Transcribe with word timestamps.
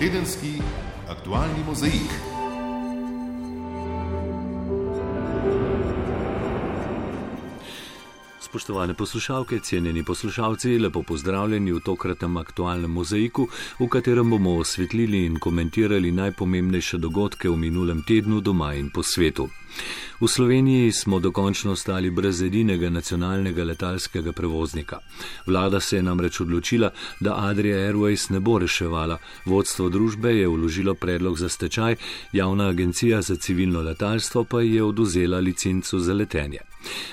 Tedenski 0.00 0.52
aktualni 1.08 1.64
mozaik. 1.66 2.12
Spoštovane 8.40 8.94
poslušalke, 8.94 9.58
cenjeni 9.58 10.04
poslušalci, 10.04 10.78
lepo 10.78 11.02
pozdravljeni 11.02 11.72
v 11.72 11.80
tokratnem 11.84 12.36
aktualnem 12.36 12.90
mozaiku, 12.90 13.48
v 13.78 13.88
katerem 13.88 14.30
bomo 14.30 14.56
osvetlili 14.56 15.26
in 15.26 15.36
komentirali 15.38 16.12
najpomembnejše 16.12 16.98
dogodke 16.98 17.48
v 17.48 17.56
minulem 17.56 18.00
tednu 18.02 18.40
doma 18.40 18.74
in 18.74 18.88
po 18.90 19.02
svetu. 19.02 19.50
V 20.20 20.28
Sloveniji 20.28 20.92
smo 20.92 21.18
dokončno 21.18 21.72
ostali 21.72 22.10
brez 22.10 22.42
edinega 22.42 22.90
nacionalnega 22.90 23.64
letalskega 23.64 24.32
prevoznika. 24.32 24.98
Vlada 25.46 25.80
se 25.80 25.96
je 25.96 26.02
namreč 26.02 26.40
odločila, 26.40 26.90
da 27.20 27.34
Adria 27.36 27.76
Airways 27.76 28.30
ne 28.30 28.40
bo 28.40 28.58
reševala. 28.58 29.18
Vodstvo 29.44 29.88
družbe 29.88 30.34
je 30.36 30.48
vložilo 30.48 30.94
predlog 30.94 31.38
za 31.38 31.48
stečaj, 31.48 31.96
javna 32.32 32.68
agencija 32.68 33.22
za 33.22 33.36
civilno 33.36 33.80
letalstvo 33.80 34.44
pa 34.44 34.60
je 34.60 34.82
oduzela 34.84 35.38
licenco 35.38 35.98
za 35.98 36.14
letenje. 36.14 36.58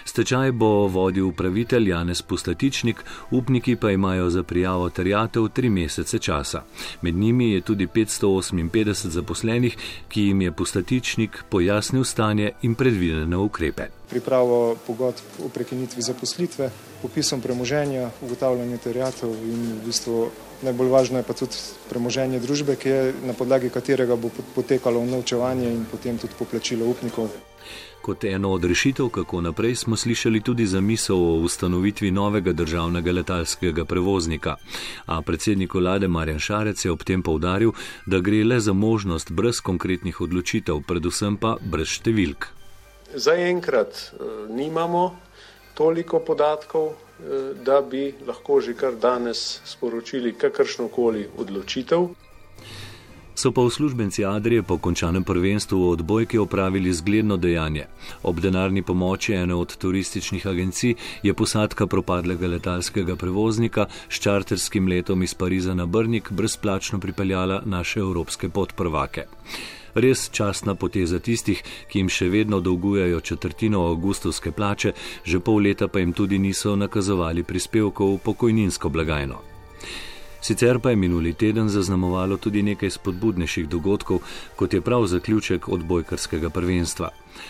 Stečaj 0.05 0.51
bo 0.51 0.87
vodil 0.87 1.27
upravitelj 1.27 1.89
Janez 1.89 2.21
Pustatičnik, 2.21 3.03
upniki 3.31 3.75
pa 3.75 3.91
imajo 3.91 4.29
za 4.29 4.43
prijavo 4.43 4.89
terjatev 4.89 5.47
tri 5.47 5.69
mesece 5.69 6.19
časa. 6.19 6.63
Med 7.01 7.15
njimi 7.15 7.51
je 7.51 7.61
tudi 7.61 7.87
558 7.87 9.07
zaposlenih, 9.07 9.77
ki 10.09 10.21
jim 10.21 10.41
je 10.41 10.51
Pustatičnik 10.51 11.43
pojasnil 11.49 12.03
stanje 12.03 12.46
in 12.61 12.75
predvidene 12.75 13.37
ukrepe. 13.37 13.89
Pripravo 14.09 14.75
pogodb 14.87 15.41
o 15.45 15.49
prekinitvi 15.49 16.01
zaposlitve, 16.01 16.69
popisom 17.01 17.41
premoženja, 17.41 18.09
ugotavljanje 18.21 18.77
terjatev 18.77 19.29
in 19.29 19.65
v 19.77 19.85
bistvu 19.85 20.29
najbolj 20.61 20.89
važno 20.89 21.19
je 21.21 21.27
pa 21.27 21.33
tudi 21.33 21.59
premoženje 21.89 22.39
družbe, 22.39 22.75
ki 22.75 22.89
je 22.89 23.13
na 23.27 23.33
podlagi 23.33 23.69
katerega 23.69 24.15
bo 24.15 24.31
potekalo 24.55 24.99
unovčevanje 24.99 25.69
in 25.73 25.85
potem 25.91 26.17
tudi 26.17 26.33
poplačilo 26.39 26.87
upnikov. 26.89 27.29
Kot 28.07 28.23
eno 28.23 28.53
od 28.55 28.63
rešitev, 28.63 29.09
kako 29.09 29.41
naprej, 29.41 29.75
smo 29.75 29.97
slišali 29.97 30.39
tudi 30.41 30.65
za 30.65 30.81
misel 30.81 31.15
o 31.15 31.33
ustanovitvi 31.43 32.11
novega 32.11 32.53
državnega 32.53 33.11
letalskega 33.11 33.85
prevoznika. 33.85 34.55
A 35.05 35.21
predsednik 35.21 35.73
vlade 35.73 36.07
Marjan 36.07 36.39
Šarec 36.39 36.85
je 36.85 36.91
ob 36.91 37.03
tem 37.03 37.23
povdaril, 37.23 37.73
da 38.05 38.19
gre 38.19 38.43
le 38.43 38.59
za 38.59 38.73
možnost 38.73 39.31
brez 39.31 39.59
konkretnih 39.59 40.21
odločitev, 40.21 40.79
predvsem 40.87 41.35
pa 41.35 41.57
brez 41.59 41.97
številk. 41.97 42.47
Zaenkrat 43.11 43.91
eh, 43.99 44.31
nimamo 44.55 45.03
toliko 45.75 46.23
podatkov, 46.23 46.93
eh, 46.93 47.51
da 47.59 47.81
bi 47.81 48.13
lahko 48.27 48.61
že 48.61 48.73
kar 48.73 48.95
danes 48.95 49.59
sporočili 49.65 50.31
kakršno 50.33 50.87
koli 50.87 51.27
odločitev. 51.37 52.07
So 53.37 53.51
pa 53.51 53.61
uslužbenci 53.61 54.25
Adrije 54.25 54.63
po 54.63 54.77
končanem 54.77 55.23
prvenstvu 55.23 55.77
v 55.79 55.89
odbojki 55.89 56.37
opravili 56.37 56.93
zgledno 56.93 57.37
dejanje. 57.37 57.83
Ob 58.23 58.39
denarni 58.39 58.81
pomoči 58.81 59.33
ene 59.33 59.55
od 59.55 59.77
turističnih 59.77 60.47
agencij 60.47 60.95
je 61.23 61.33
posadka 61.33 61.87
propadlega 61.87 62.47
letalskega 62.47 63.15
prevoznika 63.15 63.85
s 64.09 64.19
čarterskim 64.19 64.87
letom 64.87 65.23
iz 65.23 65.33
Pariza 65.33 65.73
na 65.73 65.85
Brnik 65.85 66.31
brezplačno 66.31 66.99
pripeljala 66.99 67.61
naše 67.65 67.99
evropske 67.99 68.49
podprvake. 68.49 69.25
Res 69.93 70.29
častna 70.31 70.75
poteza 70.75 71.19
tistih, 71.19 71.61
ki 71.91 71.99
jim 71.99 72.09
še 72.09 72.29
vedno 72.29 72.59
dolgujejo 72.59 73.19
četrtino 73.19 73.83
avgustovske 73.85 74.51
plače, 74.51 74.93
že 75.23 75.39
pol 75.39 75.61
leta 75.61 75.87
pa 75.87 75.99
jim 75.99 76.13
tudi 76.13 76.39
niso 76.39 76.75
nakazovali 76.75 77.43
prispevkov 77.43 78.15
v 78.15 78.17
pokojninsko 78.17 78.89
blagajno. 78.89 79.41
Sicer 80.41 80.79
pa 80.79 80.89
je 80.89 80.95
minuli 80.95 81.33
teden 81.33 81.69
zaznamovalo 81.69 82.37
tudi 82.37 82.63
nekaj 82.63 82.89
spodbudnejših 82.89 83.69
dogodkov, 83.69 84.19
kot 84.55 84.73
je 84.73 84.81
prav 84.81 85.05
zaključek 85.05 85.67
odbojkarskega 85.69 86.49
prvenstva. 86.49 87.09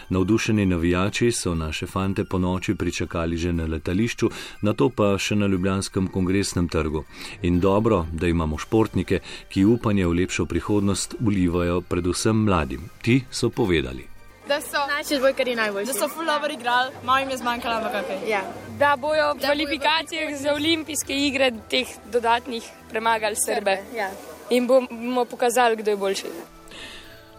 Navdušeni 0.09 0.65
navijači 0.65 1.31
so 1.31 1.55
naše 1.55 1.87
fante 1.87 2.23
po 2.23 2.39
noči 2.39 2.75
pričakali 2.75 3.37
že 3.37 3.53
na 3.53 3.65
letališču, 3.65 4.29
na 4.61 4.73
to 4.73 4.89
pa 4.89 5.17
še 5.17 5.35
na 5.35 5.47
Ljubljanskem 5.47 6.07
kongresnem 6.07 6.67
trgu. 6.67 7.03
In 7.41 7.59
dobro, 7.59 8.05
da 8.11 8.27
imamo 8.27 8.57
športnike, 8.57 9.19
ki 9.49 9.65
upanje 9.65 10.07
v 10.07 10.13
lepšo 10.13 10.45
prihodnost 10.45 11.15
ulivajo 11.19 11.81
predvsem 11.81 12.43
mladim. 12.43 12.89
Ti 13.01 13.23
so 13.31 13.49
povedali 13.49 14.16
da 14.47 14.61
so 14.61 14.77
naši 14.97 15.15
odbojkari 15.15 15.55
najboljši. 15.55 15.93
Da 15.93 15.93
so 15.93 16.07
fullover 16.09 16.51
igrali, 16.51 16.91
malo 17.03 17.19
jim 17.19 17.29
je 17.29 17.37
zmanjkalo, 17.37 17.75
ampak 17.75 17.91
kaj. 17.91 18.29
Ja. 18.29 18.41
Da 18.79 18.95
bojo 18.95 19.33
v 19.33 19.39
kvalifikacijah 19.39 20.35
za 20.41 20.53
olimpijske 20.53 21.13
igre 21.13 21.51
teh 21.69 21.87
dodatnih 22.11 22.63
premagali 22.89 23.35
Srbe. 23.45 23.77
Ja. 23.95 24.09
In 24.49 24.67
bomo 24.67 25.25
pokazali, 25.25 25.75
kdo 25.75 25.91
je 25.91 25.97
boljši. 25.97 26.25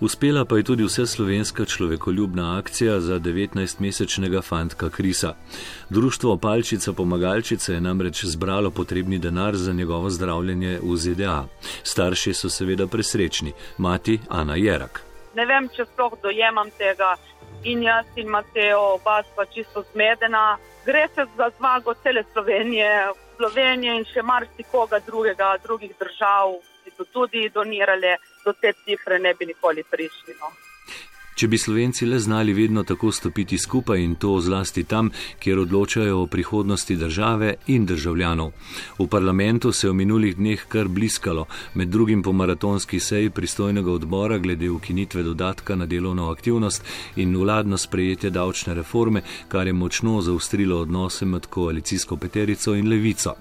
Uspela 0.00 0.44
pa 0.44 0.56
je 0.56 0.62
tudi 0.62 0.84
vse 0.84 1.06
slovenska 1.06 1.64
človekoljubna 1.64 2.58
akcija 2.58 3.00
za 3.00 3.18
19-mesečnega 3.18 4.42
fantka 4.42 4.90
Krisa. 4.90 5.34
Društvo 5.90 6.36
Palčica 6.36 6.92
Pomagalčice 6.92 7.72
je 7.72 7.80
namreč 7.80 8.24
zbralo 8.24 8.70
potrebni 8.70 9.18
denar 9.18 9.56
za 9.56 9.72
njegovo 9.72 10.10
zdravljenje 10.10 10.78
v 10.82 10.96
ZDA. 10.96 11.44
Starši 11.82 12.34
so 12.34 12.50
seveda 12.50 12.86
presrečni, 12.86 13.52
mati 13.78 14.20
Ana 14.28 14.56
Jerak 14.56 15.07
ne 15.38 15.46
vem, 15.46 15.68
če 15.74 15.86
sploh 15.92 16.18
dojemam 16.22 16.70
tega. 16.78 17.14
In 17.70 17.82
jaz 17.82 18.06
in 18.20 18.28
Mateo, 18.30 18.82
oba 18.98 19.18
sva 19.32 19.46
čisto 19.54 19.82
zmedena. 19.92 20.58
Gre 20.86 21.08
se 21.14 21.26
za 21.36 21.50
zmago 21.58 21.94
cele 22.02 22.22
Slovenije, 22.32 22.90
Slovenije 23.36 23.96
in 23.98 24.06
še 24.12 24.22
marsikoga 24.22 25.02
drugega, 25.06 25.50
drugih 25.64 25.92
držav, 25.98 26.54
ki 26.84 26.94
so 26.94 27.06
tudi 27.12 27.48
donirali, 27.54 28.14
do 28.44 28.54
te 28.54 28.72
cifre 28.84 29.18
ne 29.18 29.34
bi 29.34 29.50
nikoli 29.50 29.84
prišli. 29.90 30.38
No. 30.40 30.54
Če 31.38 31.46
bi 31.46 31.58
Slovenci 31.58 32.06
le 32.06 32.18
znali 32.18 32.50
vedno 32.52 32.82
tako 32.82 33.12
stopiti 33.14 33.58
skupaj 33.62 34.00
in 34.02 34.16
to 34.18 34.32
zlasti 34.42 34.82
tam, 34.84 35.10
kjer 35.38 35.60
odločajo 35.62 36.16
o 36.22 36.26
prihodnosti 36.26 36.96
države 36.98 37.52
in 37.66 37.86
državljanov. 37.86 38.50
V 38.98 39.06
parlamentu 39.06 39.72
se 39.72 39.86
je 39.86 39.92
v 39.92 39.98
minulih 40.00 40.34
dneh 40.36 40.64
kar 40.68 40.88
bliskalo, 40.88 41.46
med 41.74 41.94
drugim 41.94 42.22
po 42.26 42.32
maratonski 42.32 42.98
seji 43.00 43.30
pristojnega 43.30 43.92
odbora 43.92 44.38
glede 44.38 44.70
ukinitve 44.70 45.22
dodatka 45.22 45.76
na 45.76 45.86
delovno 45.86 46.30
aktivnost 46.30 46.82
in 47.16 47.36
vladno 47.36 47.78
sprejetje 47.78 48.30
davčne 48.30 48.74
reforme, 48.74 49.22
kar 49.48 49.66
je 49.66 49.72
močno 49.72 50.20
zaustrilo 50.20 50.80
odnose 50.80 51.26
med 51.26 51.46
koalicijsko 51.46 52.16
peterico 52.16 52.74
in 52.74 52.88
levico. 52.88 53.34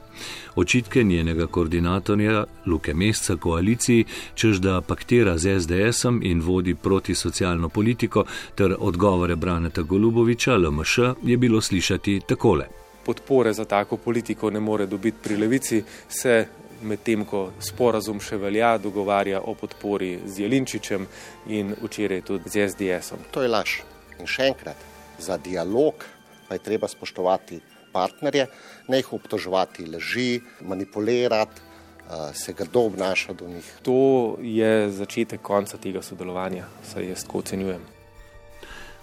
Očitke 0.56 1.04
njenega 1.04 1.48
koordinatorja 1.48 2.46
Luke 2.66 2.94
Mesca 2.94 3.36
koaliciji, 3.36 4.06
čež 4.36 4.58
da 4.58 4.82
paktira 4.82 5.38
z 5.38 5.60
SDS-om 5.60 6.20
in 6.24 6.42
vodi 6.42 6.74
proti 6.76 7.16
socialno 7.16 7.70
politiko, 7.88 8.26
ter 8.56 8.76
odgovore 8.80 9.36
Braneta 9.36 9.82
Goluboviča 9.82 10.58
LMŠ 10.58 10.98
je 11.24 11.38
bilo 11.38 11.62
slišati 11.62 12.22
takole. 12.28 12.66
Podpore 13.06 13.54
za 13.54 13.66
tako 13.66 13.98
politiko 13.98 14.50
ne 14.50 14.60
more 14.60 14.86
dobiti 14.86 15.18
pri 15.24 15.38
levici, 15.38 15.84
se 16.10 16.48
medtem 16.82 17.24
ko 17.26 17.52
sporazum 17.60 18.20
še 18.20 18.38
velja, 18.38 18.78
dogovarja 18.78 19.40
o 19.40 19.54
podpori 19.56 20.20
z 20.26 20.44
Jelinčičem 20.44 21.08
in 21.48 21.72
včeraj 21.84 22.22
tudi 22.28 22.50
z 22.50 22.68
SDS-om. 22.68 23.24
To 23.32 23.42
je 23.42 23.48
laž. 23.48 23.80
In 24.20 24.28
še 24.28 24.50
enkrat, 24.52 24.84
za 25.20 25.38
dialog 25.38 26.04
pa 26.50 26.60
je 26.60 26.66
treba 26.68 26.88
spoštovati 26.92 27.62
partnerje, 27.94 28.50
ne 28.92 29.00
jih 29.00 29.14
obtoževati 29.14 29.88
leži, 29.88 30.42
manipulirati, 30.68 31.67
se 32.34 32.54
grdo 32.54 32.80
obnašati 32.80 33.44
do 33.44 33.50
njih. 33.50 33.74
To 33.82 34.36
je 34.42 34.92
začetek 34.92 35.42
konca 35.42 35.78
tega 35.78 36.02
sodelovanja, 36.02 36.66
saj 36.84 37.10
jaz 37.10 37.24
tako 37.24 37.40
ocenjujem. 37.40 37.82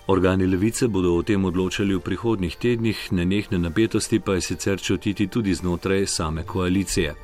Organi 0.06 0.46
levice 0.46 0.88
bodo 0.88 1.14
o 1.16 1.22
tem 1.22 1.44
odločali 1.44 1.94
v 1.96 2.00
prihodnih 2.04 2.56
tednih, 2.60 2.98
nenehne 3.16 3.56
napetosti 3.58 4.18
pa 4.20 4.34
je 4.36 4.40
sicer 4.44 4.76
čutiti 4.80 5.26
tudi 5.32 5.54
znotraj 5.54 6.06
same 6.06 6.44
koalicije. 6.44 7.14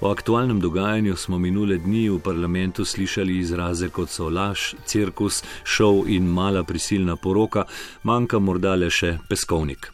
O 0.00 0.10
aktualnem 0.10 0.60
dogajanju 0.60 1.16
smo 1.16 1.38
minule 1.38 1.78
dni 1.78 2.08
v 2.10 2.18
parlamentu 2.18 2.84
slišali 2.84 3.38
izraze 3.38 3.88
kot 3.88 4.10
so 4.10 4.28
laž, 4.28 4.74
cirkus, 4.84 5.44
šov 5.64 6.10
in 6.10 6.26
mala 6.26 6.64
prisilna 6.64 7.16
poroka, 7.16 7.64
manjka 8.02 8.38
morda 8.38 8.74
le 8.74 8.90
še 8.90 9.18
peskovnik. 9.28 9.93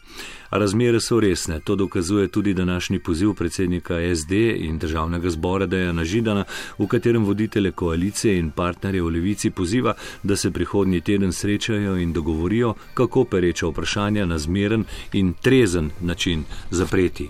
Razmere 0.51 0.99
so 0.99 1.19
resne, 1.19 1.59
to 1.59 1.75
dokazuje 1.75 2.27
tudi 2.27 2.53
današnji 2.53 2.99
poziv 2.99 3.33
predsednika 3.33 4.15
SD 4.15 4.31
in 4.55 4.77
državnega 4.77 5.29
zbora 5.29 5.65
Dejana 5.65 6.05
Židana, 6.05 6.45
v 6.77 6.87
katerem 6.87 7.25
voditele 7.25 7.71
koalicije 7.71 8.39
in 8.39 8.51
partnerje 8.51 9.01
v 9.01 9.07
levici 9.07 9.49
poziva, 9.49 9.93
da 10.23 10.35
se 10.35 10.51
prihodnji 10.51 11.01
teden 11.01 11.33
srečajo 11.33 11.95
in 11.97 12.13
dogovorijo, 12.13 12.73
kako 12.93 13.23
pereča 13.23 13.67
vprašanja 13.67 14.25
na 14.25 14.37
zmeren 14.37 14.83
in 15.13 15.33
trezen 15.33 15.89
način 16.01 16.43
zapreti. 16.71 17.29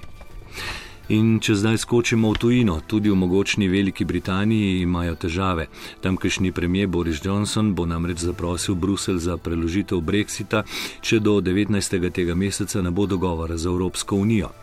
In 1.12 1.42
če 1.44 1.58
zdaj 1.60 1.82
skočimo 1.84 2.30
v 2.32 2.40
tujino, 2.40 2.78
tudi 2.88 3.12
v 3.12 3.18
mogočni 3.20 3.68
Veliki 3.68 4.06
Britaniji 4.08 4.86
imajo 4.86 5.18
težave. 5.20 5.66
Tamkajšnji 6.00 6.52
premijer 6.56 6.88
Boris 6.88 7.20
Johnson 7.20 7.74
bo 7.76 7.84
namreč 7.86 8.24
zaprosil 8.24 8.78
Brusel 8.80 9.20
za 9.20 9.36
preložitev 9.36 10.00
Brexita, 10.00 10.62
če 11.04 11.20
do 11.20 11.42
19. 11.44 11.76
tega 12.16 12.32
meseca 12.32 12.80
ne 12.80 12.96
bo 12.96 13.10
dogovora 13.12 13.58
z 13.60 13.68
Evropsko 13.68 14.16
unijo. 14.24 14.54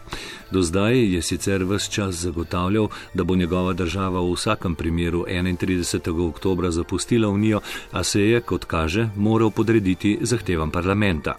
Do 0.49 0.63
zdaj 0.65 0.97
je 0.97 1.21
sicer 1.23 1.67
vse 1.69 1.93
čas 1.93 2.25
zagotavljal, 2.25 2.89
da 3.13 3.29
bo 3.29 3.37
njegova 3.37 3.77
država 3.77 4.25
v 4.25 4.33
vsakem 4.33 4.75
primeru 4.75 5.27
31. 5.29 6.29
oktober 6.29 6.71
zapustila 6.71 7.29
unijo, 7.29 7.61
a 7.93 8.05
se 8.05 8.25
je, 8.25 8.41
kot 8.41 8.65
kaže, 8.65 9.11
moral 9.17 9.51
podrediti 9.51 10.17
zahtevam 10.25 10.71
parlamenta. 10.71 11.37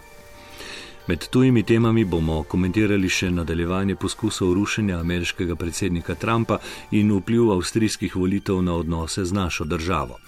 Med 1.10 1.28
tujimi 1.28 1.62
temami 1.66 2.04
bomo 2.06 2.42
komentirali 2.46 3.08
še 3.10 3.32
nadaljevanje 3.34 3.96
poskusov 3.98 4.52
rušenja 4.54 5.00
ameriškega 5.00 5.56
predsednika 5.58 6.14
Trumpa 6.14 6.60
in 6.94 7.10
vpliv 7.16 7.50
avstrijskih 7.50 8.14
volitev 8.16 8.60
na 8.62 8.76
odnose 8.78 9.24
z 9.24 9.34
našo 9.34 9.66
državo. 9.72 10.20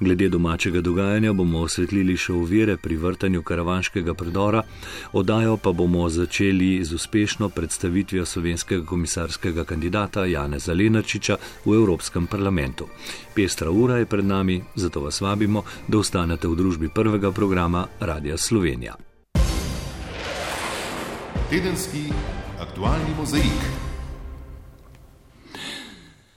Glede 0.00 0.28
domačega 0.34 0.82
dogajanja 0.82 1.36
bomo 1.38 1.62
osvetlili 1.68 2.16
še 2.16 2.34
uvire 2.34 2.76
pri 2.76 2.98
vrtanju 3.04 3.44
karavanškega 3.46 4.16
predora, 4.24 4.64
odajo 5.12 5.54
pa 5.56 5.72
bomo 5.72 6.08
začeli 6.10 6.72
z 6.82 6.98
uspešno 6.98 7.52
predstavitvijo 7.54 8.26
slovenskega 8.26 8.82
komisarskega 8.90 9.64
kandidata 9.64 10.26
Jana 10.26 10.58
Zalenačiča 10.58 11.38
v 11.64 11.78
Evropskem 11.78 12.26
parlamentu. 12.26 12.90
Pestra 13.38 13.70
ura 13.70 14.02
je 14.02 14.10
pred 14.10 14.26
nami, 14.26 14.62
zato 14.74 15.06
vas 15.06 15.20
vabimo, 15.20 15.62
da 15.86 16.02
ostanete 16.02 16.50
v 16.50 16.58
družbi 16.58 16.90
prvega 16.90 17.30
programa 17.30 17.86
Radia 18.00 18.36
Slovenija. 18.36 19.13
Tedenski 21.50 22.08
aktualni 22.60 23.14
mozaik. 23.18 23.60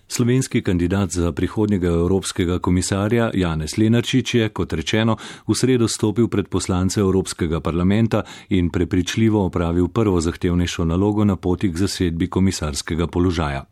Slovenski 0.08 0.62
kandidat 0.62 1.10
za 1.10 1.32
prihodnjega 1.32 1.88
evropskega 1.88 2.60
komisarja 2.60 3.32
Janez 3.34 3.78
Lenarčič 3.78 4.34
je, 4.34 4.50
kot 4.50 4.74
rečeno, 4.74 5.16
v 5.48 5.56
sredo 5.56 5.88
stopil 5.88 6.28
pred 6.28 6.48
poslance 6.48 7.00
Evropskega 7.00 7.60
parlamenta 7.60 8.24
in 8.50 8.70
prepričljivo 8.70 9.46
opravil 9.46 9.88
prvo 9.88 10.22
zahtevnejšo 10.22 10.86
nalogo 10.86 11.26
na 11.26 11.36
poti 11.36 11.72
k 11.72 11.78
zasedbi 11.78 12.28
komisarskega 12.28 13.08
položaja. 13.08 13.64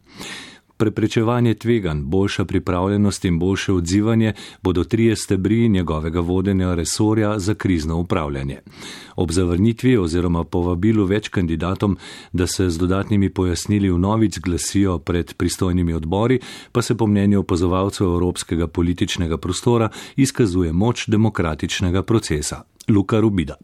Preprečevanje 0.77 1.53
tvegan, 1.53 2.03
boljša 2.05 2.45
pripravljenost 2.45 3.25
in 3.25 3.39
boljše 3.39 3.73
odzivanje 3.73 4.33
bodo 4.61 4.83
trije 4.83 5.15
stebri 5.15 5.69
njegovega 5.69 6.19
vodenja 6.19 6.73
resorja 6.73 7.39
za 7.39 7.53
krizno 7.53 7.97
upravljanje. 7.97 8.59
Ob 9.15 9.31
zavrnitvi 9.31 9.97
oziroma 9.97 10.43
povabilu 10.43 11.05
več 11.05 11.29
kandidatom, 11.29 11.97
da 12.33 12.47
se 12.47 12.69
z 12.69 12.77
dodatnimi 12.77 13.29
pojasnili 13.29 13.89
v 13.89 13.99
novic 13.99 14.39
glasijo 14.39 14.97
pred 14.99 15.33
pristojnimi 15.33 15.93
odbori, 15.93 16.39
pa 16.71 16.81
se 16.81 16.97
po 16.97 17.07
mnenju 17.07 17.39
opazovalcev 17.39 18.07
evropskega 18.07 18.67
političnega 18.67 19.37
prostora 19.37 19.89
izkazuje 20.15 20.73
moč 20.73 21.07
demokratičnega 21.07 22.03
procesa. 22.03 22.63
Luka 22.89 23.19
Rubida. 23.19 23.55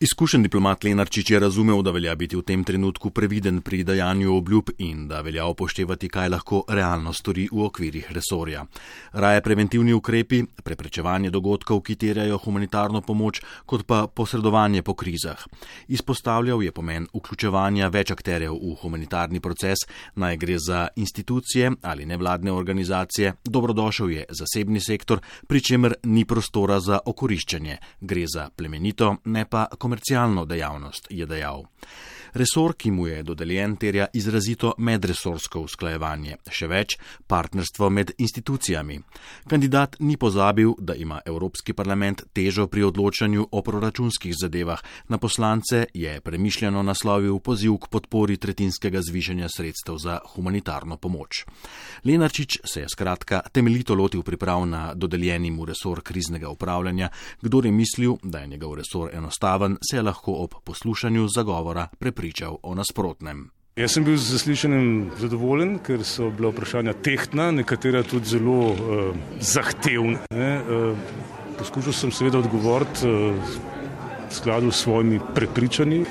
Izkušen 0.00 0.42
diplomat 0.42 0.84
Lenarčič 0.84 1.30
je 1.30 1.38
razumel, 1.40 1.80
da 1.82 1.90
velja 1.90 2.12
biti 2.14 2.36
v 2.36 2.44
tem 2.46 2.62
trenutku 2.64 3.10
previden 3.10 3.56
pri 3.66 3.82
dajanju 3.84 4.36
obljub 4.36 4.68
in 4.78 5.08
da 5.08 5.20
velja 5.26 5.46
upoštevati, 5.50 6.08
kaj 6.08 6.28
lahko 6.28 6.60
realno 6.68 7.12
stori 7.12 7.48
v 7.52 7.64
okvirih 7.66 8.12
resorja. 8.14 8.62
Raje 9.12 9.42
preventivni 9.42 9.92
ukrepi, 9.92 10.44
preprečevanje 10.64 11.32
dogodkov, 11.34 11.80
ki 11.82 11.96
terjajo 11.98 12.38
humanitarno 12.38 13.00
pomoč, 13.00 13.40
kot 13.66 13.82
pa 13.86 14.06
posredovanje 14.06 14.82
po 14.82 14.94
krizah. 14.94 15.42
Izpostavljal 15.88 16.62
je 16.62 16.72
pomen 16.72 17.10
vključevanja 17.14 17.88
več 17.88 18.14
akterjev 18.14 18.54
v 18.54 18.76
humanitarni 18.78 19.40
proces, 19.40 19.82
naj 20.14 20.36
gre 20.36 20.60
za 20.62 20.88
institucije 20.94 21.72
ali 21.82 22.06
nevladne 22.06 22.52
organizacije, 22.52 23.34
dobrodošel 23.44 24.10
je 24.10 24.24
zasebni 24.30 24.80
sektor, 24.80 25.18
pri 25.46 25.60
čemer 25.60 25.94
ni 26.04 26.24
prostora 26.24 26.78
za 26.80 27.02
okoriščanje. 27.04 27.78
Gre 28.00 28.24
za 28.30 28.48
plemenito, 28.54 29.16
ne 29.24 29.42
pa 29.44 29.66
komunikacijo 29.66 29.87
komercialno 29.88 30.44
dejavnost, 30.44 31.06
je 31.10 31.26
dejal. 31.26 31.64
Resor, 32.38 32.76
ki 32.78 32.90
mu 32.94 33.08
je 33.08 33.22
dodeljen, 33.26 33.72
terja 33.76 34.06
izrazito 34.14 34.70
medresorsko 34.78 35.64
usklajevanje, 35.66 36.36
še 36.54 36.68
več 36.70 36.94
partnerstvo 37.26 37.88
med 37.90 38.12
institucijami. 38.22 39.00
Kandidat 39.50 39.96
ni 39.98 40.14
pozabil, 40.14 40.70
da 40.78 40.94
ima 40.94 41.18
Evropski 41.26 41.74
parlament 41.74 42.22
težo 42.32 42.68
pri 42.70 42.84
odločanju 42.86 43.48
o 43.50 43.62
proračunskih 43.66 44.36
zadevah. 44.38 44.84
Na 45.10 45.18
poslance 45.18 45.88
je 45.90 46.12
premišljeno 46.20 46.84
naslovil 46.86 47.40
poziv 47.42 47.80
k 47.82 47.90
podpori 47.96 48.36
tretjinskega 48.38 49.02
zvišanja 49.02 49.50
sredstev 49.56 49.98
za 49.98 50.20
humanitarno 50.36 50.96
pomoč. 50.96 51.42
Lenarčič 52.06 52.60
se 52.62 52.84
je 52.84 52.92
skratka 52.94 53.42
temeljito 53.52 53.98
lotil 53.98 54.22
priprav 54.22 54.62
na 54.62 54.94
dodeljeni 54.94 55.50
mu 55.50 55.66
resor 55.66 56.04
kriznega 56.06 56.54
upravljanja. 56.54 57.10
Kdor 57.42 57.66
je 57.66 57.74
mislil, 57.74 58.14
da 58.22 58.46
je 58.46 58.54
njegov 58.54 58.78
resor 58.78 59.10
enostaven, 59.10 59.80
se 59.90 59.98
je 59.98 60.06
lahko 60.06 60.38
ob 60.46 60.54
poslušanju 60.64 61.26
zagovora 61.34 61.88
prepričal 61.98 62.27
prepričal 62.28 62.58
o 62.62 62.74
nasprotnem. 62.74 63.50
Jaz 63.76 63.94
sem 63.94 64.04
bil 64.04 64.16
z 64.18 64.34
zaslišanjem 64.34 65.10
zadovoljen, 65.16 65.78
ker 65.78 66.02
so 66.04 66.30
bila 66.30 66.50
vprašanja 66.50 66.92
tehtna, 66.92 67.50
nekatera 67.54 68.02
tudi 68.02 68.26
zelo 68.26 68.74
uh, 68.74 69.16
zahtevna. 69.40 70.18
Uh, 70.28 70.98
poskušal 71.58 71.92
sem 71.92 72.12
seveda 72.12 72.38
odgovoriti 72.42 73.06
uh, 73.06 73.77
v 74.30 74.34
skladu 74.34 74.70
s 74.70 74.82
svojimi 74.82 75.20
prepričanji. 75.34 76.04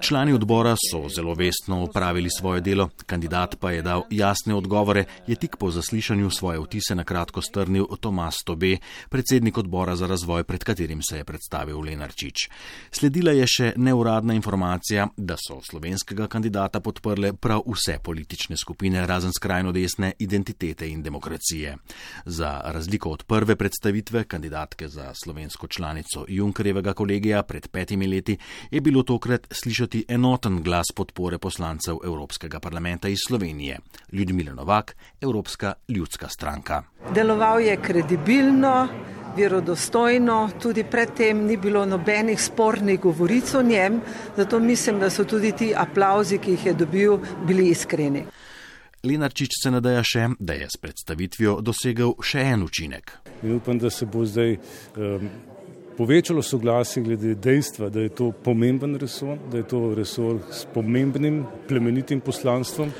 Člani 0.00 0.32
odbora 0.32 0.74
so 0.90 1.08
zelo 1.08 1.34
vestno 1.34 1.82
upravili 1.84 2.30
svoje 2.30 2.60
delo, 2.60 2.88
kandidat 3.06 3.56
pa 3.60 3.70
je 3.70 3.82
dal 3.82 4.02
jasne 4.10 4.54
odgovore, 4.54 5.04
je 5.26 5.36
tik 5.36 5.56
po 5.56 5.70
zaslišanju 5.70 6.30
svoje 6.30 6.60
vtise 6.60 6.94
na 6.94 7.04
kratko 7.04 7.42
strnil 7.42 7.86
Tomas 8.00 8.36
Tobe, 8.44 8.76
predsednik 9.08 9.58
odbora 9.58 9.96
za 9.96 10.06
razvoj, 10.06 10.44
pred 10.44 10.64
katerim 10.64 11.02
se 11.02 11.16
je 11.16 11.24
predstavil 11.24 11.80
Lenarčič. 11.80 12.48
Sledila 12.90 13.32
je 13.32 13.46
še 13.46 13.72
neuradna 13.76 14.34
informacija, 14.34 15.08
da 15.16 15.36
so 15.36 15.60
slovenskega 15.70 16.26
kandidata 16.26 16.80
podprle 16.80 17.32
prav 17.32 17.62
vse 17.66 17.98
politične 18.02 18.56
skupine, 18.56 19.06
razen 19.06 19.32
skrajno 19.32 19.72
desne 19.72 20.12
identitete 20.18 20.88
in 20.88 21.02
demokracije. 21.02 21.76
Za 22.24 22.47
Za 22.48 22.60
razliko 22.64 23.10
od 23.10 23.22
prve 23.22 23.56
predstavitve 23.56 24.24
kandidatke 24.24 24.88
za 24.88 25.14
slovensko 25.14 25.66
članico 25.66 26.24
Junkerjevega 26.28 26.92
kolegija 26.92 27.42
pred 27.42 27.68
petimi 27.68 28.06
leti 28.06 28.36
je 28.70 28.80
bilo 28.80 29.02
tokrat 29.02 29.46
slišati 29.50 30.04
enoten 30.08 30.62
glas 30.62 30.86
podpore 30.94 31.38
poslancev 31.38 31.96
Evropskega 32.04 32.60
parlamenta 32.60 33.08
iz 33.08 33.18
Slovenije. 33.26 33.78
Ljudmila 34.12 34.54
Novak, 34.54 34.96
Evropska 35.20 35.74
ljudska 35.88 36.28
stranka. 36.28 36.82
Deloval 37.14 37.60
je 37.60 37.76
kredibilno. 37.82 38.88
Verodostojno, 39.36 40.50
tudi 40.62 40.84
predtem 40.84 41.44
ni 41.46 41.56
bilo 41.56 41.84
nobenih 41.86 42.42
spornih 42.42 43.00
govoric 43.00 43.54
o 43.54 43.62
njem, 43.62 44.00
zato 44.36 44.58
mislim, 44.58 44.98
da 44.98 45.10
so 45.10 45.24
tudi 45.24 45.52
ti 45.52 45.74
aplauzi, 45.76 46.38
ki 46.38 46.50
jih 46.50 46.66
je 46.66 46.72
dobil, 46.74 47.18
bili 47.46 47.68
iskreni. 47.68 48.24
Lenarčič 49.08 49.60
se 49.62 49.70
nadaja 49.72 50.02
še, 50.04 50.26
da 50.38 50.56
je 50.58 50.68
s 50.68 50.80
predstavitvijo 50.80 51.58
dosegel 51.64 52.16
še 52.24 52.44
en 52.52 52.66
učinek. 52.66 53.12
In 53.42 53.56
upam, 53.56 53.78
da 53.80 53.90
se 53.90 54.06
bo 54.06 54.24
zdaj 54.26 54.56
um, 54.58 55.30
povečalo 55.98 56.42
soglasje 56.42 57.02
glede 57.02 57.34
dejstva, 57.34 57.88
da 57.90 58.04
je 58.04 58.12
to 58.14 58.30
pomemben 58.44 58.98
resor, 59.00 59.38
da 59.50 59.62
je 59.62 59.68
to 59.70 59.80
resor 59.98 60.42
s 60.52 60.66
pomembnim 60.74 61.42
plemenitim 61.68 62.20
poslanstvom 62.20 62.92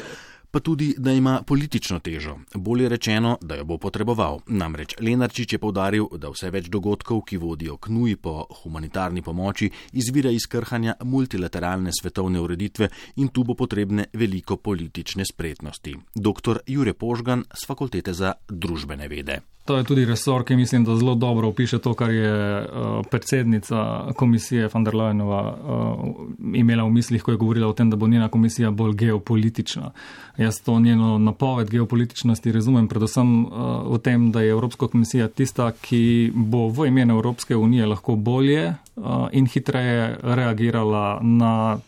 pa 0.51 0.61
tudi, 0.61 0.95
da 0.99 1.13
ima 1.13 1.43
politično 1.47 1.99
težo. 1.99 2.37
Bolje 2.55 2.89
rečeno, 2.89 3.39
da 3.41 3.55
jo 3.55 3.65
bo 3.65 3.79
potreboval. 3.79 4.41
Namreč 4.47 4.95
Lenarčič 5.01 5.53
je 5.53 5.59
povdaril, 5.59 6.09
da 6.17 6.31
vse 6.33 6.51
več 6.51 6.69
dogodkov, 6.73 7.23
ki 7.29 7.37
vodijo 7.37 7.77
k 7.77 7.93
nuji 7.93 8.17
po 8.17 8.47
humanitarni 8.63 9.23
pomoči, 9.23 9.71
izvira 9.93 10.31
iz 10.31 10.47
krhanja 10.49 10.95
multilateralne 11.05 11.93
svetovne 12.01 12.41
ureditve 12.41 12.89
in 13.17 13.29
tu 13.29 13.45
bo 13.45 13.55
potrebne 13.55 14.09
veliko 14.13 14.57
politične 14.57 15.25
spretnosti. 15.25 15.97
Dr. 16.15 16.65
Jure 16.67 16.95
Požgan 16.95 17.45
z 17.55 17.67
Fakultete 17.67 18.13
za 18.13 18.35
družbene 18.49 19.09
vede. 19.09 19.41
To 19.69 19.77
je 19.77 19.85
tudi 19.85 20.05
resor, 20.09 20.45
ki 20.49 20.57
mislim, 20.57 20.85
da 20.85 20.97
zelo 20.97 21.15
dobro 21.15 21.49
opiše 21.49 21.79
to, 21.79 21.93
kar 21.95 22.11
je 22.11 22.61
uh, 22.61 23.07
predsednica 23.11 24.07
komisije 24.17 24.69
von 24.75 24.85
der 24.85 24.95
Leyenova 24.95 25.43
uh, 25.53 26.55
imela 26.55 26.85
v 26.85 26.91
mislih, 26.91 27.23
ko 27.23 27.31
je 27.31 27.37
govorila 27.37 27.69
o 27.69 27.73
tem, 27.73 27.91
da 27.91 27.97
bo 27.97 28.09
njena 28.09 28.29
komisija 28.29 28.71
bolj 28.71 28.95
geopolitična. 28.95 29.91
Jaz 30.37 30.61
to 30.65 30.81
njeno 30.81 31.19
napoved 31.19 31.71
geopolitičnosti 31.71 32.53
razumem 32.53 32.89
predvsem 32.89 33.45
uh, 33.45 33.53
v 33.93 33.99
tem, 33.99 34.33
da 34.33 34.41
je 34.41 34.57
Evropska 34.57 34.89
komisija 34.89 35.29
tista, 35.29 35.71
ki 35.71 36.33
bo 36.35 36.69
v 36.69 36.89
imenu 36.89 37.15
Evropske 37.15 37.57
unije 37.57 37.87
lahko 37.87 38.17
bolje 38.17 38.75
uh, 38.97 39.29
in 39.33 39.47
hitreje 39.47 40.17
reagirala 40.23 41.21
na 41.23 41.79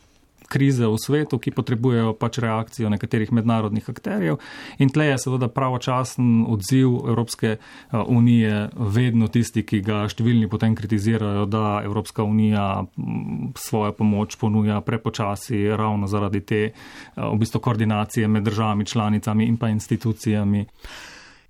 krize 0.50 0.88
v 0.90 0.98
svetu, 0.98 1.38
ki 1.38 1.54
potrebujejo 1.54 2.14
pač 2.18 2.40
reakcijo 2.42 2.90
nekaterih 2.90 3.30
mednarodnih 3.32 3.86
akterjev. 3.92 4.40
In 4.82 4.90
tle 4.90 5.06
je 5.12 5.18
seveda 5.22 5.48
pravočasen 5.48 6.44
odziv 6.50 6.96
Evropske 7.12 7.56
unije 7.92 8.68
vedno 8.74 9.30
tisti, 9.30 9.62
ki 9.62 9.82
ga 9.86 10.02
številni 10.10 10.50
potem 10.50 10.74
kritizirajo, 10.74 11.46
da 11.46 11.80
Evropska 11.84 12.26
unija 12.26 12.66
svojo 13.54 13.94
pomoč 13.96 14.36
ponuja 14.40 14.80
prepočasi 14.82 15.68
ravno 15.70 16.10
zaradi 16.10 16.42
te 16.42 16.60
v 17.16 17.36
bistvu 17.38 17.62
koordinacije 17.62 18.28
med 18.28 18.44
državami 18.44 18.86
članicami 18.86 19.46
in 19.46 19.56
pa 19.56 19.70
institucijami. 19.70 20.66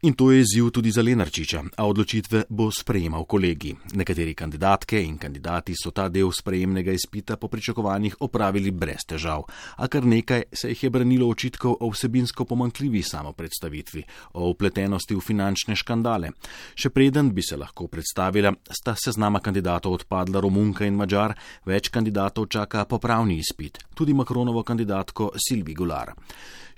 In 0.02 0.14
to 0.14 0.30
je 0.32 0.40
izziv 0.40 0.70
tudi 0.70 0.90
za 0.90 1.02
Lenarčiča, 1.02 1.60
a 1.76 1.84
odločitve 1.84 2.44
bo 2.48 2.70
sprejemal 2.72 3.26
kolegi. 3.28 3.74
Nekateri 3.92 4.32
kandidatke 4.34 4.96
in 4.96 5.18
kandidati 5.20 5.74
so 5.76 5.90
ta 5.92 6.06
del 6.08 6.30
sprejemnega 6.32 6.92
izpita 6.96 7.36
po 7.36 7.48
pričakovanjih 7.52 8.16
opravili 8.24 8.70
brez 8.70 9.04
težav, 9.04 9.44
a 9.76 9.88
kar 9.92 10.06
nekaj 10.08 10.42
se 10.52 10.70
jih 10.72 10.84
je 10.84 10.90
branilo 10.90 11.28
očitkov 11.28 11.76
o 11.80 11.90
vsebinsko 11.92 12.44
pomankljivi 12.44 13.02
samopredstavitvi, 13.02 14.04
o 14.32 14.48
upletenosti 14.48 15.14
v 15.14 15.20
finančne 15.20 15.76
škandale. 15.76 16.32
Še 16.74 16.88
preden 16.88 17.34
bi 17.36 17.44
se 17.44 17.60
lahko 17.60 17.90
predstavila, 17.92 18.54
sta 18.72 18.96
seznama 18.96 19.44
kandidatov 19.44 19.98
odpadla 20.00 20.40
Romunka 20.40 20.88
in 20.88 20.96
Mačar, 20.96 21.36
več 21.68 21.92
kandidatov 21.92 22.48
čaka 22.48 22.86
popravni 22.88 23.36
izpit, 23.36 23.84
tudi 23.92 24.16
Makronovo 24.16 24.64
kandidatko 24.64 25.34
Silvi 25.36 25.76
Gular. 25.76 26.16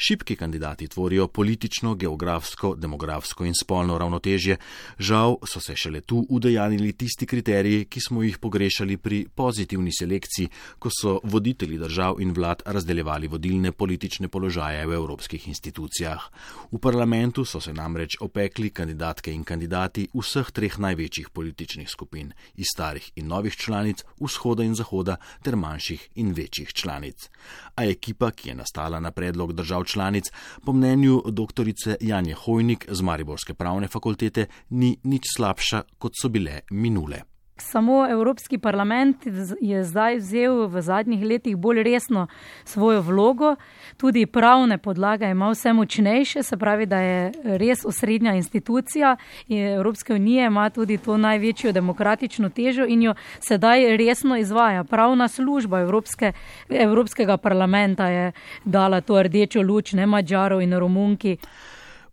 Šipki 0.03 0.35
kandidati 0.35 0.89
tvorijo 0.89 1.29
politično, 1.29 1.95
geografsko, 1.95 2.75
demografsko 2.75 3.12
in 3.47 3.55
spolno 3.55 3.99
ravnotežje. 3.99 4.57
Žal 4.99 5.37
so 5.47 5.61
se 5.61 5.77
šele 5.77 6.01
tu 6.01 6.27
udejanili 6.29 6.93
tisti 6.93 7.27
kriteriji, 7.27 7.85
ki 7.85 8.01
smo 8.01 8.23
jih 8.23 8.39
pogrešali 8.39 8.97
pri 8.97 9.27
pozitivni 9.35 9.91
selekciji, 9.93 10.49
ko 10.79 10.91
so 10.91 11.21
voditelji 11.25 11.79
držav 11.79 12.21
in 12.21 12.33
vlad 12.33 12.63
razdeljevali 12.67 13.29
vodilne 13.29 13.73
politične 13.73 14.29
položaje 14.29 14.87
v 14.87 14.95
evropskih 14.95 15.49
institucijah. 15.49 16.29
V 16.73 16.79
parlamentu 16.79 17.45
so 17.45 17.61
se 17.61 17.73
namreč 17.73 18.17
opekli 18.21 18.71
kandidatke 18.71 19.33
in 19.33 19.45
kandidati 19.45 20.09
vseh 20.15 20.51
treh 20.51 20.79
največjih 20.79 21.31
političnih 21.31 21.91
skupin, 21.91 22.33
iz 22.57 22.67
starih 22.75 23.11
in 23.17 23.27
novih 23.27 23.57
članic, 23.57 24.05
vzhoda 24.21 24.65
in 24.65 24.75
zahoda 24.75 25.17
ter 25.43 25.57
manjših 25.57 26.09
in 26.15 26.33
večjih 26.33 26.73
članic. 26.73 27.29
A 27.77 27.85
ekipa, 27.85 28.31
ki 28.31 28.49
je 28.49 28.55
nastala 28.55 29.01
na 29.01 29.11
predlog 29.11 29.53
držav 29.53 29.85
članic, 29.85 30.31
po 30.65 30.73
mnenju 30.73 31.23
dr. 31.27 31.73
Janje 32.01 32.35
Hojnik 32.35 32.87
z 32.91 33.02
Mariborske 33.03 33.55
pravne 33.55 33.89
fakultete, 33.89 34.47
ni 34.71 34.97
nič 35.05 35.37
slabša, 35.37 35.83
kot 35.99 36.19
so 36.19 36.29
bile 36.33 36.63
minule. 36.71 37.23
Samo 37.63 38.11
Evropski 38.11 38.59
parlament 38.59 39.17
je 39.61 39.85
zdaj 39.85 40.17
vzel 40.17 40.67
v 40.67 40.81
zadnjih 40.83 41.25
letih 41.25 41.57
bolj 41.57 41.83
resno 41.83 42.27
svojo 42.65 43.01
vlogo, 43.01 43.57
tudi 43.97 44.27
pravne 44.27 44.79
podlage 44.79 45.31
ima 45.31 45.51
vse 45.51 45.73
močnejše, 45.73 46.43
se 46.43 46.57
pravi, 46.57 46.87
da 46.87 46.99
je 46.99 47.33
res 47.45 47.85
osrednja 47.85 48.35
institucija 48.35 49.17
in 49.49 49.67
Evropske 49.67 50.15
unije 50.15 50.47
ima 50.47 50.71
tudi 50.71 50.99
to 50.99 51.17
največjo 51.17 51.73
demokratično 51.73 52.49
težo 52.49 52.85
in 52.89 53.03
jo 53.03 53.15
sedaj 53.41 53.97
resno 53.97 54.37
izvaja. 54.37 54.85
Pravna 54.85 55.29
služba 55.29 55.81
Evropske, 55.81 56.33
Evropskega 56.69 57.37
parlamenta 57.37 58.09
je 58.09 58.33
dala 58.65 59.01
to 59.01 59.23
rdečo 59.23 59.63
luč, 59.63 59.93
ne 59.93 60.07
Mačarov 60.07 60.63
in 60.63 60.73
Romunki. 60.79 61.37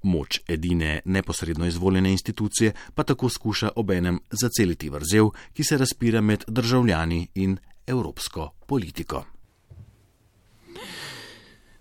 Moč 0.03 0.39
edine 0.48 1.00
neposredno 1.06 1.65
izvoljene 1.68 2.12
institucije 2.12 2.74
pa 2.96 3.03
tako 3.03 3.29
skuša 3.29 3.70
obenem 3.75 4.20
zaceliti 4.32 4.89
vrzel, 4.89 5.29
ki 5.53 5.63
se 5.63 5.77
razpira 5.77 6.22
med 6.22 6.44
državljani 6.48 7.27
in 7.36 7.58
evropsko 7.88 8.51
politiko. 8.68 9.25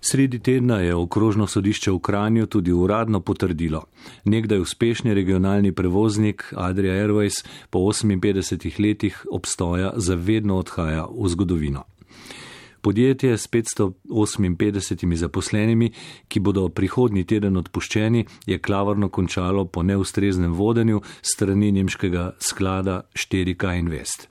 Sredi 0.00 0.38
tedna 0.38 0.80
je 0.80 0.94
okrožno 0.94 1.46
sodišče 1.46 1.90
v 1.90 1.98
Kranju 1.98 2.46
tudi 2.46 2.72
uradno 2.72 3.20
potrdilo. 3.20 3.82
Nekdaj 4.24 4.60
uspešni 4.60 5.14
regionalni 5.14 5.72
prevoznik 5.72 6.44
Adria 6.56 6.94
Airways 6.94 7.44
po 7.70 7.78
58 7.78 8.80
letih 8.80 9.26
obstoja 9.30 9.92
zavedno 9.96 10.56
odhaja 10.56 11.06
v 11.10 11.28
zgodovino. 11.28 11.84
Podjetje 12.80 13.38
s 13.38 13.48
558 13.50 15.14
zaposlenimi, 15.14 15.90
ki 16.28 16.40
bodo 16.40 16.68
prihodnji 16.68 17.24
teden 17.24 17.56
odpuščeni, 17.56 18.24
je 18.46 18.58
klavrno 18.58 19.08
končalo 19.08 19.64
po 19.64 19.82
neustreznem 19.82 20.52
vodenju 20.52 21.00
strani 21.22 21.72
nemškega 21.72 22.32
sklada 22.38 23.02
4K 23.14 23.78
Invest. 23.78 24.28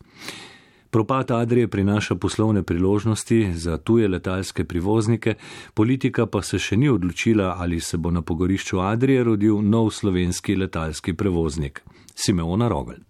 Propad 0.90 1.32
Adrije 1.32 1.68
prinaša 1.68 2.16
poslovne 2.16 2.64
priložnosti 2.64 3.54
za 3.54 3.78
tuje 3.78 4.08
letalske 4.08 4.64
privoznike, 4.64 5.36
politika 5.74 6.26
pa 6.26 6.42
se 6.42 6.60
še 6.60 6.78
ni 6.78 6.90
odločila, 6.90 7.56
ali 7.60 7.80
se 7.80 7.98
bo 7.98 8.12
na 8.12 8.22
pogorišču 8.22 8.80
Adrije 8.80 9.24
rodil 9.24 9.62
nov 9.62 9.92
slovenski 9.92 10.56
letalski 10.56 11.14
prevoznik. 11.14 11.84
Simeona 12.16 12.68
Rogel. 12.68 13.07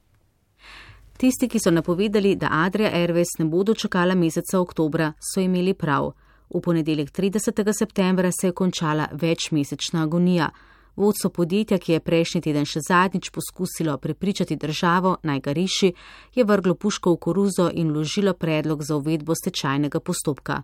Tisti, 1.17 1.47
ki 1.49 1.57
so 1.59 1.71
napovedali, 1.73 2.35
da 2.37 2.47
Adria 2.51 2.91
Airways 2.93 3.39
ne 3.39 3.45
bodo 3.49 3.73
čakala 3.73 4.13
meseca 4.15 4.59
oktobra, 4.59 5.13
so 5.17 5.41
imeli 5.41 5.73
prav. 5.73 6.11
V 6.53 6.61
ponedeljek 6.61 7.09
30. 7.11 7.73
septembra 7.73 8.29
se 8.31 8.47
je 8.47 8.51
končala 8.51 9.07
večmesečna 9.11 10.03
agonija. 10.03 10.49
Vodstvo 10.95 11.29
podjetja, 11.29 11.77
ki 11.77 11.91
je 11.91 11.99
prejšnji 11.99 12.41
teden 12.41 12.65
še 12.65 12.83
zadnjič 12.85 13.31
poskusilo 13.33 13.97
prepričati 13.97 14.55
državo 14.55 15.15
naj 15.23 15.39
ga 15.39 15.53
reši, 15.57 15.91
je 16.35 16.43
vrglo 16.43 16.75
puško 16.75 17.13
v 17.13 17.17
koruzo 17.17 17.69
in 17.73 17.89
vložilo 17.91 18.33
predlog 18.33 18.83
za 18.83 18.95
uvedbo 18.95 19.35
stečajnega 19.35 19.99
postopka. 19.99 20.61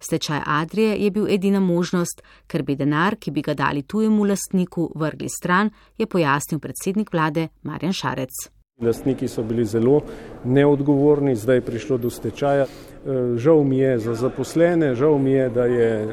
Stečaj 0.00 0.42
Adrije 0.46 0.98
je 1.00 1.10
bil 1.10 1.28
edina 1.28 1.60
možnost, 1.60 2.20
ker 2.46 2.62
bi 2.62 2.76
denar, 2.76 3.16
ki 3.16 3.30
bi 3.30 3.42
ga 3.42 3.54
dali 3.54 3.82
tujemu 3.82 4.24
lastniku, 4.24 4.90
vrgli 4.94 5.28
stran, 5.28 5.70
je 5.98 6.06
pojasnil 6.06 6.60
predsednik 6.60 7.12
vlade 7.12 7.48
Marjan 7.62 7.92
Šarec. 7.92 8.53
Lastniki 8.82 9.28
so 9.28 9.42
bili 9.42 9.64
zelo 9.64 10.00
neodgovorni, 10.44 11.36
zdaj 11.36 11.56
je 11.56 11.60
prišlo 11.60 11.98
do 11.98 12.10
stečaja. 12.10 12.64
Eh, 12.64 13.36
žal 13.36 13.62
mi 13.64 13.78
je 13.78 13.98
za 13.98 14.14
zaposlene, 14.14 14.94
žal 14.94 15.18
mi 15.18 15.30
je, 15.30 15.48
da 15.48 15.64
je 15.64 15.90
eh, 16.02 16.08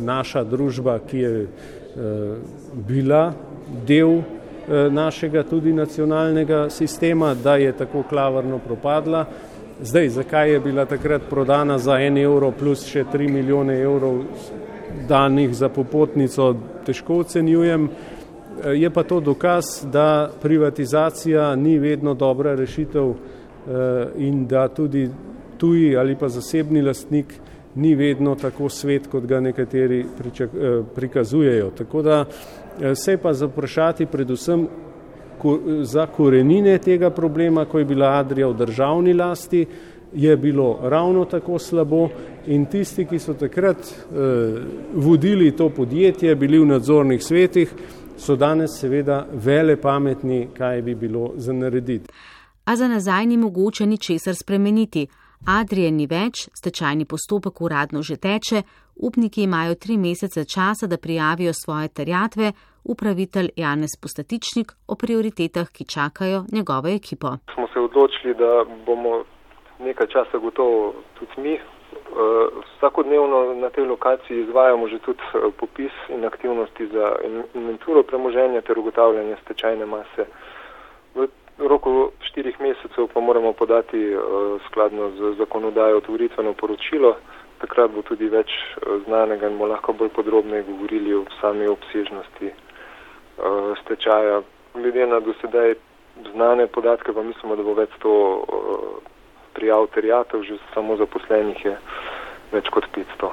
naša 0.00 0.42
družba, 0.44 0.98
ki 0.98 1.18
je 1.18 1.42
eh, 1.42 1.48
bila 2.74 3.32
del 3.86 4.22
našega 4.90 5.42
tudi 5.42 5.72
nacionalnega 5.72 6.70
sistema, 6.70 7.34
da 7.34 7.56
je 7.56 7.72
tako 7.72 8.02
klavrno 8.02 8.58
propadla. 8.58 9.24
Zdaj, 9.80 10.08
zakaj 10.08 10.52
je 10.52 10.60
bila 10.60 10.84
takrat 10.84 11.22
prodana 11.30 11.78
za 11.78 12.00
en 12.00 12.18
evro 12.18 12.50
plus 12.50 12.86
še 12.86 13.04
tri 13.12 13.28
milijone 13.28 13.80
evrov 13.80 14.22
danih 15.08 15.54
za 15.54 15.68
popotnico, 15.68 16.54
težko 16.86 17.22
ocenjujem. 17.22 17.88
Je 18.70 18.90
pa 18.90 19.02
to 19.02 19.20
dokaz, 19.20 19.64
da 19.92 20.30
privatizacija 20.42 21.56
ni 21.56 21.78
vedno 21.78 22.14
dobra 22.14 22.54
rešitev 22.54 23.10
eh, 23.10 23.14
in 24.18 24.46
da 24.46 24.68
tudi 24.68 25.10
tuji 25.58 25.96
ali 25.96 26.16
pa 26.16 26.28
zasebni 26.28 26.82
lastnik 26.82 27.34
ni 27.74 27.94
vedno 27.94 28.34
tako 28.34 28.68
svet, 28.68 29.06
kot 29.06 29.24
ga 29.24 29.40
nekateri 29.40 30.04
pričak, 30.18 30.50
eh, 30.54 30.82
prikazujejo. 30.94 31.70
Tako 31.70 32.02
da 32.02 32.24
eh, 32.80 32.94
se 32.94 33.16
pa 33.16 33.32
zaprašati 33.32 34.06
predvsem 34.06 34.68
za 35.82 36.06
korenine 36.06 36.78
tega 36.78 37.10
problema, 37.10 37.64
ko 37.64 37.78
je 37.78 37.84
bila 37.84 38.06
Adrija 38.06 38.48
v 38.48 38.54
državni 38.54 39.14
lasti, 39.14 39.66
je 40.14 40.36
bilo 40.36 40.78
ravno 40.82 41.24
tako 41.24 41.58
slabo 41.58 42.08
in 42.46 42.66
tisti, 42.66 43.04
ki 43.04 43.18
so 43.18 43.34
takrat 43.34 43.76
vodili 44.94 45.50
to 45.56 45.68
podjetje, 45.68 46.34
bili 46.34 46.58
v 46.58 46.66
nadzornih 46.66 47.24
svetih, 47.24 47.74
so 48.22 48.36
danes 48.36 48.70
seveda 48.80 49.26
vele 49.32 49.76
pametni, 49.76 50.48
kaj 50.58 50.82
bi 50.82 50.94
bilo 50.94 51.32
za 51.36 51.52
narediti. 51.52 52.12
A 52.64 52.76
za 52.76 52.88
nazaj 52.88 53.26
ni 53.26 53.36
mogoče 53.36 53.86
ničesar 53.86 54.34
spremeniti. 54.34 55.06
Adrije 55.60 55.90
ni 55.90 56.06
več, 56.06 56.46
stečajni 56.54 57.04
postopek 57.04 57.60
uradno 57.60 58.02
že 58.02 58.16
teče, 58.16 58.62
upniki 58.96 59.42
imajo 59.42 59.74
tri 59.74 59.96
mesece 59.98 60.44
časa, 60.44 60.86
da 60.86 60.96
prijavijo 60.96 61.52
svoje 61.52 61.88
terjatve, 61.88 62.52
upravitelj 62.84 63.48
Janez 63.56 63.96
Postatičnik 64.02 64.72
o 64.86 64.94
prioritetah, 64.94 65.68
ki 65.68 65.84
čakajo 65.84 66.44
njegovo 66.52 66.88
ekipo. 66.88 67.36
Smo 67.54 67.66
se 67.72 67.80
odločili, 67.80 68.34
da 68.34 68.64
bomo 68.86 69.24
nekaj 69.80 70.06
časa 70.06 70.38
gotovo 70.38 70.94
tudi 71.18 71.42
mi 71.42 71.58
vsakodnevno 72.82 73.54
na 73.54 73.70
tej 73.70 73.84
lokaciji 73.84 74.40
izvajamo 74.40 74.88
že 74.88 74.98
tudi 74.98 75.22
eh, 75.34 75.50
popis 75.56 75.92
in 76.08 76.24
aktivnosti 76.24 76.86
za 76.86 77.16
inventuro 77.54 78.02
premoženja 78.02 78.60
ter 78.60 78.78
ugotavljanje 78.78 79.36
stečajne 79.44 79.86
mase. 79.86 80.26
V 81.14 81.28
roku 81.68 82.10
štirih 82.20 82.60
mesecev 82.60 83.06
pa 83.14 83.20
moramo 83.20 83.52
podati 83.52 84.12
eh, 84.12 84.18
skladno 84.66 85.10
z 85.10 85.34
zakonodajo 85.38 85.96
otvoritveno 85.96 86.52
poročilo. 86.52 87.16
Takrat 87.58 87.90
bo 87.90 88.02
tudi 88.02 88.28
več 88.28 88.50
znanega 89.06 89.46
in 89.46 89.58
bomo 89.58 89.70
lahko 89.70 89.92
bolj 89.92 90.08
podrobneje 90.08 90.62
govorili 90.62 91.14
o 91.14 91.24
sami 91.40 91.66
obsežnosti 91.66 92.50
stečaja. 93.84 94.42
Glede 94.74 95.06
na 95.06 95.20
dosedaj 95.20 95.74
znane 96.32 96.66
podatke 96.66 97.12
pa 97.12 97.22
mislimo, 97.22 97.56
da 97.56 97.62
bo 97.62 97.74
več 97.74 97.90
to 98.02 98.12
prijav 99.54 99.86
terjatev, 99.94 100.44
že 100.48 100.60
samo 100.74 100.96
zaposlenih 101.00 101.64
je 101.64 101.76
več 102.52 102.68
kot 102.72 102.88
500. 102.94 103.32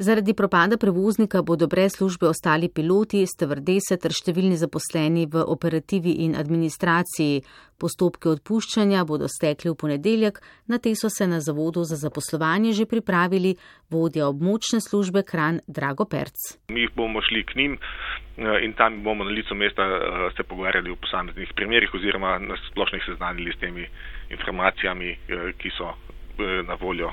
Zaradi 0.00 0.34
propada 0.34 0.76
prevoznika 0.76 1.42
bodo 1.42 1.66
brez 1.66 1.96
službe 1.96 2.28
ostali 2.28 2.68
piloti, 2.70 3.24
stevrdese 3.26 3.96
ter 3.98 4.14
številni 4.14 4.54
zaposleni 4.54 5.24
v 5.26 5.42
operativi 5.42 6.12
in 6.22 6.36
administraciji. 6.38 7.40
Postopke 7.82 8.30
odpuščanja 8.30 9.02
bodo 9.02 9.26
stekli 9.26 9.72
v 9.72 9.74
ponedeljek, 9.82 10.38
na 10.70 10.78
te 10.78 10.94
so 10.94 11.10
se 11.10 11.26
na 11.26 11.42
Zavodu 11.42 11.82
za 11.82 11.98
zaposlovanje 11.98 12.76
že 12.78 12.86
pripravili 12.86 13.56
vodja 13.90 14.30
območne 14.30 14.78
službe 14.78 15.26
Kran 15.26 15.62
Drago 15.66 16.06
Perc. 16.06 16.46
Mi 16.70 16.86
bomo 16.94 17.18
šli 17.18 17.42
k 17.42 17.58
njim 17.58 17.74
eh, 17.74 18.62
in 18.62 18.78
tam 18.78 19.02
bomo 19.02 19.26
na 19.26 19.34
licu 19.34 19.54
mesta 19.58 19.82
eh, 19.82 20.30
se 20.38 20.46
pogovarjali 20.46 20.94
o 20.94 21.00
posameznih 21.02 21.50
primerjih 21.58 21.94
oziroma 21.94 22.38
nas 22.38 22.62
splošnih 22.70 23.02
seznanili 23.02 23.50
s 23.50 23.58
temi 23.58 23.86
informacijami, 24.30 25.10
eh, 25.10 25.50
ki 25.58 25.74
so 25.74 25.90
na 26.38 26.78
voljo 26.78 27.10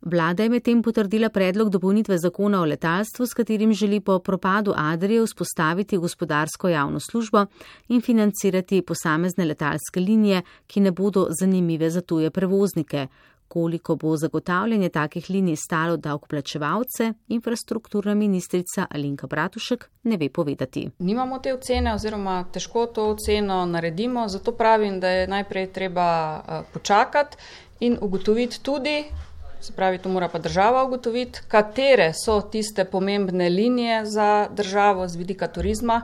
Vlada 0.00 0.42
je 0.42 0.48
medtem 0.48 0.82
potrdila 0.82 1.28
predlog 1.28 1.70
dopolnitve 1.70 2.18
zakona 2.18 2.60
o 2.62 2.64
letalstvu, 2.64 3.26
s 3.26 3.34
katerim 3.34 3.72
želi 3.72 4.00
po 4.00 4.18
propadu 4.18 4.72
Adrije 4.76 5.24
vzpostaviti 5.26 5.98
gospodarsko 5.98 6.68
javno 6.68 7.00
službo 7.00 7.46
in 7.88 8.00
financirati 8.00 8.82
posamezne 8.82 9.44
letalske 9.44 10.00
linije, 10.00 10.42
ki 10.66 10.80
ne 10.80 10.90
bodo 10.90 11.26
zanimive 11.40 11.90
za 11.90 12.00
tuje 12.00 12.30
prevoznike. 12.30 13.06
Koliko 13.48 13.96
bo 13.96 14.16
zagotavljanje 14.16 14.88
takih 14.88 15.30
linij 15.30 15.56
stalo 15.56 15.96
davkoplačevalce, 15.96 17.12
infrastrukturna 17.28 18.14
ministrica 18.14 18.86
Alinka 18.90 19.26
Bratušek 19.26 19.90
ne 20.02 20.16
ve 20.16 20.28
povedati. 20.28 20.90
Nimamo 20.98 21.38
te 21.38 21.54
ocene 21.54 21.94
oziroma 21.94 22.44
težko 22.52 22.86
to 22.86 23.08
oceno 23.10 23.66
naredimo, 23.66 24.28
zato 24.28 24.52
pravim, 24.52 25.00
da 25.00 25.08
je 25.08 25.28
najprej 25.28 25.72
treba 25.72 26.40
eh, 26.48 26.62
počakati 26.72 27.36
in 27.80 27.98
ugotoviti 28.00 28.62
tudi, 28.62 29.04
Se 29.60 29.72
pravi, 29.72 29.98
to 29.98 30.08
mora 30.08 30.28
pa 30.28 30.38
država 30.38 30.84
ugotoviti, 30.84 31.40
katere 31.48 32.12
so 32.14 32.40
tiste 32.40 32.84
pomembne 32.84 33.48
linije 33.48 34.04
za 34.06 34.48
državo 34.50 35.08
z 35.08 35.16
vidika 35.16 35.48
turizma, 35.48 36.02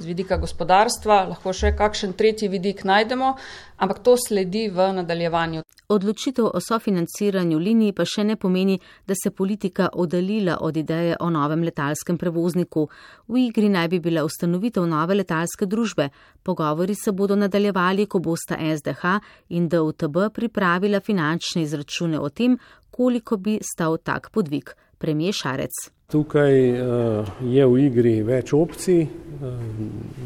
z 0.00 0.06
vidika 0.06 0.36
gospodarstva, 0.36 1.24
lahko 1.32 1.52
še 1.52 1.74
kakšen 1.76 2.14
tretji 2.18 2.48
vidik 2.48 2.84
najdemo, 2.84 3.34
ampak 3.78 3.98
to 4.04 4.16
sledi 4.16 4.68
v 4.70 4.92
nadaljevanju. 5.00 5.64
Odločitev 5.88 6.50
o 6.54 6.60
sofinanciranju 6.60 7.58
linij 7.58 7.94
pa 7.96 8.04
še 8.04 8.24
ne 8.28 8.36
pomeni, 8.36 8.78
da 9.06 9.16
se 9.16 9.30
politika 9.30 9.88
oddalila 9.92 10.58
od 10.60 10.76
ideje 10.76 11.16
o 11.20 11.30
novem 11.30 11.64
letalskem 11.64 12.18
prevozniku. 12.18 12.88
V 13.28 13.44
igri 13.48 13.68
naj 13.72 13.88
bi 13.88 14.00
bila 14.04 14.24
ustanovitev 14.28 14.86
nove 14.86 15.16
letalske 15.16 15.66
družbe. 15.66 16.10
Pogovori 16.42 16.94
se 16.94 17.12
bodo 17.12 17.36
nadaljevali, 17.36 18.06
ko 18.06 18.20
bosta 18.20 18.60
SDH 18.60 19.18
in 19.48 19.68
DUTB 19.68 20.28
pripravila 20.34 21.00
finančne 21.00 21.62
izračune 21.62 22.20
o 22.20 22.28
tem, 22.28 22.58
koliko 22.90 23.36
bi 23.36 23.58
stal 23.62 23.96
tak 23.98 24.30
podvig. 24.30 24.74
Premije 24.98 25.32
Šarec. 25.32 25.97
Tukaj 26.12 26.70
uh, 26.70 27.26
je 27.44 27.64
v 27.68 27.80
igri 27.84 28.14
več 28.24 28.54
opcij, 28.56 29.02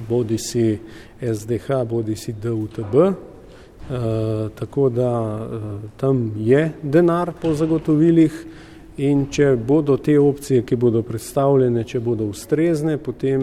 bodi 0.06 0.36
si 0.38 0.76
SDH, 1.18 1.80
bodi 1.90 2.14
si 2.14 2.36
DUTB. 2.38 2.94
Uh, 2.94 3.16
tako 4.54 4.86
da 4.94 5.08
tam 5.98 6.20
je 6.38 6.60
denar 6.82 7.32
po 7.40 7.50
zagotovilih 7.58 8.36
in 9.02 9.24
če 9.26 9.56
bodo 9.56 9.96
te 9.98 10.14
opcije, 10.22 10.62
ki 10.62 10.78
bodo 10.78 11.02
predstavljene, 11.02 11.82
če 11.82 11.98
bodo 12.00 12.28
ustrezne, 12.30 12.94
potem 13.02 13.42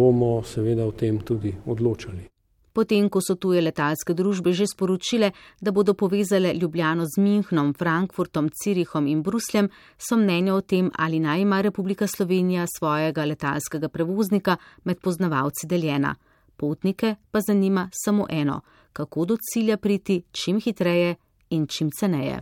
bomo 0.00 0.32
seveda 0.48 0.88
o 0.88 0.96
tem 0.96 1.20
tudi 1.20 1.52
odločali 1.66 2.35
potem 2.76 3.08
ko 3.08 3.22
so 3.24 3.38
tuje 3.40 3.62
letalske 3.64 4.12
družbe 4.12 4.52
že 4.52 4.68
sporočile, 4.68 5.32
da 5.60 5.72
bodo 5.72 5.94
povezale 5.96 6.52
Ljubljano 6.52 7.06
z 7.08 7.22
Minhnom, 7.24 7.72
Frankfurtom, 7.72 8.50
Cirihom 8.52 9.08
in 9.08 9.22
Brusljem, 9.24 9.70
so 9.96 10.18
mnenja 10.20 10.54
o 10.54 10.60
tem, 10.60 10.90
ali 10.94 11.20
naj 11.20 11.40
ima 11.40 11.62
Republika 11.64 12.06
Slovenija 12.06 12.66
svojega 12.76 13.24
letalskega 13.24 13.88
prevoznika 13.88 14.56
med 14.84 15.00
poznavalci 15.00 15.66
deljena. 15.66 16.14
Potnike 16.56 17.14
pa 17.30 17.40
zanima 17.40 17.88
samo 18.04 18.26
eno, 18.30 18.60
kako 18.92 19.24
do 19.24 19.36
cilja 19.40 19.76
priti 19.76 20.22
čim 20.32 20.60
hitreje 20.60 21.16
in 21.50 21.66
čim 21.66 21.90
ceneje. 21.90 22.40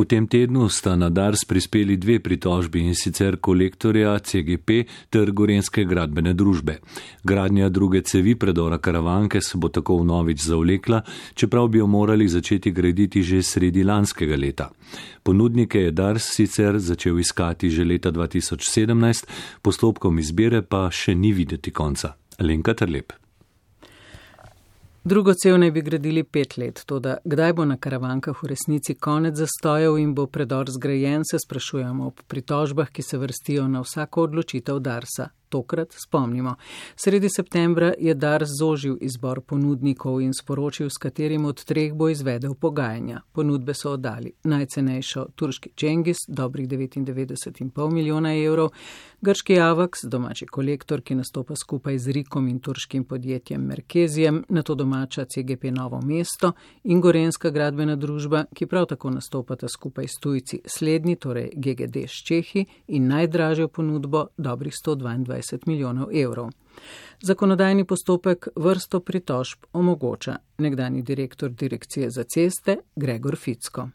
V 0.00 0.08
tem 0.08 0.24
tednu 0.24 0.64
sta 0.72 0.96
na 0.96 1.12
Dars 1.12 1.44
prispeli 1.44 1.96
dve 2.00 2.24
pritožbi 2.24 2.80
in 2.80 2.94
sicer 2.96 3.36
kolektorja 3.36 4.16
CGP 4.24 4.88
ter 5.12 5.28
Gorenske 5.28 5.84
gradbene 5.84 6.32
družbe. 6.32 6.78
Gradnja 7.20 7.68
druge 7.68 8.00
cevi 8.00 8.32
predora 8.32 8.78
karavanke 8.80 9.44
se 9.44 9.60
bo 9.60 9.68
tako 9.68 9.98
v 10.00 10.08
novič 10.08 10.40
zavlekla, 10.40 11.02
čeprav 11.36 11.68
bi 11.68 11.84
jo 11.84 11.86
morali 11.86 12.28
začeti 12.28 12.72
graditi 12.72 13.20
že 13.22 13.42
sredi 13.42 13.84
lanskega 13.84 14.40
leta. 14.40 14.70
Ponudnike 15.22 15.80
je 15.80 15.90
Dars 15.92 16.32
sicer 16.32 16.80
začel 16.80 17.20
iskati 17.20 17.68
že 17.68 17.84
leta 17.84 18.08
2017, 18.08 19.28
postopkom 19.60 20.18
izbire 20.18 20.62
pa 20.62 20.88
še 20.88 21.12
ni 21.14 21.36
videti 21.36 21.70
konca. 21.70 22.16
Lenka 22.40 22.72
Trlep. 22.72 23.29
Drugo 25.04 25.32
cev 25.34 25.58
naj 25.58 25.70
bi 25.70 25.82
gradili 25.82 26.24
pet 26.24 26.56
let, 26.56 26.82
tudi 26.86 27.08
kdaj 27.24 27.52
bo 27.52 27.64
na 27.64 27.76
karavankah 27.76 28.42
v 28.42 28.48
resnici 28.52 28.94
konec 28.94 29.34
zastojev 29.34 29.96
in 29.98 30.12
bo 30.14 30.26
predor 30.26 30.70
zgrajen, 30.70 31.22
se 31.24 31.38
sprašujemo 31.38 32.06
ob 32.06 32.20
pritožbah, 32.28 32.90
ki 32.90 33.02
se 33.02 33.18
vrstijo 33.18 33.68
na 33.68 33.80
vsako 33.80 34.22
odločitev 34.22 34.78
Darsa. 34.78 35.30
Tokrat 35.48 35.94
spomnimo. 36.06 36.54
Sredi 36.96 37.28
septembra 37.28 37.92
je 37.98 38.14
Dar 38.14 38.44
zožil 38.46 38.96
izbor 39.00 39.40
ponudnikov 39.40 40.20
in 40.22 40.34
sporočil, 40.34 40.90
s 40.90 40.98
katerim 40.98 41.44
od 41.44 41.64
treh 41.64 41.94
bo 41.94 42.08
izvedel 42.08 42.54
pogajanja. 42.54 43.22
Ponudbe 43.32 43.74
so 43.74 43.96
oddali 43.96 44.32
najcenejšo 44.44 45.26
turški 45.34 45.72
Čengis, 45.74 46.16
dobrih 46.28 46.68
99,5 46.68 47.90
milijona 47.92 48.34
evrov, 48.36 48.70
grški 49.20 49.60
Avax, 49.60 50.04
domači 50.04 50.46
kolektor, 50.46 51.02
ki 51.02 51.14
nastopa 51.14 51.56
skupaj 51.56 51.98
z 51.98 52.12
Rikom 52.12 52.48
in 52.48 52.60
turškim 52.60 53.04
podjetjem 53.04 53.62
Merkezijem, 53.62 54.44
na 54.48 54.62
to 54.62 54.74
domača 54.74 55.24
CGP 55.24 55.70
Novo 55.70 56.00
mesto 56.00 56.52
in 56.84 57.00
Gorenska 57.00 57.50
gradbena 57.50 57.96
družba, 57.96 58.44
ki 58.54 58.66
prav 58.66 58.86
tako 58.86 59.10
nastopata 59.10 59.68
skupaj 59.68 60.08
s 60.08 60.20
tujci 60.20 60.60
slednji, 60.66 61.16
torej 61.16 61.50
GGD 61.54 62.06
s 62.08 62.24
Čehi 62.26 62.64
in 62.86 63.08
najdražjo 63.08 63.68
ponudbo 63.68 64.26
dobrih 64.36 64.74
122. 64.86 65.30
20 65.30 65.66
milijonov 65.66 66.08
evrov. 66.14 66.50
Zakonodajni 67.20 67.84
postopek 67.84 68.48
vrsto 68.56 69.00
pritožb 69.00 69.64
omogoča 69.72 70.36
nekdani 70.58 71.02
direktor 71.02 71.50
direkcije 71.50 72.10
za 72.10 72.24
ceste 72.24 72.76
Gregor 72.96 73.36
Ficko 73.36 73.88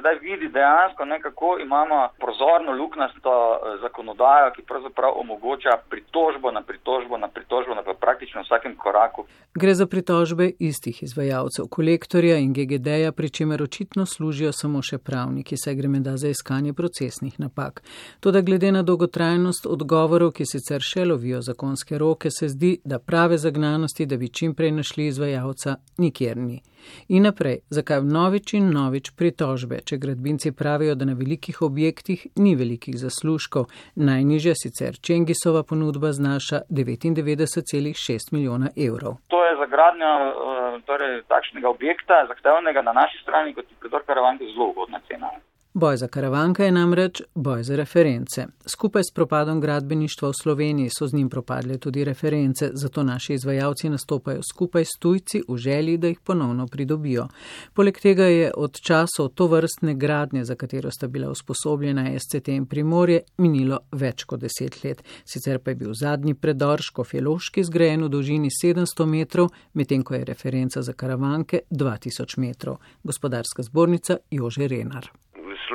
sedaj 0.00 0.18
vidi 0.22 0.48
dejansko 0.48 1.04
nekako 1.04 1.58
imamo 1.62 2.08
prozorno 2.22 2.70
luknasto 2.82 3.32
eh, 3.54 3.78
zakonodajo, 3.84 4.52
ki 4.56 4.62
pravzaprav 4.62 5.12
omogoča 5.22 5.72
pritožbo 5.90 6.50
na 6.50 6.62
pritožbo 6.62 7.14
na 7.16 7.28
pritožbo 7.28 7.74
na 7.74 7.82
praktično 8.04 8.42
vsakem 8.42 8.76
koraku. 8.76 9.24
Gre 9.54 9.74
za 9.74 9.86
pritožbe 9.86 10.50
istih 10.58 11.02
izvajalcev 11.02 11.64
kolektorja 11.70 12.36
in 12.36 12.52
GGD-ja, 12.52 13.12
pri 13.12 13.28
čemer 13.30 13.62
očitno 13.62 14.06
služijo 14.06 14.52
samo 14.52 14.82
še 14.82 14.98
pravniki, 14.98 15.56
saj 15.56 15.74
gre 15.74 15.88
menda 15.88 16.16
za 16.16 16.28
iskanje 16.28 16.72
procesnih 16.72 17.40
napak. 17.40 17.82
Toda 18.20 18.40
glede 18.40 18.72
na 18.72 18.82
dolgotrajnost 18.82 19.66
odgovorov, 19.66 20.30
ki 20.36 20.44
sicer 20.46 20.80
še 20.80 21.04
lovijo 21.04 21.40
zakonske 21.42 21.98
roke, 21.98 22.19
se 22.30 22.48
zdi, 22.48 22.78
da 22.84 22.98
prave 22.98 23.38
zagnanosti, 23.38 24.06
da 24.06 24.16
bi 24.16 24.28
čim 24.28 24.54
prej 24.54 24.70
našli 24.70 25.06
izvajalca, 25.06 25.76
nikjer 25.98 26.36
ni. 26.36 26.60
In 27.08 27.22
naprej, 27.22 27.58
zakaj 27.70 28.02
novič 28.02 28.54
in 28.54 28.70
novič 28.72 29.10
pritožbe, 29.16 29.80
če 29.88 29.98
gradbinci 30.02 30.52
pravijo, 30.52 30.94
da 30.94 31.04
na 31.04 31.14
velikih 31.16 31.62
objektih 31.62 32.26
ni 32.36 32.54
velikih 32.56 32.96
zaslužkov, 32.98 33.68
najnižja 33.94 34.54
sicer 34.62 34.98
Čengisova 35.00 35.62
ponudba 35.62 36.12
znaša 36.12 36.62
99,6 36.70 38.32
milijona 38.32 38.72
evrov. 38.76 39.20
To 39.28 39.44
je 39.44 39.56
za 39.56 39.66
gradnjo 39.66 40.12
eh, 40.28 40.80
torej, 40.86 41.22
takšnega 41.28 41.68
objekta, 41.68 42.26
zahtevnega 42.28 42.82
na 42.82 42.92
naši 42.92 43.22
strani, 43.22 43.54
kot 43.54 43.64
je 43.70 43.76
predor 43.80 44.04
karavanke, 44.06 44.44
zelo 44.54 44.72
ugodna 44.74 45.00
cena. 45.08 45.30
Boj 45.74 45.96
za 45.96 46.08
karavanke 46.08 46.64
je 46.64 46.72
namreč 46.72 47.22
boj 47.34 47.62
za 47.62 47.76
reference. 47.76 48.46
Skupaj 48.66 49.02
s 49.02 49.14
propadom 49.14 49.60
gradbeništva 49.60 50.28
v 50.28 50.32
Sloveniji 50.42 50.90
so 50.98 51.06
z 51.06 51.14
njim 51.14 51.28
propadle 51.28 51.78
tudi 51.78 52.04
reference, 52.04 52.70
zato 52.72 53.02
naši 53.02 53.34
izvajalci 53.34 53.88
nastopajo 53.88 54.40
skupaj 54.52 54.84
s 54.84 54.98
tujci 54.98 55.42
v 55.48 55.56
želji, 55.56 55.96
da 55.96 56.08
jih 56.08 56.20
ponovno 56.20 56.66
pridobijo. 56.66 57.28
Poleg 57.74 58.00
tega 58.00 58.24
je 58.24 58.50
od 58.56 58.80
časov 58.80 59.28
to 59.28 59.46
vrstne 59.46 59.94
gradnje, 59.94 60.44
za 60.44 60.54
katero 60.54 60.90
sta 60.90 61.08
bila 61.08 61.30
usposobljena 61.30 62.18
SCT 62.18 62.48
in 62.48 62.66
Primorje, 62.66 63.20
minilo 63.36 63.78
več 63.92 64.24
kot 64.24 64.40
deset 64.40 64.84
let. 64.84 65.04
Sicer 65.24 65.58
pa 65.58 65.70
je 65.70 65.74
bil 65.74 65.94
zadnji 65.94 66.34
predor 66.34 66.82
Škofjeloški 66.82 67.64
zgrajen 67.64 68.04
v 68.04 68.08
dolžini 68.08 68.50
700 68.64 69.06
metrov, 69.06 69.48
medtem 69.72 70.02
ko 70.02 70.14
je 70.14 70.24
referenca 70.24 70.82
za 70.82 70.92
karavanke 70.92 71.60
2000 71.70 72.38
metrov. 72.38 72.80
Gospodarska 73.04 73.62
zbornica 73.62 74.16
Jože 74.30 74.68
Renar. 74.68 75.10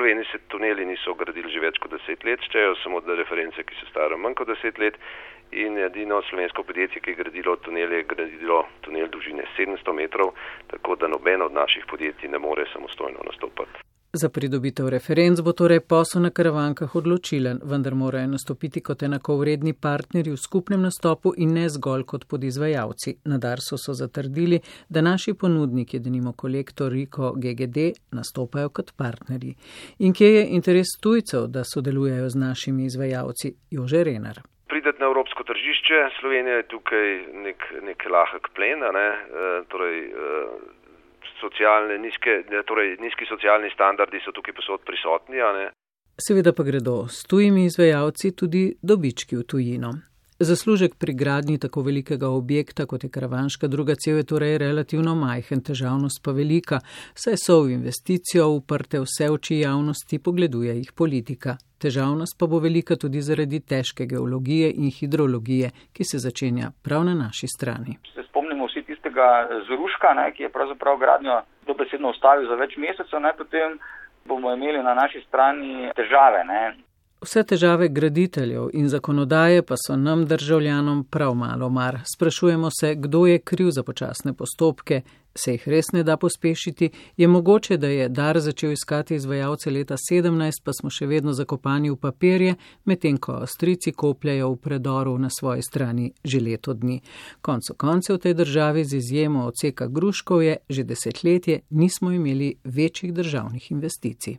Sloveniji 0.06 0.32
se 0.32 0.38
tuneli 0.48 0.84
niso 0.86 1.14
gradili 1.18 1.50
že 1.50 1.58
več 1.58 1.78
kot 1.82 1.90
deset 1.90 2.22
let, 2.22 2.38
štejejo 2.46 2.76
samo 2.78 3.00
da 3.02 3.16
reference, 3.18 3.58
ki 3.66 3.74
so 3.74 3.88
stare 3.88 4.14
manj 4.14 4.36
kot 4.38 4.46
deset 4.46 4.78
let 4.78 4.94
in 5.50 5.80
edino 5.82 6.20
slovensko 6.28 6.62
podjetje, 6.62 7.02
ki 7.02 7.10
je 7.10 7.18
gradilo 7.24 7.56
tunel, 7.66 7.90
je 7.90 8.04
gradilo 8.14 8.60
tunel 8.86 9.10
dolžine 9.10 9.42
700 9.58 9.96
metrov, 9.98 10.30
tako 10.70 10.94
da 10.94 11.10
nobeno 11.10 11.50
od 11.50 11.58
naših 11.58 11.90
podjetij 11.90 12.30
ne 12.30 12.38
more 12.38 12.70
samostojno 12.70 13.26
nastopati. 13.26 13.82
Za 14.12 14.28
pridobitev 14.28 14.88
referenc 14.88 15.40
bo 15.40 15.52
torej 15.52 15.80
posel 15.80 16.22
na 16.22 16.30
karavankah 16.30 16.94
odločilen, 16.94 17.58
vendar 17.64 17.94
morajo 17.94 18.28
nastopiti 18.28 18.80
kot 18.80 19.02
enakovredni 19.02 19.74
partnerji 19.74 20.32
v 20.32 20.40
skupnem 20.40 20.82
nastopu 20.82 21.32
in 21.36 21.52
ne 21.58 21.68
zgolj 21.68 22.04
kot 22.12 22.24
podizvajalci. 22.30 23.16
Na 23.24 23.38
Darso 23.38 23.76
so 23.76 23.92
zatrdili, 23.92 24.60
da 24.88 25.02
naši 25.02 25.34
ponudniki, 25.34 25.98
denimo 25.98 26.32
kolektor 26.32 26.92
Riko 26.92 27.32
GGD, 27.36 27.90
nastopajo 28.12 28.68
kot 28.68 28.94
partnerji. 28.96 29.54
In 29.98 30.14
kje 30.14 30.32
je 30.34 30.46
interes 30.58 30.96
tujcev, 31.02 31.50
da 31.50 31.64
sodelujejo 31.64 32.28
z 32.28 32.36
našimi 32.46 32.84
izvajalci? 32.84 33.54
Jože 33.70 34.04
Renar. 34.04 34.40
Prideti 34.68 35.00
na 35.00 35.06
evropsko 35.06 35.44
tržišče, 35.44 35.98
Slovenija 36.20 36.56
je 36.56 36.68
tukaj 36.68 37.08
nek, 37.44 37.68
nek 37.82 38.08
lahek 38.10 38.48
plen, 38.54 38.80
ne? 38.98 39.08
e, 39.10 39.52
torej, 39.68 40.00
e, 40.00 40.32
socialne, 41.40 41.98
nizke, 41.98 42.42
torej 42.66 42.96
nizki 43.00 43.28
socialni 43.28 43.70
standardi 43.74 44.20
so 44.24 44.32
tukaj 44.32 44.54
posod 44.54 44.84
prisotni. 44.86 45.40
Seveda 46.16 46.52
pa 46.52 46.64
gredo 46.64 47.06
s 47.08 47.24
tujimi 47.28 47.64
izvajalci 47.64 48.32
tudi 48.36 48.68
dobički 48.82 49.36
v 49.36 49.42
tujino. 49.44 49.92
Zaslužek 50.38 50.94
pri 50.94 51.12
gradnji 51.14 51.58
tako 51.58 51.82
velikega 51.82 52.28
objekta, 52.28 52.86
kot 52.86 53.04
je 53.04 53.10
Karavanška 53.10 53.68
druga 53.68 53.94
cev, 53.94 54.16
je 54.16 54.24
torej 54.24 54.58
relativno 54.58 55.14
majhen, 55.14 55.62
težavnost 55.64 56.20
pa 56.24 56.32
velika, 56.36 56.80
saj 57.14 57.38
so 57.40 57.62
v 57.62 57.72
investicijo 57.78 58.48
uprte 58.48 59.00
vse 59.00 59.30
oči 59.30 59.58
javnosti, 59.58 60.18
pogleduje 60.18 60.76
jih 60.76 60.92
politika. 60.92 61.56
Težavnost 61.78 62.36
pa 62.38 62.46
bo 62.46 62.58
velika 62.58 62.96
tudi 62.96 63.22
zaradi 63.22 63.60
težke 63.60 64.06
geologije 64.06 64.70
in 64.76 64.90
hidrologije, 64.90 65.70
ki 65.92 66.04
se 66.04 66.18
začenja 66.18 66.70
prav 66.82 67.04
na 67.04 67.14
naši 67.14 67.48
strani. 67.48 67.96
Se 68.14 68.20
vsi 69.16 69.22
tistega 69.22 69.48
zruška, 69.66 70.14
ne, 70.14 70.32
ki 70.32 70.42
je 70.42 70.48
pravzaprav 70.48 70.96
gradnjo 70.96 71.42
dobesedno 71.66 72.10
ustavil 72.10 72.48
za 72.48 72.54
več 72.54 72.76
mesecev, 72.76 73.20
ne, 73.20 73.32
potem 73.36 73.78
bomo 74.24 74.52
imeli 74.52 74.82
na 74.82 74.94
naši 74.94 75.20
strani 75.28 75.90
težave. 75.96 76.44
Ne. 76.44 76.74
Vse 77.20 77.42
težave 77.42 77.88
graditeljev 77.88 78.68
in 78.72 78.88
zakonodaje 78.88 79.62
pa 79.62 79.74
so 79.86 79.96
nam 79.96 80.26
državljanom 80.26 81.04
prav 81.04 81.34
malo 81.34 81.68
mar. 81.70 82.00
Sprašujemo 82.16 82.70
se, 82.80 82.94
kdo 82.94 83.26
je 83.26 83.38
kriv 83.38 83.70
za 83.70 83.82
počasne 83.82 84.32
postopke, 84.32 85.00
se 85.34 85.52
jih 85.52 85.68
res 85.68 85.92
ne 85.92 86.02
da 86.02 86.16
pospešiti, 86.16 86.90
je 87.16 87.28
mogoče, 87.28 87.76
da 87.76 87.88
je 87.88 88.08
dar 88.08 88.40
začel 88.40 88.72
iskati 88.72 89.14
izvajalce 89.14 89.70
leta 89.70 89.96
17, 90.12 90.62
pa 90.64 90.72
smo 90.72 90.90
še 90.90 91.06
vedno 91.06 91.32
zakopani 91.32 91.90
v 91.90 91.96
papirje, 91.96 92.54
medtem 92.84 93.16
ko 93.16 93.40
Avstrici 93.40 93.92
kopljajo 93.92 94.52
v 94.52 94.56
predoru 94.56 95.18
na 95.18 95.30
svoji 95.30 95.62
strani 95.62 96.12
že 96.24 96.40
leto 96.40 96.74
dni. 96.74 97.00
Konco 97.40 97.74
konce 97.74 98.12
v 98.12 98.18
tej 98.18 98.34
državi 98.34 98.84
z 98.84 98.96
izjemo 98.96 99.46
odseka 99.46 99.86
Gruškov 99.86 100.42
je 100.42 100.56
že 100.68 100.84
desetletje 100.84 101.60
nismo 101.70 102.12
imeli 102.12 102.56
večjih 102.64 103.14
državnih 103.14 103.70
investicij. 103.72 104.36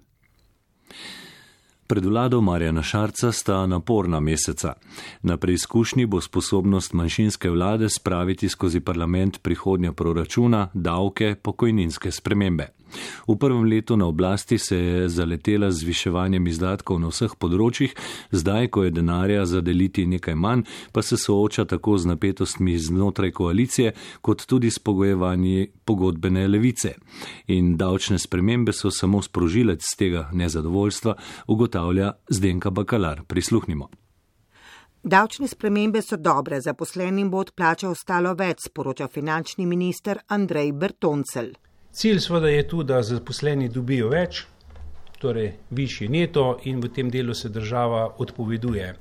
Pred 1.88 2.06
vlado 2.06 2.42
Marjana 2.42 2.84
Šarca 2.84 3.32
sta 3.32 3.66
naporna 3.66 4.20
meseca. 4.20 4.74
Na 5.22 5.38
preizkušnji 5.38 6.06
bo 6.06 6.22
sposobnost 6.22 6.94
manjšinske 6.94 7.50
vlade 7.50 7.90
spraviti 7.90 8.50
skozi 8.50 8.80
parlament 8.80 9.42
prihodnja 9.42 9.94
proračuna, 9.94 10.70
davke, 10.74 11.36
pokojninske 11.36 12.12
spremembe. 12.12 12.77
V 13.28 13.36
prvem 13.36 13.64
letu 13.64 13.98
na 13.98 14.06
oblasti 14.06 14.58
se 14.58 14.78
je 14.78 15.10
zaletela 15.10 15.72
z 15.72 15.84
zviševanjem 15.84 16.48
izdatkov 16.48 17.00
na 17.00 17.12
vseh 17.12 17.36
področjih, 17.40 17.94
zdaj, 18.32 18.70
ko 18.72 18.84
je 18.84 18.96
denarja 18.96 19.46
za 19.46 19.62
deliti 19.62 20.08
nekaj 20.08 20.36
manj, 20.36 20.66
pa 20.92 21.02
se 21.02 21.18
sooča 21.18 21.66
tako 21.66 21.98
z 21.98 22.14
napetostmi 22.14 22.78
znotraj 22.78 23.32
koalicije, 23.32 23.94
kot 24.22 24.46
tudi 24.48 24.72
s 24.72 24.80
pogojevanji 24.80 25.68
pogodbene 25.86 26.48
levice. 26.48 26.96
In 27.48 27.76
davčne 27.78 28.20
spremembe 28.20 28.74
so 28.74 28.92
samo 28.92 29.22
sprožilec 29.22 29.84
tega 29.98 30.30
nezadovoljstva, 30.34 31.16
ugotavlja 31.48 32.14
Zdenka 32.30 32.70
Bakalar. 32.70 33.24
Prisluhnimo. 33.28 33.90
Davčne 35.04 35.48
spremembe 35.48 36.02
so 36.02 36.18
dobre, 36.18 36.62
zaposlenim 36.62 37.30
bo 37.32 37.40
od 37.40 37.54
plača 37.56 37.90
ostalo 37.90 38.34
več, 38.36 38.66
sporoča 38.68 39.08
finančni 39.08 39.66
minister 39.66 40.20
Andrej 40.28 40.74
Bertoncel. 40.74 41.54
Cilj 41.98 42.20
seveda 42.20 42.50
je 42.50 42.68
tu, 42.68 42.84
da 42.84 43.00
zaposleni 43.02 43.72
dobijo 43.74 44.12
več, 44.12 44.44
torej 45.18 45.48
višji 45.74 46.10
neto 46.14 46.44
in 46.70 46.78
v 46.84 46.92
tem 46.94 47.08
delu 47.10 47.34
se 47.34 47.50
država 47.50 48.04
odpoveduje. 48.22 48.92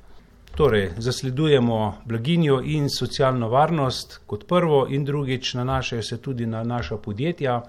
Torej, 0.57 0.87
zasledujemo 0.97 1.77
blaginjo 2.05 2.55
in 2.65 2.89
socialno 2.89 3.51
varnost 3.53 4.17
kot 4.25 4.47
prvo 4.49 4.79
in 4.89 5.05
drugič 5.05 5.53
nanašajo 5.59 6.07
se 6.09 6.17
tudi 6.17 6.49
na 6.49 6.63
naša 6.63 6.97
podjetja. 6.97 7.59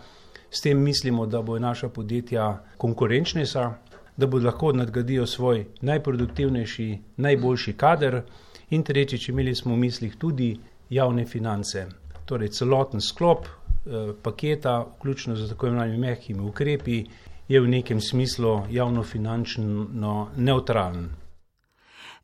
S 0.50 0.64
tem 0.64 0.80
mislimo, 0.80 1.26
da 1.26 1.42
bo 1.42 1.58
naša 1.58 1.92
podjetja 1.92 2.48
konkurenčnejša, 2.78 3.66
da 4.16 4.26
bodo 4.26 4.46
lahko 4.46 4.72
nadgradijo 4.72 5.26
svoj 5.26 5.66
najproduktivnejši, 5.80 6.88
najboljši 7.16 7.76
kader 7.76 8.22
in 8.70 8.82
tretjič 8.82 9.28
imeli 9.28 9.54
smo 9.54 9.74
v 9.74 9.84
mislih 9.84 10.16
tudi 10.16 10.54
javne 10.90 11.26
finance. 11.26 11.86
Torej, 12.24 12.48
celoten 12.48 13.00
sklop 13.00 13.57
paketa, 14.22 14.86
vključno 14.98 15.36
z 15.36 15.48
tako 15.48 15.66
imenovanimi 15.66 15.98
mehkimi 15.98 16.40
ukrepi, 16.40 17.04
je 17.48 17.60
v 17.60 17.68
nekem 17.68 18.00
smislu 18.00 18.62
javnofinančno 18.70 20.28
neutralen. 20.36 21.08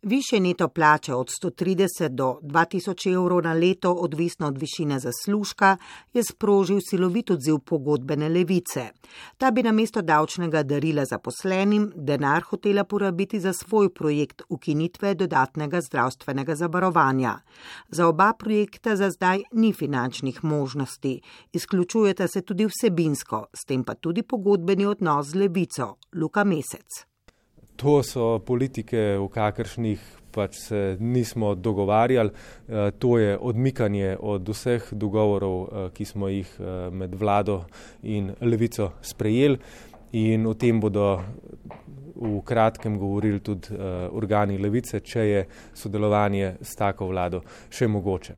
Više 0.06 0.40
neto 0.40 0.68
plače 0.68 1.14
od 1.14 1.30
130 1.42 2.08
do 2.08 2.38
2000 2.42 3.14
evrov 3.14 3.42
na 3.42 3.52
leto, 3.52 3.92
odvisno 3.92 4.46
od 4.46 4.58
višine 4.58 4.98
zaslužka, 4.98 5.76
je 6.12 6.24
sprožil 6.24 6.80
silovit 6.90 7.30
odziv 7.30 7.58
pogodbene 7.58 8.28
levice. 8.28 8.88
Ta 9.38 9.50
bi 9.50 9.62
namesto 9.62 10.02
davčnega 10.02 10.62
darila 10.62 11.04
zaposlenim 11.04 11.92
denar 11.96 12.42
hotela 12.42 12.84
porabiti 12.84 13.40
za 13.40 13.52
svoj 13.52 13.94
projekt 13.94 14.42
ukinitve 14.48 15.14
dodatnega 15.14 15.80
zdravstvenega 15.80 16.54
zavarovanja. 16.54 17.38
Za 17.88 18.08
oba 18.08 18.32
projekta 18.38 18.96
za 18.96 19.10
zdaj 19.10 19.42
ni 19.52 19.72
finančnih 19.72 20.44
možnosti, 20.44 21.20
izključujeta 21.52 22.28
se 22.28 22.42
tudi 22.42 22.66
vsebinsko, 22.66 23.46
s 23.54 23.64
tem 23.64 23.84
pa 23.84 23.94
tudi 23.94 24.22
pogodbeni 24.22 24.86
odnos 24.86 25.26
z 25.26 25.34
levico, 25.34 25.94
Luka 26.14 26.44
Mesec. 26.44 27.13
To 27.76 28.02
so 28.02 28.38
politike, 28.38 29.16
v 29.18 29.28
kakršnih 29.28 30.02
pač 30.34 30.58
se 30.58 30.96
nismo 31.00 31.54
dogovarjali. 31.54 32.30
Eh, 32.30 32.90
to 32.98 33.18
je 33.18 33.38
odmikanje 33.38 34.16
od 34.20 34.48
vseh 34.48 34.88
dogovorov, 34.92 35.58
eh, 35.62 35.90
ki 35.94 36.04
smo 36.04 36.28
jih 36.28 36.50
eh, 36.58 36.90
med 36.90 37.14
vlado 37.14 37.64
in 38.02 38.34
levico 38.40 38.92
sprejeli. 39.02 39.58
In 40.12 40.46
o 40.46 40.54
tem 40.54 40.80
bodo 40.80 41.22
v 42.14 42.40
kratkem 42.46 42.98
govorili 42.98 43.40
tudi 43.40 43.74
organi 44.14 44.58
levice, 44.58 45.00
če 45.00 45.20
je 45.20 45.40
sodelovanje 45.74 46.52
s 46.62 46.76
tako 46.78 47.08
vlado 47.10 47.42
še 47.70 47.88
mogoče. 47.90 48.36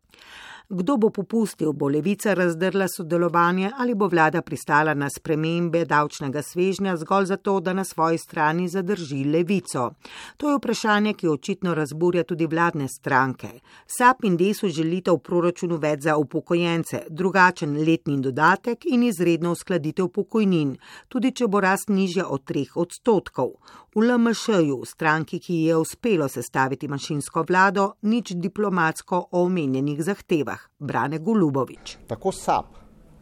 Kdo 0.68 0.96
bo 0.96 1.10
popustil, 1.10 1.72
bo 1.72 1.86
levica 1.88 2.34
razdrla 2.34 2.88
sodelovanje 2.88 3.70
ali 3.78 3.94
bo 3.94 4.08
vlada 4.08 4.42
pristala 4.42 4.94
na 4.94 5.06
spremembe 5.10 5.84
davčnega 5.84 6.42
svežnja 6.42 6.96
zgolj 6.96 7.26
zato, 7.26 7.60
da 7.60 7.72
na 7.72 7.84
svoji 7.84 8.18
strani 8.18 8.68
zadrži 8.68 9.24
levico? 9.24 9.92
To 10.36 10.50
je 10.50 10.56
vprašanje, 10.56 11.12
ki 11.14 11.28
očitno 11.28 11.74
razburja 11.74 12.24
tudi 12.24 12.46
vladne 12.46 12.88
stranke. 12.88 13.48
SAP 13.86 14.24
in 14.24 14.36
DESU 14.36 14.68
želite 14.68 15.10
v 15.10 15.18
proračunu 15.18 15.76
več 15.76 16.02
za 16.02 16.16
upokojence, 16.16 17.04
drugačen 17.08 17.78
letni 17.86 18.18
dodatek 18.22 18.90
in 18.90 19.02
izredno 19.02 19.52
uskladitev 19.52 20.08
pokojnin, 20.08 20.76
tudi 21.08 21.30
če 21.30 21.46
bo 21.46 21.60
rast 21.60 21.94
nižja 21.94 22.26
od 22.26 22.42
treh 22.44 22.76
odstotkov. 22.76 23.54
V 23.94 24.02
LMŠ-ju, 24.02 24.82
stranki, 24.84 25.38
ki 25.38 25.62
je 25.70 25.76
uspelo 25.76 26.28
sestaviti 26.28 26.88
manjšinsko 26.88 27.46
vlado, 27.48 27.92
nič 28.02 28.34
diplomatsko 28.34 29.28
o 29.30 29.46
omenjenih 29.46 30.02
zahtevah 30.02 30.55
volitvah, 30.56 30.60
Brane 30.78 31.18
Golubovič. 31.18 31.98
Tako 32.06 32.32
SAP 32.32 32.66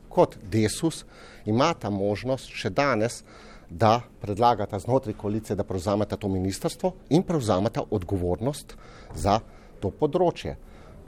kot 0.09 0.37
Desus 0.43 1.05
imata 1.45 1.91
možnost 1.91 2.49
še 2.49 2.71
danes, 2.71 3.25
da 3.71 4.01
predlagata 4.21 4.79
znotraj 4.79 5.15
koalicije, 5.19 5.57
da 5.57 5.65
prevzameta 5.65 6.17
to 6.17 6.29
ministrstvo 6.29 6.93
in 7.11 7.23
prevzameta 7.23 7.83
odgovornost 7.91 8.77
za 9.15 9.41
to 9.81 9.91
področje. 9.91 10.57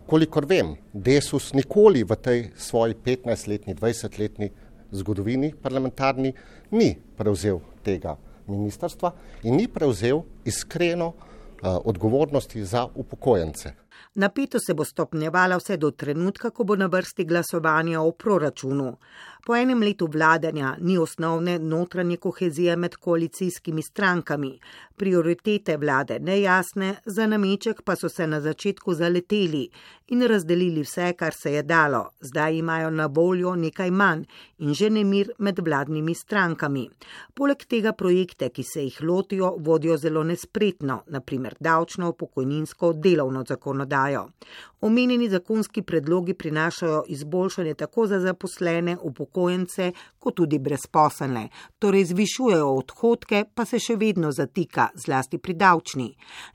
Kolikor 0.07 0.47
vem, 0.47 0.77
Desus 0.93 1.53
nikoli 1.55 2.03
v 2.03 2.17
tej 2.17 2.51
svoji 2.57 2.95
15-letni, 2.95 3.75
20-letni 3.75 4.51
zgodovini 4.91 5.53
parlamentarni 5.55 6.33
ni 6.71 6.97
prevzel 7.17 7.61
tega 7.85 8.17
ministrstva 8.49 9.13
in 9.45 9.57
ni 9.57 9.69
prevzel 9.69 10.25
iskreno 10.45 11.13
uh, 11.13 11.79
odgovornosti 11.85 12.65
za 12.65 12.87
upokojence. 12.95 13.86
Napito 14.17 14.59
se 14.59 14.75
bo 14.75 14.85
stopnjevala 14.85 15.59
vse 15.61 15.77
do 15.77 15.91
trenutka, 15.91 16.51
ko 16.51 16.65
bo 16.65 16.77
na 16.77 16.87
vrsti 16.89 17.25
glasovanja 17.25 18.01
o 18.01 18.13
proračunu. 18.13 18.95
Po 19.47 19.55
enem 19.55 19.83
letu 19.87 20.09
vladanja 20.11 20.73
ni 20.81 20.97
osnovne 20.99 21.59
notranje 21.59 22.17
kohezije 22.17 22.77
med 22.77 22.97
koalicijskimi 22.97 23.83
strankami. 23.83 24.59
Prioritete 24.97 25.77
vlade 25.77 26.19
nejasne, 26.19 26.95
za 27.05 27.27
nameček 27.27 27.83
pa 27.83 27.95
so 27.97 28.09
se 28.09 28.27
na 28.27 28.41
začetku 28.41 28.95
zaleteli 28.95 29.69
in 30.09 30.23
razdelili 30.23 30.83
vse, 30.83 31.13
kar 31.19 31.35
se 31.35 31.53
je 31.53 31.63
dalo. 31.63 32.09
Zdaj 32.21 32.57
imajo 32.57 32.91
na 32.91 33.07
voljo 33.07 33.55
nekaj 33.57 33.91
manj 33.91 34.25
in 34.59 34.75
že 34.75 34.91
nemir 34.91 35.31
med 35.39 35.59
vladnimi 35.59 36.15
strankami. 36.15 36.89
Poleg 37.35 37.65
tega 37.69 37.93
projekte, 37.93 38.49
ki 38.49 38.63
se 38.63 38.83
jih 38.83 38.99
lotijo, 39.03 39.55
vodijo 39.59 39.97
zelo 39.97 40.25
nespretno, 40.25 41.03
naprimer 41.07 41.55
davčno, 41.61 42.13
pokojninsko, 42.13 42.93
delovno 42.93 43.45
zakonodajo. 43.49 44.29
Omenjeni 44.81 45.29
zakonski 45.29 45.83
predlogi 45.83 46.35
prinašajo 46.35 47.05
izboljšanje 47.09 47.75
tako 47.75 48.07
za 48.07 48.21
zaposlene, 48.21 48.97
upokojence, 49.37 49.93
kot 50.19 50.35
tudi 50.35 50.59
brezposelne, 50.59 51.49
torej 51.79 52.05
zvišujejo 52.05 52.69
odhodke, 52.73 53.45
pa 53.55 53.65
se 53.65 53.79
še 53.79 53.97
vedno 53.97 54.33
zatika, 54.33 54.89
zlasti 54.95 55.39
pri 55.39 55.55
davčni. 55.55 56.09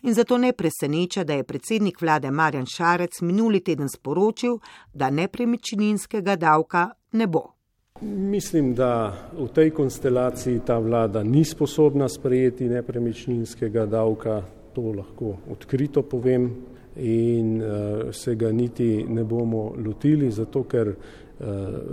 In 0.04 0.13
zato 0.13 0.38
ne 0.38 0.54
preseneča, 0.54 1.24
da 1.24 1.34
je 1.34 1.44
predsednik 1.44 2.02
vlade 2.02 2.32
Marjan 2.32 2.65
Šarec 2.65 3.22
minuli 3.22 3.62
teden 3.62 3.89
sporočil, 3.89 4.60
da 4.94 5.10
nepremičninskega 5.10 6.36
davka 6.36 6.89
ne 7.13 7.28
bo. 7.28 7.54
Mislim, 8.02 8.74
da 8.74 9.13
v 9.38 9.48
tej 9.54 9.72
konstelaciji 9.78 10.63
ta 10.65 10.80
vlada 10.80 11.24
ni 11.24 11.46
sposobna 11.46 12.10
sprejeti 12.10 12.65
nepremičninskega 12.70 13.86
davka, 13.86 14.41
to 14.74 14.94
lahko 14.96 15.36
odkrito 15.52 16.02
povem 16.02 16.50
in 16.96 17.62
uh, 17.62 18.10
se 18.12 18.36
ga 18.36 18.52
niti 18.52 19.06
ne 19.08 19.24
bomo 19.24 19.74
lotili, 19.78 20.32
zato 20.32 20.63
ker 20.63 20.96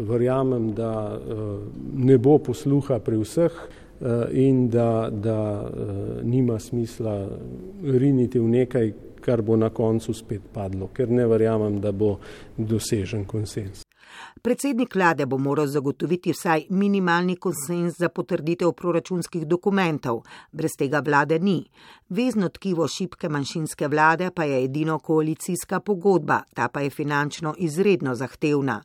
verjamem, 0.08 0.72
da 0.74 0.92
uh, 1.16 1.58
ne 1.94 2.18
bo 2.18 2.38
posluha 2.38 2.98
pri 3.00 3.16
vseh 3.16 3.58
uh, 3.58 4.28
in 4.32 4.68
da, 4.68 5.08
da 5.10 5.40
nima 6.22 6.58
smisla 6.58 7.18
riniti 7.82 8.38
v 8.38 8.48
nekaj, 8.48 8.92
kar 9.20 9.42
bo 9.42 9.56
na 9.56 9.70
koncu 9.74 10.14
spet 10.14 10.52
padlo, 10.54 10.90
ker 10.94 11.10
ne 11.10 11.26
verjamem, 11.26 11.80
da 11.80 11.92
bo 11.92 12.18
dosežen 12.56 13.26
konsens. 13.26 13.84
Predsednik 14.42 14.94
vlade 14.94 15.26
bo 15.26 15.38
moral 15.38 15.66
zagotoviti 15.66 16.32
vsaj 16.32 16.68
minimalni 16.70 17.36
konsens 17.36 17.98
za 17.98 18.08
potrditev 18.08 18.72
proračunskih 18.72 19.46
dokumentov, 19.46 20.22
brez 20.52 20.76
tega 20.78 21.02
vlade 21.04 21.38
ni. 21.38 21.58
Vezno 22.08 22.48
tkivo 22.48 22.88
šibke 22.88 23.28
manjšinske 23.28 23.88
vlade 23.88 24.30
pa 24.30 24.44
je 24.44 24.64
edino 24.64 24.98
koalicijska 24.98 25.80
pogodba, 25.80 26.40
ta 26.54 26.68
pa 26.68 26.80
je 26.80 26.90
finančno 26.90 27.54
izredno 27.58 28.14
zahtevna. 28.14 28.82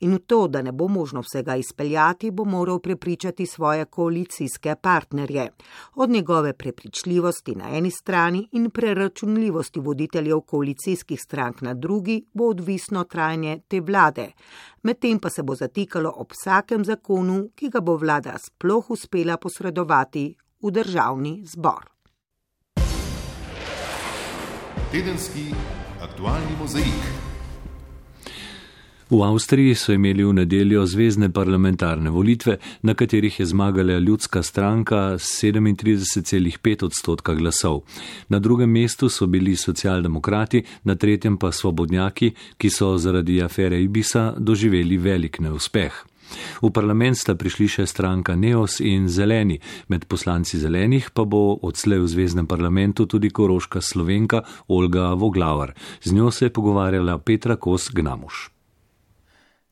In 0.00 0.14
v 0.14 0.18
to, 0.18 0.48
da 0.48 0.62
ne 0.62 0.72
bo 0.72 0.88
možno 0.88 1.20
vsega 1.20 1.56
izpeljati, 1.56 2.30
bo 2.30 2.44
moral 2.44 2.78
prepričati 2.78 3.46
svoje 3.46 3.84
koalicijske 3.84 4.74
partnerje. 4.82 5.50
Od 5.94 6.10
njegove 6.10 6.52
prepričljivosti 6.52 7.54
na 7.54 7.76
eni 7.76 7.90
strani 7.90 8.48
in 8.52 8.70
preračunljivosti 8.70 9.80
voditeljev 9.80 10.40
koalicijskih 10.40 11.20
strank 11.20 11.60
na 11.60 11.74
drugi 11.74 12.24
bo 12.32 12.44
odvisno 12.44 13.04
trajanje 13.04 13.60
te 13.68 13.80
vlade 13.80 14.32
medtem 14.86 15.18
pa 15.18 15.30
se 15.30 15.42
bo 15.42 15.54
zatikalo 15.54 16.12
ob 16.16 16.30
vsakem 16.32 16.84
zakonu, 16.84 17.36
ki 17.58 17.70
ga 17.74 17.80
bo 17.80 17.96
vlada 17.96 18.36
sploh 18.38 18.90
uspela 18.94 19.36
posredovati 19.36 20.28
v 20.62 20.74
državni 20.78 21.40
zbor. 21.54 21.95
Tedenski 24.92 25.50
aktualni 26.02 26.54
mozaik. 26.60 27.02
V 29.10 29.22
Avstriji 29.22 29.74
so 29.74 29.92
imeli 29.92 30.24
v 30.24 30.32
nedeljo 30.32 30.84
zvezdne 30.86 31.32
parlamentarne 31.32 32.10
volitve, 32.10 32.56
na 32.82 32.94
katerih 32.94 33.40
je 33.40 33.46
zmagala 33.46 33.98
ljudska 33.98 34.42
stranka 34.42 35.18
s 35.18 35.42
37,5 35.42 36.84
odstotka 36.84 37.34
glasov. 37.34 37.82
Na 38.28 38.38
drugem 38.38 38.70
mestu 38.70 39.08
so 39.08 39.26
bili 39.26 39.56
socialdemokrati, 39.56 40.62
na 40.84 40.94
tretjem 40.94 41.36
pa 41.36 41.52
svobodnjaki, 41.52 42.32
ki 42.58 42.70
so 42.70 42.98
zaradi 42.98 43.42
afere 43.42 43.82
Ibisa 43.82 44.34
doživeli 44.38 44.98
velik 44.98 45.40
neuspeh. 45.40 46.15
V 46.62 46.70
parlament 46.70 47.18
sta 47.18 47.34
prišli 47.34 47.68
še 47.68 47.86
stranka 47.86 48.36
Neos 48.36 48.80
in 48.80 49.08
Zeleni, 49.08 49.60
med 49.88 50.08
poslanci 50.08 50.58
Zelenih 50.58 51.12
pa 51.14 51.24
bo 51.24 51.58
odslej 51.62 52.02
v 52.02 52.10
zvezdnem 52.16 52.46
parlamentu 52.50 53.06
tudi 53.06 53.30
koroška 53.30 53.80
slovenka 53.80 54.42
Olga 54.68 55.14
Voglavar. 55.14 55.74
Z 56.02 56.12
njo 56.12 56.30
se 56.30 56.46
je 56.46 56.52
pogovarjala 56.52 57.18
Petra 57.18 57.56
Kos 57.56 57.90
Gnamuš. 57.92 58.55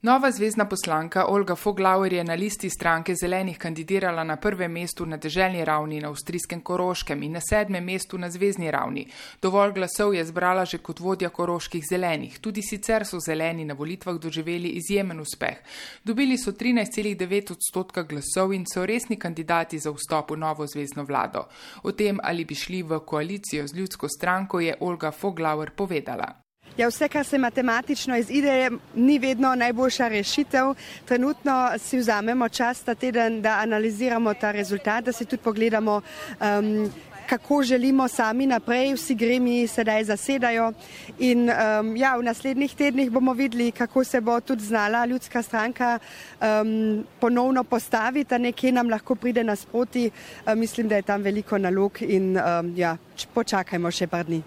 Nova 0.05 0.31
zvezdna 0.31 0.65
poslanka 0.69 1.27
Olga 1.27 1.55
Foglauer 1.55 2.13
je 2.13 2.25
na 2.25 2.35
listi 2.35 2.71
stranke 2.71 3.15
zelenih 3.15 3.59
kandidirala 3.59 4.25
na 4.25 4.37
prvem 4.37 4.73
mestu 4.73 5.07
na 5.07 5.17
deželjni 5.17 5.65
ravni 5.65 6.01
na 6.01 6.09
avstrijskem 6.09 6.61
Koroškem 6.61 7.23
in 7.23 7.33
na 7.33 7.41
sedmem 7.41 7.85
mestu 7.85 8.19
na 8.19 8.31
zvezdni 8.31 8.71
ravni. 8.71 9.07
Dovolj 9.43 9.73
glasov 9.73 10.15
je 10.15 10.25
zbrala 10.25 10.65
že 10.65 10.79
kot 10.79 11.01
vodja 11.01 11.31
koroških 11.31 11.85
zelenih. 11.91 12.39
Tudi 12.39 12.63
sicer 12.63 13.07
so 13.07 13.21
zeleni 13.21 13.65
na 13.65 13.75
volitvah 13.75 14.21
doživeli 14.21 14.69
izjemen 14.69 15.21
uspeh. 15.21 15.57
Dobili 16.05 16.39
so 16.39 16.53
13,9 16.53 17.53
odstotka 17.53 18.03
glasov 18.03 18.53
in 18.53 18.67
so 18.75 18.87
resni 18.87 19.17
kandidati 19.17 19.79
za 19.79 19.91
vstop 19.91 20.31
v 20.31 20.37
novo 20.37 20.67
zvezdno 20.67 21.05
vlado. 21.05 21.49
O 21.83 21.93
tem, 21.93 22.21
ali 22.23 22.45
bi 22.45 22.55
šli 22.55 22.83
v 22.83 23.01
koalicijo 23.01 23.67
z 23.67 23.75
ljudsko 23.75 24.09
stranko, 24.09 24.61
je 24.61 24.77
Olga 24.81 25.11
Foglauer 25.11 25.71
povedala. 25.71 26.44
Ja, 26.77 26.89
vse, 26.91 27.07
kar 27.09 27.23
se 27.25 27.39
matematično 27.39 28.17
izide, 28.17 28.71
ni 28.95 29.19
vedno 29.19 29.55
najboljša 29.55 30.09
rešitev. 30.09 30.73
Trenutno 31.05 31.71
si 31.79 31.99
vzamemo 31.99 32.49
čas 32.49 32.83
ta 32.83 32.95
teden, 32.95 33.43
da 33.43 33.59
analiziramo 33.63 34.35
ta 34.35 34.51
rezultat, 34.51 35.05
da 35.05 35.13
si 35.13 35.25
tudi 35.25 35.43
pogledamo, 35.43 36.01
um, 36.41 36.91
kako 37.29 37.63
želimo 37.63 38.09
sami 38.09 38.47
naprej. 38.47 38.95
Vsi 38.95 39.15
gremi 39.15 39.67
sedaj 39.67 40.05
zasedajo 40.05 40.73
in 41.19 41.51
um, 41.51 41.97
ja, 41.97 42.17
v 42.17 42.23
naslednjih 42.23 42.75
tednih 42.75 43.11
bomo 43.11 43.33
videli, 43.33 43.71
kako 43.73 44.05
se 44.05 44.21
bo 44.21 44.41
tudi 44.41 44.65
znala 44.65 45.07
ljudska 45.07 45.43
stranka 45.43 45.99
um, 46.41 47.05
ponovno 47.21 47.65
postaviti, 47.65 48.39
nekje 48.39 48.73
nam 48.73 48.91
lahko 48.91 49.15
pride 49.15 49.45
nasproti. 49.45 50.11
Um, 50.47 50.59
mislim, 50.59 50.89
da 50.89 50.97
je 50.97 51.03
tam 51.03 51.23
veliko 51.23 51.59
nalog 51.59 52.03
in 52.03 52.37
um, 52.37 52.75
ja, 52.77 52.97
počakajmo 53.35 53.91
še 53.91 54.07
par 54.07 54.27
dni. 54.27 54.43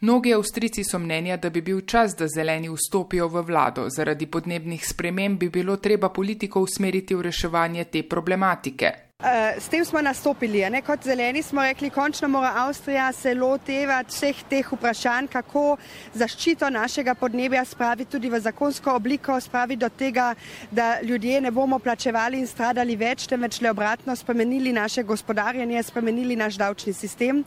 Mnogi 0.00 0.32
avstrici 0.32 0.84
so 0.84 0.98
mnenja, 0.98 1.36
da 1.36 1.50
bi 1.50 1.62
bil 1.62 1.80
čas, 1.80 2.16
da 2.16 2.28
zeleni 2.28 2.68
vstopijo 2.68 3.28
v 3.28 3.42
vlado. 3.42 3.88
Zaradi 3.90 4.26
podnebnih 4.26 4.86
sprememb 4.86 5.38
bi 5.38 5.48
bilo 5.48 5.76
treba 5.76 6.08
politiko 6.08 6.60
usmeriti 6.60 7.14
v 7.14 7.22
reševanje 7.22 7.84
te 7.84 8.02
problematike. 8.02 9.05
Uh, 9.16 9.56
s 9.58 9.68
tem 9.68 9.84
smo 9.84 9.96
nastopili. 10.04 10.60
Ne? 10.70 10.82
Kot 10.84 11.06
zeleni 11.08 11.40
smo 11.42 11.62
rekli, 11.64 11.88
končno 11.90 12.28
mora 12.28 12.50
Avstrija 12.56 13.06
se 13.16 13.32
lotevati 13.34 14.12
vseh 14.12 14.42
teh 14.44 14.66
vprašanj, 14.72 15.30
kako 15.32 15.78
zaščito 16.12 16.68
našega 16.70 17.14
podnebja 17.16 17.62
spraviti 17.64 18.10
tudi 18.12 18.28
v 18.28 18.40
zakonsko 18.44 18.92
obliko, 18.92 19.38
spraviti 19.40 19.80
do 19.80 19.88
tega, 19.88 20.34
da 20.70 21.00
ljudje 21.00 21.40
ne 21.40 21.50
bomo 21.50 21.78
plačevali 21.78 22.38
in 22.38 22.46
stradali 22.46 22.96
več, 22.96 23.24
temveč 23.26 23.62
le 23.64 23.70
obratno 23.72 24.12
spremenili 24.16 24.74
naše 24.76 25.02
gospodarjenje, 25.02 25.82
spremenili 25.82 26.36
naš 26.36 26.60
davčni 26.60 26.92
sistem. 26.92 27.40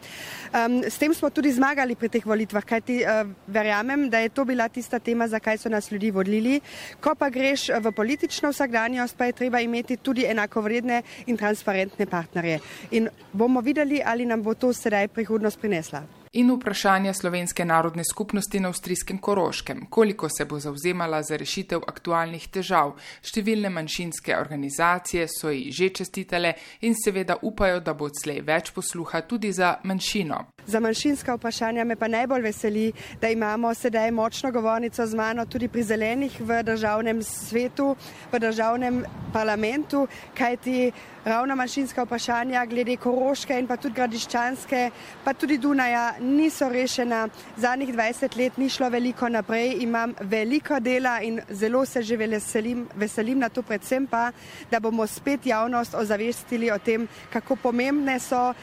Um, 0.49 0.82
s 0.82 0.97
tem 0.97 1.13
smo 1.13 1.29
tudi 1.29 1.53
zmagali 1.53 1.93
pri 1.93 2.10
teh 2.10 2.25
volitvah, 2.25 2.65
kajti 2.65 2.97
uh, 3.03 3.29
verjamem, 3.45 4.10
da 4.10 4.23
je 4.25 4.34
to 4.34 4.45
bila 4.45 4.67
tista 4.73 4.97
tema, 4.99 5.29
zakaj 5.29 5.62
so 5.62 5.69
nas 5.69 5.91
ljudi 5.91 6.10
vodili. 6.10 6.58
Ko 6.97 7.13
pa 7.13 7.29
greš 7.29 7.69
v 7.77 7.93
politično 7.93 8.49
vsakdanjost, 8.49 9.13
pa 9.21 9.29
je 9.29 9.38
treba 9.43 9.62
imeti 9.62 10.01
tudi 10.01 10.25
enakovredne 10.25 11.03
in 11.27 11.38
transparentne 11.38 11.59
transparentne 11.60 12.06
partnerje. 12.06 12.60
In 12.91 13.10
bomo 13.34 13.62
videli, 13.62 14.02
ali 14.02 14.26
nam 14.26 14.41
bo 14.43 14.54
to 14.54 14.74
sedaj 14.74 15.08
prihodnost 15.08 15.60
prinesla. 15.60 16.04
In 16.34 16.52
vprašanja 16.52 17.13
slovenske 17.13 17.65
narodne 17.65 18.04
skupnosti 18.06 18.60
na 18.60 18.70
avstrijskem 18.70 19.18
Koroškem, 19.18 19.86
koliko 19.89 20.30
se 20.30 20.46
bo 20.46 20.60
zauzemala 20.60 21.24
za 21.24 21.38
rešitev 21.38 21.82
aktualnih 21.88 22.46
težav. 22.54 22.92
Številne 23.26 23.72
manjšinske 23.74 24.36
organizacije 24.38 25.26
so 25.26 25.50
ji 25.50 25.72
že 25.74 25.89
čestitele 25.89 26.54
in 26.86 26.94
seveda 26.94 27.39
upajo, 27.42 27.80
da 27.82 27.96
bo 27.98 28.06
odslej 28.12 28.44
več 28.46 28.70
posluha 28.76 29.24
tudi 29.26 29.50
za 29.52 29.80
manjšino. 29.84 30.44
Za 30.70 30.80
manjšinska 30.80 31.34
vprašanja 31.34 31.84
me 31.84 31.96
pa 31.98 32.08
najbolj 32.08 32.46
veseli, 32.46 32.92
da 33.22 33.34
imamo 33.34 33.74
sedaj 33.74 34.12
močno 34.12 34.52
govornico 34.52 35.06
z 35.06 35.18
mano 35.18 35.48
tudi 35.50 35.68
pri 35.68 35.84
zelenih 35.84 36.42
v 36.42 36.62
državnem 36.63 37.24
svetu, 37.26 37.96
v 38.30 38.39
državnem 38.39 39.02
parlamentu, 39.34 40.06
kajti 40.38 40.92
ravno 41.26 41.56
manjšinska 41.56 42.06
vprašanja 42.06 42.65
glede 42.70 42.98
Koroške 43.02 43.58
in 43.60 43.68
pa 43.68 43.78
tudi 43.82 43.98
Gradiščanske, 43.98 44.89
pa 45.26 45.34
tudi 45.34 45.58
Dunaja 45.58 46.18
niso 46.19 46.69
rešena. 46.69 47.27
Zadnjih 47.58 47.93
20 47.95 48.38
let 48.38 48.58
ni 48.58 48.69
šlo 48.69 48.89
veliko 48.89 49.29
naprej, 49.29 49.75
imam 49.82 50.13
veliko 50.21 50.79
dela 50.79 51.19
in 51.21 51.41
zelo 51.49 51.86
se 51.86 52.01
že 52.01 52.17
veselim, 52.17 52.88
veselim 52.95 53.39
na 53.39 53.49
to, 53.49 53.62
predvsem 53.62 54.08
pa, 54.08 54.32
da 54.71 54.79
bomo 54.79 55.08
spet 55.08 55.45
javnost 55.45 55.95
ozavestili 55.95 56.71
o 56.71 56.77
tem, 56.79 57.08
kako 57.34 57.55
pomembne 57.55 58.19
so 58.19 58.53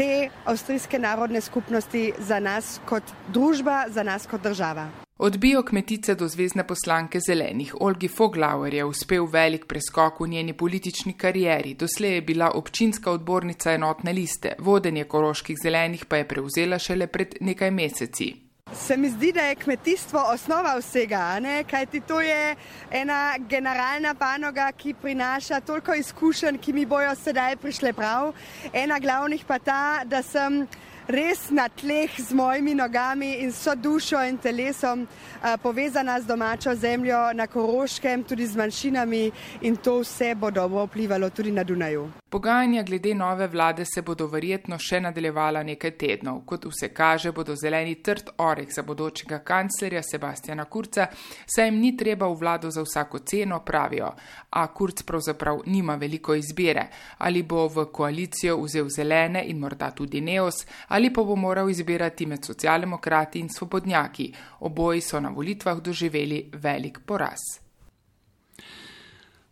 te 0.00 0.28
avstrijske 0.44 0.98
narodne 0.98 1.40
skupnosti 1.40 2.12
za 2.18 2.38
nas 2.40 2.80
kot 2.88 3.02
družba, 3.28 3.84
za 3.88 4.02
nas 4.02 4.26
kot 4.26 4.40
država. 4.42 4.88
Od 5.18 5.36
biokmetice 5.38 6.14
do 6.14 6.28
zvezdne 6.28 6.64
poslanke 6.66 7.20
zelenih 7.20 7.74
Olgi 7.80 8.08
Foglauer 8.08 8.74
je 8.74 8.84
uspel 8.84 9.26
velik 9.32 9.66
preskok 9.68 10.20
v 10.20 10.28
njeni 10.28 10.56
politični 10.56 11.12
karieri. 11.12 11.74
Doslej 11.74 12.14
je 12.14 12.22
bila 12.22 12.50
občinska 12.54 13.12
odbornica 13.12 13.72
enotne 13.72 14.12
liste, 14.12 14.54
vodenje 14.58 15.04
koroških 15.04 15.56
zelenih 15.62 16.04
pa 16.04 16.16
je 16.16 16.28
prevzela 16.28 16.78
šele 16.78 17.06
pred 17.06 17.36
nekaj 17.40 17.70
meseci. 17.70 18.49
Se 18.74 18.96
mi 18.96 19.08
zdi, 19.10 19.32
da 19.32 19.40
je 19.40 19.54
kmetijstvo 19.54 20.20
osnova 20.32 20.76
vsega, 20.78 21.40
ne? 21.40 21.64
kajti 21.64 22.00
to 22.00 22.20
je 22.20 22.56
ena 22.90 23.34
generalna 23.38 24.14
panoga, 24.14 24.72
ki 24.72 24.94
prinaša 24.94 25.60
toliko 25.60 25.94
izkušenj, 25.94 26.58
ki 26.58 26.72
mi 26.72 26.86
bojo 26.86 27.14
sedaj 27.14 27.56
prišle 27.56 27.92
prav. 27.92 28.32
Ena 28.72 28.98
glavnih 28.98 29.44
pa 29.44 29.58
ta, 29.58 30.02
da 30.04 30.22
sem 30.22 30.66
res 31.10 31.50
na 31.50 31.68
tleh 31.68 32.10
z 32.18 32.32
mojimi 32.34 32.74
nogami 32.74 33.42
in 33.42 33.52
so 33.52 33.74
dušo 33.74 34.22
in 34.28 34.38
telesom 34.38 35.02
uh, 35.02 35.56
povezana 35.62 36.20
z 36.20 36.26
domačo 36.26 36.74
zemljo 36.74 37.32
na 37.34 37.46
Koroškem, 37.46 38.24
tudi 38.24 38.46
z 38.46 38.56
manjšinami 38.56 39.30
in 39.60 39.76
to 39.76 40.00
vse 40.00 40.34
bo 40.34 40.50
dobro 40.50 40.86
vplivalo 40.86 41.30
tudi 41.30 41.50
na 41.50 41.64
Dunaju. 41.64 42.10
Pogajanja 42.30 42.82
glede 42.82 43.14
nove 43.14 43.46
vlade 43.46 43.84
se 43.84 44.02
bodo 44.02 44.26
verjetno 44.26 44.76
še 44.78 45.00
nadaljevala 45.00 45.62
nekaj 45.66 45.90
tednov. 45.98 46.44
Kot 46.46 46.68
vse 46.70 46.88
kaže, 46.94 47.32
bodo 47.32 47.56
zeleni 47.56 47.96
trd 48.02 48.28
oreh 48.38 48.68
za 48.70 48.82
bodočega 48.86 49.40
kanclerja 49.42 50.02
Sebastiana 50.02 50.64
Kurca, 50.64 51.08
saj 51.46 51.66
jim 51.66 51.80
ni 51.80 51.96
treba 51.96 52.28
v 52.30 52.36
vlado 52.38 52.70
za 52.70 52.84
vsako 52.86 53.18
ceno, 53.26 53.58
pravijo. 53.66 54.12
A 54.50 54.66
Kurc 54.74 55.02
pravzaprav 55.02 55.64
nima 55.66 55.96
veliko 55.96 56.34
izbire, 56.34 56.86
ali 57.18 57.42
bo 57.42 57.66
v 57.66 57.88
koalicijo 57.90 58.60
vzel 58.62 58.86
zelene 58.88 59.42
in 59.50 59.58
morda 59.58 59.90
tudi 59.90 60.20
neos, 60.20 60.62
ali 60.88 60.99
pa 61.08 61.24
bo 61.24 61.36
moral 61.36 61.70
izbirati 61.70 62.26
med 62.26 62.44
socialdemokrati 62.44 63.40
in 63.40 63.48
svobodnjaki. 63.48 64.32
Oboji 64.60 65.00
so 65.00 65.20
na 65.20 65.32
volitvah 65.32 65.80
doživeli 65.80 66.50
velik 66.52 67.00
poraz. 67.06 67.40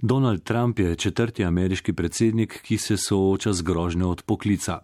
Donald 0.00 0.42
Trump 0.42 0.78
je 0.78 0.96
četrti 0.96 1.44
ameriški 1.44 1.92
predsednik, 1.92 2.60
ki 2.62 2.78
se 2.78 2.96
sooča 2.96 3.52
z 3.52 3.62
grožnjo 3.62 4.08
od 4.08 4.22
poklica. 4.22 4.78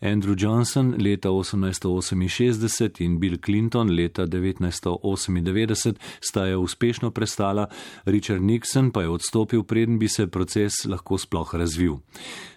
Andrew 0.00 0.34
Johnson 0.38 0.94
leta 0.98 1.28
1868 1.28 3.00
in 3.00 3.18
Bill 3.18 3.38
Clinton 3.44 3.94
leta 3.94 4.26
1998 4.26 5.94
sta 6.20 6.46
jo 6.46 6.60
uspešno 6.60 7.10
prestala, 7.10 7.66
Richard 8.04 8.42
Nixon 8.42 8.90
pa 8.90 9.02
je 9.02 9.08
odstopil, 9.08 9.62
preden 9.62 9.98
bi 9.98 10.08
se 10.08 10.26
proces 10.26 10.84
lahko 10.84 11.18
sploh 11.18 11.54
razvil. 11.54 11.96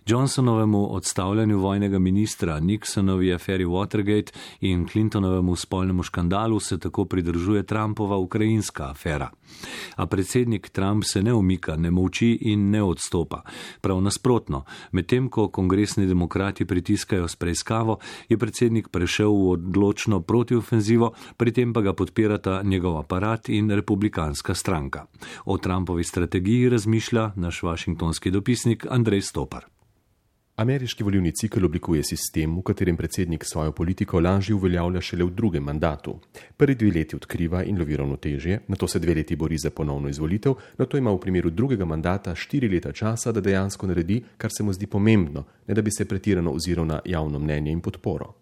Johnsonovemu 0.10 0.96
odstavljanju 0.96 1.60
vojnega 1.60 2.00
ministra, 2.00 2.60
Nixonovi 2.60 3.34
aferi 3.34 3.66
Watergate 3.66 4.32
in 4.62 4.88
Clintonovemu 4.88 5.56
spolnemu 5.56 6.04
škandalu 6.04 6.60
se 6.60 6.80
tako 6.80 7.06
pridržuje 7.06 7.64
Trumpova 7.64 8.18
ukrajinska 8.18 8.90
afera. 8.90 9.30
A 9.96 10.06
predsednik 10.06 10.70
Trump 10.70 11.04
se 11.04 11.22
ne 11.24 11.34
umika, 11.34 11.76
ne 11.76 11.92
molči 11.92 12.38
in 12.42 12.70
ne 12.70 12.84
odstopa. 12.84 13.42
Prav 13.82 14.02
nasprotno, 14.02 14.64
medtem 14.92 15.30
ko 15.30 15.48
kongresni 15.48 16.06
demokrati 16.06 16.66
pritiskajo 16.66 17.28
s 17.30 17.40
preiskavo, 17.40 18.00
je 18.30 18.38
predsednik 18.38 18.90
prešel 18.90 19.32
v 19.32 19.56
odločno 19.56 20.22
protiofenzivo, 20.22 21.14
pri 21.38 21.54
tem 21.54 21.74
pa 21.74 21.82
ga 21.82 21.94
podpirata 21.94 22.62
njegov 22.64 22.98
aparat 23.00 23.50
in 23.50 23.72
republikanska 23.72 24.54
stranka. 24.54 25.06
O 25.46 25.58
Trumpovi 25.58 26.04
strategiji 26.04 26.70
razmišlja 26.70 27.32
naš 27.36 27.64
vašingtonski 27.64 28.32
dopisnik 28.32 28.86
Andrej 28.90 29.22
Stopar. 29.22 29.79
Ameriški 30.60 31.04
volivni 31.04 31.32
cikl 31.32 31.64
oblikuje 31.66 32.04
sistem, 32.04 32.58
v 32.60 32.62
katerem 32.68 32.98
predsednik 33.00 33.46
svojo 33.48 33.72
politiko 33.72 34.20
lažje 34.20 34.56
uveljavlja 34.56 35.02
šele 35.02 35.24
v 35.24 35.32
drugem 35.32 35.64
mandatu. 35.64 36.18
Prvi 36.58 36.74
dve 36.76 36.90
leti 36.98 37.16
odkriva 37.16 37.62
in 37.64 37.78
lovi 37.80 37.96
ravnotežje, 37.96 38.58
na 38.68 38.76
to 38.76 38.88
se 38.88 39.00
dve 39.00 39.14
leti 39.16 39.38
bori 39.40 39.58
za 39.58 39.70
ponovno 39.70 40.10
izvolitev, 40.10 40.58
na 40.78 40.86
to 40.86 40.98
ima 40.98 41.14
v 41.14 41.20
primeru 41.24 41.50
drugega 41.50 41.86
mandata 41.86 42.34
štiri 42.36 42.68
leta 42.68 42.92
časa, 42.92 43.32
da 43.32 43.42
dejansko 43.42 43.88
naredi, 43.88 44.18
kar 44.38 44.52
se 44.52 44.64
mu 44.64 44.74
zdi 44.76 44.88
pomembno, 44.88 45.46
ne 45.68 45.74
da 45.74 45.82
bi 45.82 45.92
se 45.92 46.06
pretirano 46.06 46.52
oziral 46.52 46.86
na 46.86 47.00
javno 47.06 47.40
mnenje 47.40 47.72
in 47.72 47.80
podporo. 47.80 48.34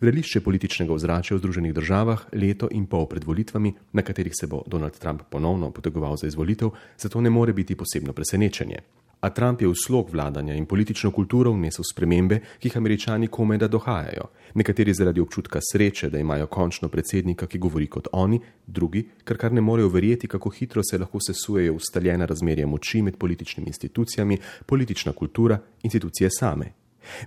Vrelišče 0.00 0.42
političnega 0.44 0.92
ozračja 0.92 1.38
v 1.38 1.40
Združenih 1.40 1.72
državah 1.74 2.26
leto 2.32 2.68
in 2.72 2.84
pol 2.86 3.08
pred 3.08 3.24
volitvami, 3.24 3.72
na 3.92 4.02
katerih 4.02 4.36
se 4.36 4.46
bo 4.46 4.60
Donald 4.66 4.98
Trump 5.00 5.22
ponovno 5.30 5.70
potegoval 5.70 6.16
za 6.20 6.26
izvolitev, 6.26 6.76
zato 6.98 7.20
ne 7.20 7.30
more 7.30 7.52
biti 7.52 7.74
posebno 7.74 8.12
presenečenje. 8.12 8.84
A 9.24 9.30
Trump 9.30 9.62
je 9.62 9.68
v 9.68 9.74
slog 9.74 10.10
vladanja 10.12 10.54
in 10.54 10.66
politično 10.66 11.08
kulturo 11.10 11.52
vnesel 11.56 11.84
spremembe, 11.88 12.42
ki 12.60 12.68
jih 12.68 12.76
američani 12.76 13.30
komaj 13.32 13.58
da 13.58 13.68
dohajajo. 13.72 14.26
Nekateri 14.54 14.92
zaradi 14.94 15.20
občutka 15.20 15.60
sreče, 15.64 16.10
da 16.12 16.18
imajo 16.20 16.46
končno 16.46 16.90
predsednika, 16.92 17.46
ki 17.46 17.58
govori 17.58 17.86
kot 17.88 18.10
oni, 18.12 18.40
drugi, 18.66 19.00
ker 19.24 19.38
kar 19.40 19.52
ne 19.52 19.64
morejo 19.64 19.88
verjeti, 19.88 20.28
kako 20.28 20.50
hitro 20.50 20.82
se 20.84 20.98
lahko 21.00 21.22
sesujejo 21.24 21.72
ustaljena 21.74 22.26
razmerja 22.26 22.66
moči 22.66 23.00
med 23.02 23.16
političnimi 23.16 23.72
institucijami, 23.72 24.38
politična 24.66 25.12
kultura, 25.12 25.58
institucije 25.82 26.28
same. 26.30 26.72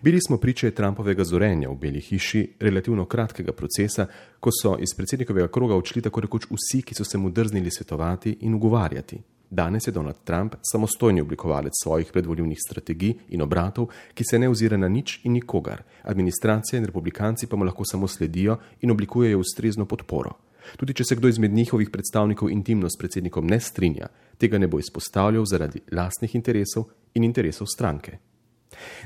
Bili 0.01 0.21
smo 0.21 0.37
priče 0.37 0.71
Trumpovega 0.71 1.23
zorenja 1.23 1.69
v 1.69 1.75
Beli 1.81 2.01
hiši, 2.01 2.43
relativno 2.59 3.05
kratkega 3.05 3.51
procesa, 3.57 4.05
ko 4.39 4.53
so 4.53 4.75
iz 4.77 4.93
predsednikovega 4.97 5.47
kroga 5.47 5.75
odšli 5.75 6.01
tako 6.01 6.21
rekoč 6.27 6.45
vsi, 6.51 6.81
ki 6.81 6.93
so 6.93 7.03
se 7.03 7.17
mu 7.17 7.29
drznili 7.29 7.71
svetovati 7.71 8.37
in 8.41 8.53
ugovarjati. 8.53 9.21
Danes 9.49 9.87
je 9.87 9.91
Donald 9.91 10.15
Trump 10.23 10.55
samostojni 10.71 11.21
oblikovalec 11.21 11.73
svojih 11.83 12.11
predvoljivnih 12.11 12.57
strategij 12.67 13.13
in 13.29 13.41
obratov, 13.41 13.87
ki 14.13 14.23
se 14.23 14.39
ne 14.39 14.49
ozira 14.49 14.77
na 14.77 14.87
nič 14.87 15.19
in 15.23 15.33
nikogar. 15.33 15.83
Administracija 16.03 16.79
in 16.79 16.85
republikanci 16.85 17.47
pa 17.47 17.55
mu 17.55 17.65
lahko 17.65 17.85
samo 17.85 18.07
sledijo 18.07 18.57
in 18.81 18.91
oblikujejo 18.91 19.39
ustrezno 19.39 19.85
podporo. 19.85 20.35
Tudi 20.75 20.93
če 20.93 21.03
se 21.03 21.15
kdo 21.15 21.27
izmed 21.27 21.53
njihovih 21.53 21.89
predstavnikov 21.89 22.49
intimno 22.51 22.89
s 22.89 22.99
predsednikom 22.99 23.47
ne 23.47 23.59
strinja, 23.59 24.07
tega 24.37 24.57
ne 24.57 24.67
bo 24.67 24.79
izpostavljal 24.79 25.45
zaradi 25.45 25.81
lastnih 25.91 26.35
interesov 26.35 26.89
in 27.13 27.23
interesov 27.23 27.67
stranke. 27.71 28.17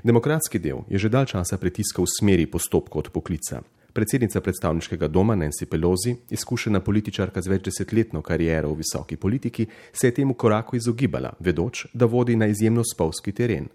Demokratski 0.03 0.59
del 0.59 0.81
je 0.89 0.97
že 0.97 1.09
dal 1.09 1.25
časa 1.25 1.57
pritiskal 1.57 2.05
v 2.05 2.13
smeri 2.17 2.45
postopkov 2.49 2.99
od 2.99 3.09
poklica. 3.13 3.61
Predsednica 3.93 4.41
predstavniškega 4.41 5.07
doma 5.07 5.35
Nancy 5.35 5.65
Pelosi, 5.65 6.15
izkušena 6.29 6.79
političarka 6.79 7.41
z 7.41 7.51
več 7.51 7.65
desetletno 7.65 8.21
kariero 8.23 8.71
v 8.71 8.79
visoki 8.79 9.17
politiki, 9.19 9.65
se 9.91 10.07
je 10.07 10.13
temu 10.21 10.33
koraku 10.33 10.79
izogibala, 10.79 11.33
vedoč, 11.39 11.85
da 11.93 12.07
vodi 12.07 12.35
na 12.35 12.47
izjemno 12.47 12.85
spolski 12.87 13.35
teren. 13.35 13.67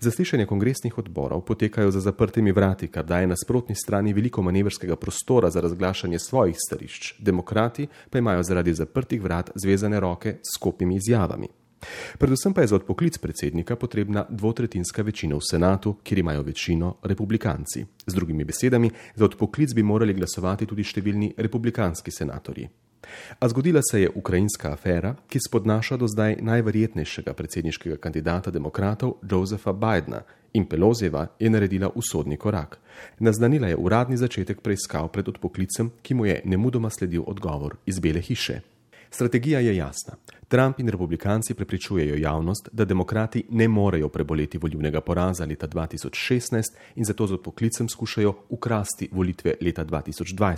Zaslišanja 0.00 0.46
kongresnih 0.46 0.98
odborov 0.98 1.44
potekajo 1.44 1.90
za 1.90 2.00
zaprtimi 2.00 2.52
vrati, 2.52 2.88
kar 2.88 3.04
daje 3.04 3.26
nasprotni 3.26 3.76
strani 3.76 4.12
veliko 4.12 4.42
manevrskega 4.42 4.96
prostora 4.96 5.50
za 5.50 5.60
razglašanje 5.60 6.18
svojih 6.18 6.56
stališč, 6.66 7.14
demokrati 7.18 7.86
pa 8.10 8.18
imajo 8.18 8.42
zaradi 8.42 8.74
zaprtih 8.74 9.22
vrat 9.22 9.50
zvezane 9.54 10.00
roke 10.00 10.38
s 10.42 10.56
skupimi 10.56 10.96
izjavami. 10.96 11.48
Predvsem 12.18 12.54
pa 12.54 12.60
je 12.60 12.66
za 12.66 12.76
odpoklic 12.76 13.18
predsednika 13.18 13.76
potrebna 13.76 14.26
dvotretinska 14.28 15.02
večina 15.02 15.36
v 15.36 15.44
senatu, 15.50 15.96
kjer 16.02 16.18
imajo 16.18 16.42
večino 16.42 16.96
republikanci. 17.02 17.84
Z 18.06 18.14
drugimi 18.14 18.44
besedami, 18.44 18.90
za 19.14 19.24
odpoklic 19.24 19.74
bi 19.74 19.82
morali 19.82 20.14
glasovati 20.14 20.66
tudi 20.66 20.84
številni 20.84 21.34
republikanski 21.36 22.10
senatorji. 22.10 22.68
A 23.38 23.48
zgodila 23.48 23.80
se 23.90 24.02
je 24.02 24.10
ukrajinska 24.14 24.72
afera, 24.72 25.14
ki 25.28 25.40
spodnaša 25.40 25.96
do 25.96 26.08
zdaj 26.08 26.36
najverjetnejšega 26.40 27.32
predsedniškega 27.32 27.96
kandidata 27.96 28.50
demokratov 28.50 29.16
Josefa 29.30 29.72
Bidna 29.72 30.22
in 30.52 30.66
Pelozeva 30.66 31.26
je 31.38 31.50
naredila 31.50 31.90
usodni 31.94 32.36
korak. 32.36 32.78
Naznanila 33.18 33.68
je 33.68 33.76
uradni 33.76 34.16
začetek 34.16 34.60
preiskav 34.60 35.08
pred 35.08 35.28
odpoklicem, 35.28 35.90
ki 36.02 36.14
mu 36.14 36.26
je 36.26 36.42
nemudoma 36.44 36.90
sledil 36.90 37.24
odgovor 37.26 37.76
iz 37.86 37.98
Bele 37.98 38.20
hiše. 38.20 38.60
Strategija 39.10 39.60
je 39.60 39.76
jasna. 39.76 40.14
Trump 40.48 40.80
in 40.80 40.88
republikanci 40.88 41.54
prepričujejo 41.54 42.14
javnost, 42.14 42.68
da 42.72 42.84
demokrati 42.84 43.44
ne 43.50 43.68
morejo 43.68 44.08
preboleti 44.08 44.58
volivnega 44.58 45.00
poraza 45.00 45.44
leta 45.44 45.68
2016 45.68 46.62
in 46.94 47.04
zato 47.04 47.26
z 47.26 47.32
odpoklicem 47.32 47.88
skušajo 47.88 48.34
ukrasti 48.48 49.08
volitve 49.12 49.54
leta 49.60 49.84
2020. 49.84 50.56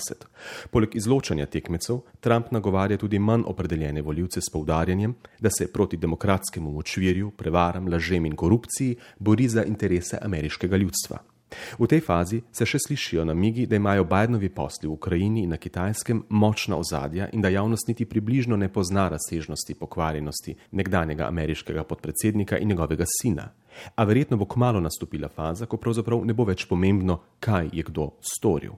Poleg 0.70 0.96
izločanja 0.96 1.46
tekmecev, 1.46 1.98
Trump 2.20 2.50
nagovarja 2.50 2.96
tudi 2.96 3.18
manj 3.18 3.42
opredeljene 3.46 4.02
voljivce 4.02 4.40
s 4.40 4.52
poudarjanjem, 4.52 5.14
da 5.40 5.50
se 5.50 5.72
proti 5.72 5.96
demokratskemu 5.96 6.72
močvirju, 6.72 7.30
prevaram, 7.30 7.88
lažem 7.88 8.26
in 8.26 8.36
korupciji 8.36 8.96
bori 9.18 9.48
za 9.48 9.64
interese 9.64 10.18
ameriškega 10.22 10.76
ljudstva. 10.76 11.31
V 11.78 11.86
tej 11.86 12.00
fazi 12.00 12.42
se 12.52 12.66
še 12.66 12.78
slišijo 12.86 13.24
namigi, 13.24 13.66
da 13.66 13.76
imajo 13.76 14.04
Bidenovi 14.04 14.48
posli 14.48 14.88
v 14.88 14.92
Ukrajini 14.92 15.42
in 15.42 15.50
na 15.54 15.56
kitajskem 15.56 16.24
močna 16.28 16.76
ozadja 16.76 17.28
in 17.32 17.40
da 17.40 17.48
javnost 17.48 17.88
niti 17.88 18.04
približno 18.04 18.56
ne 18.56 18.68
pozna 18.68 19.08
razsežnosti 19.08 19.74
pokvarjenosti 19.74 20.56
nekdanjega 20.70 21.26
ameriškega 21.28 21.84
podpredsednika 21.84 22.58
in 22.58 22.68
njegovega 22.68 23.04
sina. 23.20 23.50
A 23.96 24.04
verjetno 24.04 24.36
bo 24.36 24.44
kmalo 24.44 24.80
nastopila 24.80 25.28
faza, 25.28 25.66
ko 25.66 25.76
pravzaprav 25.76 26.24
ne 26.24 26.34
bo 26.34 26.44
več 26.44 26.66
pomembno, 26.68 27.20
kaj 27.40 27.70
je 27.72 27.82
kdo 27.82 28.12
storil. 28.20 28.76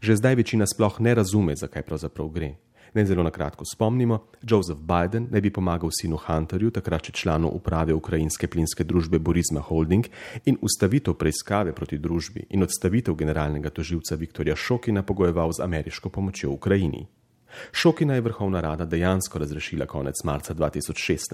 Že 0.00 0.16
zdaj 0.16 0.34
večina 0.34 0.66
sploh 0.66 1.00
ne 1.00 1.14
razume, 1.14 1.56
zakaj 1.56 1.82
pravzaprav 1.82 2.28
gre. 2.32 2.54
Naj 2.94 3.04
zelo 3.04 3.22
na 3.22 3.30
kratko 3.30 3.64
spomnimo, 3.64 4.18
Joseph 4.42 4.80
Biden 4.80 5.28
naj 5.30 5.40
bi 5.40 5.50
pomagal 5.50 5.90
sinu 5.92 6.18
Hunterju, 6.20 6.70
takrat 6.70 7.08
še 7.08 7.12
članu 7.12 7.50
uprave 7.52 7.94
ukrajinske 7.94 8.46
plinske 8.46 8.84
družbe 8.84 9.18
Borisma 9.18 9.60
Holding 9.60 10.06
in 10.44 10.58
ustavitev 10.62 11.18
preiskave 11.18 11.74
proti 11.74 11.98
družbi 11.98 12.46
in 12.50 12.62
odstavitev 12.62 13.14
generalnega 13.14 13.70
toživca 13.70 14.16
Viktorja 14.16 14.56
Šokina 14.56 15.02
pogojeval 15.02 15.52
z 15.52 15.64
ameriško 15.64 16.10
pomočjo 16.10 16.50
Ukrajini. 16.50 17.06
Šokina 17.72 18.14
je 18.14 18.20
vrhovna 18.20 18.60
rada 18.60 18.84
dejansko 18.84 19.38
razrešila 19.38 19.86
konec 19.86 20.24
marca 20.24 20.54
2016. 20.54 21.26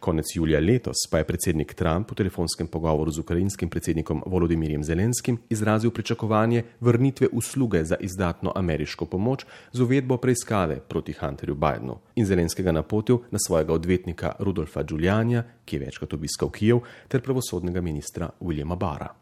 Konec 0.00 0.26
julija 0.34 0.60
letos 0.60 0.96
pa 1.10 1.18
je 1.18 1.24
predsednik 1.24 1.74
Trump 1.74 2.10
v 2.10 2.14
telefonskem 2.14 2.66
pogovoru 2.66 3.10
z 3.10 3.18
ukrajinskim 3.18 3.68
predsednikom 3.68 4.22
Volodimirjem 4.26 4.84
Zelenskim 4.84 5.38
izrazil 5.50 5.90
pričakovanje 5.90 6.64
vrnitve 6.80 7.28
usluge 7.32 7.84
za 7.84 7.96
izdatno 8.00 8.52
ameriško 8.54 9.06
pomoč 9.06 9.44
z 9.72 9.80
uvedbo 9.80 10.16
preiskave 10.16 10.80
proti 10.80 11.12
Hunterju 11.12 11.54
Bidenu 11.54 11.98
in 12.14 12.26
Zelenskega 12.26 12.72
napotil 12.72 13.18
na 13.30 13.38
svojega 13.38 13.72
odvetnika 13.72 14.32
Rudolfa 14.38 14.82
Giulianja, 14.82 15.44
ki 15.64 15.76
je 15.76 15.80
večkrat 15.80 16.12
obiskal 16.12 16.50
Kijev, 16.50 16.80
ter 17.08 17.20
pravosodnega 17.20 17.80
ministra 17.80 18.30
Williama 18.40 18.76
Bara. 18.76 19.19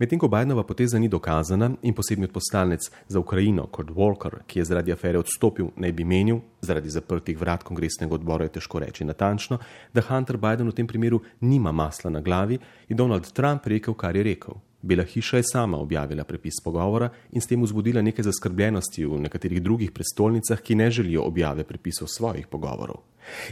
Medtem 0.00 0.18
ko 0.18 0.28
Bidenova 0.28 0.62
poteza 0.64 0.98
ni 0.98 1.08
dokazana 1.08 1.70
in 1.82 1.94
posebni 1.94 2.24
odposlanec 2.24 2.86
za 3.08 3.20
Ukrajino, 3.20 3.66
kot 3.66 3.90
Walker, 3.90 4.38
ki 4.46 4.58
je 4.58 4.64
zaradi 4.64 4.92
afere 4.92 5.20
odstopil, 5.20 5.68
naj 5.76 5.92
bi 5.92 6.04
menil, 6.04 6.40
zaradi 6.64 6.88
zaprtih 6.88 7.36
vrat 7.36 7.62
kongresnega 7.62 8.14
odbora 8.14 8.48
je 8.48 8.54
težko 8.56 8.80
reči 8.80 9.04
natančno, 9.04 9.58
da 9.92 10.06
Hunter 10.08 10.40
Biden 10.40 10.72
v 10.72 10.78
tem 10.78 10.88
primeru 10.88 11.20
nima 11.40 11.72
masla 11.72 12.10
na 12.10 12.24
glavi, 12.24 12.58
je 12.88 12.96
Donald 12.96 13.32
Trump 13.32 13.66
rekel, 13.66 13.94
kar 13.94 14.16
je 14.16 14.24
rekel. 14.24 14.56
Bela 14.82 15.04
hiša 15.04 15.36
je 15.36 15.42
sama 15.52 15.78
objavila 15.78 16.24
prepis 16.24 16.60
pogovora 16.64 17.10
in 17.32 17.40
s 17.40 17.46
tem 17.46 17.62
vzbudila 17.62 18.02
nekaj 18.02 18.24
zaskrbljenosti 18.24 19.04
v 19.04 19.20
nekaterih 19.20 19.62
drugih 19.62 19.92
prestolnicah, 19.92 20.60
ki 20.60 20.74
ne 20.74 20.90
želijo 20.90 21.22
objave 21.22 21.64
prepisov 21.64 22.08
svojih 22.08 22.46
pogovorov. 22.46 23.02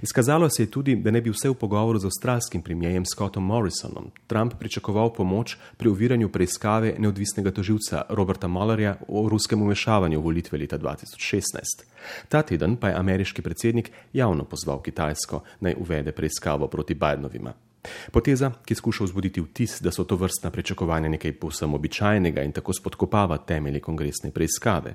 Izkazalo 0.03 0.49
se 0.51 0.63
je 0.63 0.71
tudi, 0.71 0.97
da 0.97 1.11
ne 1.11 1.21
bi 1.21 1.31
vse 1.31 1.49
v 1.49 1.55
pogovoru 1.55 1.99
z 1.99 2.07
avstralskim 2.07 2.63
premijejem 2.63 3.05
Scottom 3.05 3.45
Morrisonom 3.45 4.11
Trump 4.27 4.55
pričakoval 4.59 5.13
pomoč 5.13 5.57
pri 5.77 5.89
uviranju 5.89 6.29
preiskave 6.29 6.95
neodvisnega 6.99 7.51
toživca 7.51 8.03
Roberta 8.09 8.49
Mullerja 8.49 8.97
o 9.09 9.29
ruskem 9.29 9.63
umešavanju 9.63 10.21
v 10.21 10.25
volitve 10.25 10.59
leta 10.59 10.79
2016. 10.79 11.85
Ta 12.29 12.43
teden 12.43 12.77
pa 12.77 12.89
je 12.89 12.95
ameriški 12.95 13.43
predsednik 13.43 13.93
javno 14.13 14.45
pozval 14.45 14.83
Kitajsko 14.83 15.43
naj 15.61 15.75
uvede 15.79 16.13
preiskavo 16.13 16.67
proti 16.67 16.95
Bidenovima. 16.95 17.68
Poteza, 18.13 18.51
ki 18.65 18.75
skuša 18.75 19.05
vzbuditi 19.05 19.41
vtis, 19.41 19.79
da 19.81 19.93
so 19.95 20.05
to 20.05 20.17
vrstna 20.17 20.51
pričakovanja 20.51 21.09
nekaj 21.09 21.33
povsem 21.41 21.75
običajnega 21.75 22.43
in 22.43 22.53
tako 22.53 22.73
spodkopava 22.73 23.39
temelje 23.39 23.81
kongresne 23.81 24.31
preiskave. 24.35 24.95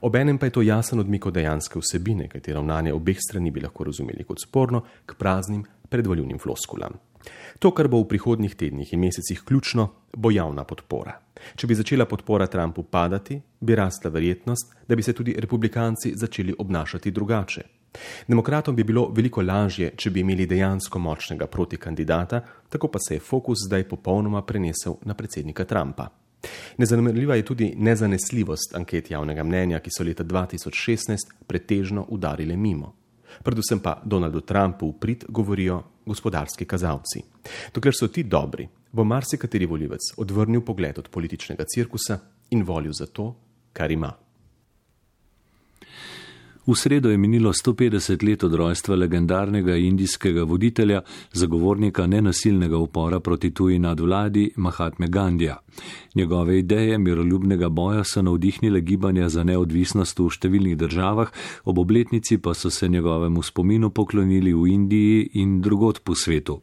Obenem 0.00 0.38
pa 0.38 0.46
je 0.46 0.56
to 0.58 0.62
jasen 0.62 1.00
odmik 1.00 1.26
od 1.26 1.34
dejanske 1.34 1.78
vsebine, 1.78 2.28
katero 2.28 2.64
ravnanje 2.64 2.92
obeh 2.92 3.18
strani 3.20 3.50
bi 3.50 3.60
lahko 3.60 3.84
razumeli 3.84 4.24
kot 4.24 4.40
sporno, 4.40 4.82
k 5.06 5.14
praznim 5.18 5.64
predvoljivnim 5.88 6.38
floskulam. 6.38 6.98
To, 7.58 7.70
kar 7.70 7.88
bo 7.88 8.00
v 8.02 8.08
prihodnjih 8.08 8.54
tednih 8.54 8.92
in 8.92 9.00
mesecih 9.00 9.42
ključno, 9.44 9.88
bo 10.16 10.30
javna 10.30 10.64
podpora. 10.64 11.14
Če 11.56 11.66
bi 11.66 11.76
začela 11.76 12.06
podpora 12.06 12.46
Trumpu 12.46 12.82
padati, 12.82 13.38
bi 13.60 13.76
rasla 13.76 14.10
verjetnost, 14.10 14.74
da 14.88 14.96
bi 14.96 15.02
se 15.02 15.12
tudi 15.12 15.36
republikanci 15.38 16.12
začeli 16.16 16.54
obnašati 16.58 17.10
drugače. 17.10 17.62
Demokratom 18.28 18.76
bi 18.76 18.84
bilo 18.84 19.08
veliko 19.14 19.42
lažje, 19.42 19.92
če 19.96 20.10
bi 20.10 20.20
imeli 20.20 20.46
dejansko 20.46 20.98
močnega 20.98 21.46
protikandidata, 21.46 22.40
tako 22.68 22.88
pa 22.88 22.98
se 22.98 23.14
je 23.14 23.20
fokus 23.20 23.66
zdaj 23.66 23.88
popolnoma 23.88 24.42
prenesel 24.42 24.98
na 25.04 25.14
predsednika 25.14 25.64
Trumpa. 25.64 26.08
Nezanemljiva 26.76 27.34
je 27.34 27.44
tudi 27.44 27.74
nezanesljivost 27.76 28.74
anket 28.74 29.10
javnega 29.10 29.44
mnenja, 29.44 29.80
ki 29.80 29.90
so 29.90 30.04
leta 30.04 30.24
2016 30.24 31.32
pretežno 31.46 32.06
udarile 32.08 32.56
mimo. 32.56 32.94
Predvsem 33.42 33.80
pa 33.80 34.00
Donaldu 34.04 34.40
Trumpu 34.40 34.88
v 34.88 34.98
prid 35.00 35.24
govorijo 35.28 35.82
gospodarski 36.06 36.64
kazalci. 36.64 37.22
Dokler 37.74 37.94
so 37.96 38.08
ti 38.08 38.22
dobri, 38.22 38.68
bo 38.92 39.04
marsikateri 39.04 39.66
volivec 39.66 40.12
odvrnil 40.16 40.60
pogled 40.60 40.98
od 40.98 41.08
političnega 41.08 41.64
cirkusa 41.64 42.18
in 42.50 42.62
volil 42.62 42.92
za 42.92 43.06
to, 43.06 43.34
kar 43.72 43.90
ima. 43.90 44.12
V 46.66 46.74
sredo 46.74 47.10
je 47.10 47.18
minilo 47.18 47.52
150 47.52 48.24
let 48.28 48.44
od 48.44 48.54
rojstva 48.54 48.96
legendarnega 48.96 49.76
indijskega 49.76 50.42
voditelja, 50.42 51.02
zagovornika 51.32 52.06
nenasilnega 52.06 52.76
upora 52.76 53.20
proti 53.20 53.50
tuji 53.54 53.78
nadvladi 53.78 54.50
Mahatme 54.56 55.08
Gandija. 55.08 55.56
Njegove 56.14 56.58
ideje 56.58 56.98
miroljubnega 56.98 57.68
boja 57.68 58.04
so 58.04 58.22
navdihnile 58.22 58.80
gibanja 58.80 59.28
za 59.28 59.44
neodvisnost 59.44 60.18
v 60.18 60.28
številnih 60.30 60.76
državah, 60.76 61.32
ob 61.64 61.78
obletnici 61.78 62.38
pa 62.38 62.54
so 62.54 62.70
se 62.70 62.88
njegovemu 62.88 63.42
spominu 63.42 63.90
poklonili 63.90 64.54
v 64.54 64.68
Indiji 64.72 65.30
in 65.34 65.60
drugot 65.60 66.00
po 66.04 66.14
svetu. 66.14 66.60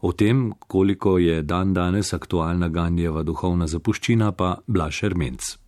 O 0.00 0.12
tem, 0.12 0.52
koliko 0.58 1.18
je 1.18 1.42
dan 1.42 1.74
danes 1.74 2.12
aktualna 2.12 2.68
Gandijeva 2.68 3.22
duhovna 3.22 3.66
zapuščina, 3.66 4.32
pa 4.32 4.60
Blaš 4.66 5.02
Ermenc. 5.02 5.59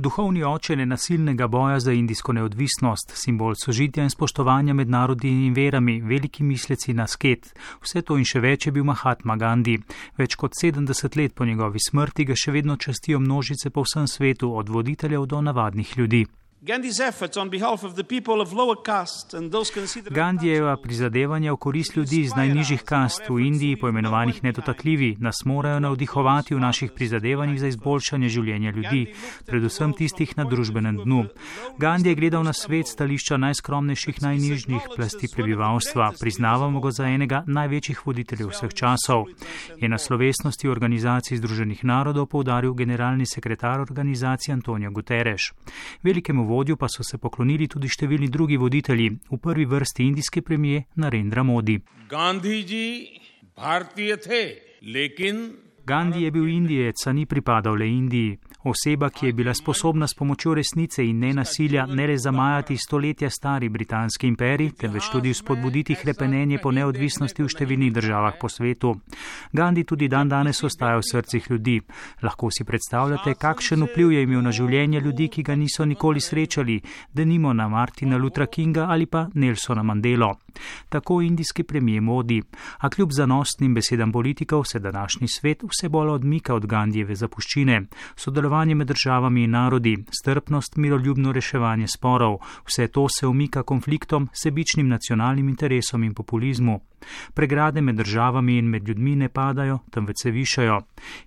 Duhovni 0.00 0.44
oče 0.44 0.76
nenasilnega 0.76 1.46
boja 1.46 1.80
za 1.80 1.92
indijsko 1.92 2.32
neodvisnost, 2.32 3.10
simbol 3.14 3.52
sožitja 3.64 4.06
in 4.06 4.10
spoštovanja 4.10 4.72
med 4.74 4.88
narodi 4.88 5.28
in 5.28 5.52
verami, 5.54 5.98
veliki 6.00 6.42
misleci 6.42 6.94
na 6.96 7.06
sket, 7.06 7.50
vse 7.84 8.00
to 8.08 8.16
in 8.16 8.24
še 8.24 8.40
več 8.40 8.66
je 8.66 8.72
bil 8.72 8.88
Mahatma 8.88 9.36
Gandhi. 9.36 9.76
Več 10.16 10.38
kot 10.40 10.56
70 10.56 11.20
let 11.20 11.36
po 11.36 11.44
njegovi 11.44 11.84
smrti 11.90 12.24
ga 12.30 12.38
še 12.44 12.56
vedno 12.56 12.80
častijo 12.80 13.20
množice 13.20 13.68
po 13.70 13.84
vsem 13.84 14.08
svetu, 14.08 14.54
od 14.56 14.72
voditeljev 14.72 15.28
do 15.28 15.44
navadnih 15.44 15.92
ljudi. 15.98 16.24
Gandijeva 20.10 20.76
prizadevanja 20.76 21.52
v 21.52 21.56
korist 21.56 21.96
ljudi 21.96 22.20
iz 22.20 22.34
najnižjih 22.36 22.82
kast 22.84 23.22
v 23.28 23.38
Indiji, 23.46 23.78
poimenovanih 23.80 24.42
nedotakljivi, 24.44 25.16
nas 25.20 25.40
morajo 25.44 25.80
navdihovati 25.80 26.54
v 26.54 26.60
naših 26.60 26.92
prizadevanjih 26.92 27.60
za 27.60 27.66
izboljšanje 27.66 28.28
življenja 28.28 28.70
ljudi, 28.76 29.14
predvsem 29.46 29.94
tistih 29.96 30.36
na 30.36 30.44
družbenem 30.44 30.98
dnu. 31.00 31.22
Gandhi 31.78 32.12
je 32.12 32.14
gledal 32.14 32.44
na 32.44 32.52
svet 32.52 32.92
stališča 32.92 33.40
najskromnejših, 33.40 34.20
najnižjih 34.20 34.90
plasti 34.96 35.32
prebivalstva, 35.32 36.12
priznavamo 36.20 36.80
ga 36.80 36.90
za 36.90 37.08
enega 37.08 37.40
največjih 37.46 38.04
voditeljev 38.06 38.52
vseh 38.52 38.74
časov. 38.74 39.24
Je 39.80 39.88
na 39.88 39.98
slovesnosti 39.98 40.68
organizacij 40.68 41.40
Združenih 41.40 41.84
narodov 41.84 42.28
povdaril 42.28 42.76
generalni 42.76 43.24
sekretar 43.26 43.80
organizacije 43.80 44.52
Antonijo 44.52 44.90
Guterres 44.90 45.56
vodju 46.50 46.76
pa 46.76 46.88
so 46.90 47.06
se 47.06 47.18
poklonili 47.18 47.68
tudi 47.70 47.88
številni 47.88 48.28
drugi 48.28 48.58
voditelji, 48.58 49.08
v 49.30 49.38
prvi 49.38 49.66
vrsti 49.70 50.06
indijski 50.10 50.42
premije 50.42 50.84
Narendra 50.98 51.46
Modi. 51.46 51.78
Gandhi 55.90 56.22
je 56.22 56.30
bil 56.30 56.48
Indijec, 56.48 57.06
a 57.06 57.12
ni 57.12 57.26
pripadal 57.26 57.78
le 57.78 57.88
Indiji. 57.88 58.38
Oseba, 58.64 59.08
ki 59.10 59.26
je 59.26 59.32
bila 59.32 59.54
sposobna 59.54 60.06
s 60.06 60.14
pomočjo 60.14 60.54
resnice 60.54 61.04
in 61.04 61.18
nenasilja 61.18 61.86
ne 61.86 62.06
le 62.06 62.16
zamajati 62.18 62.76
stoletja 62.76 63.30
stari 63.30 63.68
britanski 63.68 64.26
imperij, 64.26 64.70
temveč 64.70 65.08
tudi 65.12 65.34
spodbuditi 65.34 65.94
hrepenenje 65.94 66.58
po 66.60 66.68
neodvisnosti 66.70 67.40
v 67.42 67.48
številnih 67.48 67.92
državah 67.92 68.36
po 68.40 68.50
svetu. 68.52 68.90
Gandhi 69.56 69.84
tudi 69.88 70.08
dan 70.12 70.28
danes 70.28 70.60
ostaja 70.62 70.98
v 71.00 71.06
srcih 71.08 71.46
ljudi. 71.50 71.78
Lahko 72.20 72.50
si 72.52 72.66
predstavljate, 72.68 73.34
kakšen 73.40 73.86
vpliv 73.88 74.12
je 74.12 74.26
imel 74.28 74.44
na 74.44 74.52
življenje 74.52 75.00
ljudi, 75.00 75.30
ki 75.32 75.42
ga 75.42 75.56
niso 75.56 75.88
nikoli 75.88 76.20
srečali, 76.20 76.76
da 77.16 77.24
nimo 77.24 77.54
na 77.56 77.68
Martina 77.68 78.20
Lutra 78.20 78.46
Kinga 78.46 78.90
ali 78.92 79.06
pa 79.06 79.24
Nelsona 79.34 79.82
Mandelo. 79.82 80.34
Tako 80.92 81.22
indijski 81.22 81.64
premije 81.64 82.00
modi, 82.00 82.42
a 82.78 82.90
kljub 82.90 83.16
zanosnim 83.16 83.74
besedam 83.74 84.12
politikov 84.12 84.64
se 84.68 84.78
današnji 84.78 85.28
svet 85.28 85.62
vse 85.64 85.88
bolj 85.88 86.08
odmika 86.18 86.54
od 86.54 86.66
Gandijeve 86.66 87.14
zapuščine. 87.14 87.82
Sodelovanje 88.16 88.49
med 88.74 88.86
državami 88.86 89.44
in 89.44 89.50
narodi, 89.50 89.96
strpnost, 90.22 90.76
miroljubno 90.76 91.32
reševanje 91.32 91.86
sporov, 91.88 92.38
vse 92.66 92.88
to 92.88 93.06
se 93.08 93.26
umika 93.26 93.62
konfliktom, 93.62 94.28
sebičnim 94.32 94.88
nacionalnim 94.88 95.48
interesom 95.48 96.04
in 96.04 96.14
populizmu. 96.14 96.80
Pregrade 97.34 97.80
med 97.80 97.94
državami 97.94 98.58
in 98.58 98.68
med 98.68 98.88
ljudmi 98.88 99.16
ne 99.16 99.28
padajo, 99.28 99.78
temveč 99.90 100.16
se 100.22 100.30
višajo. 100.30 100.80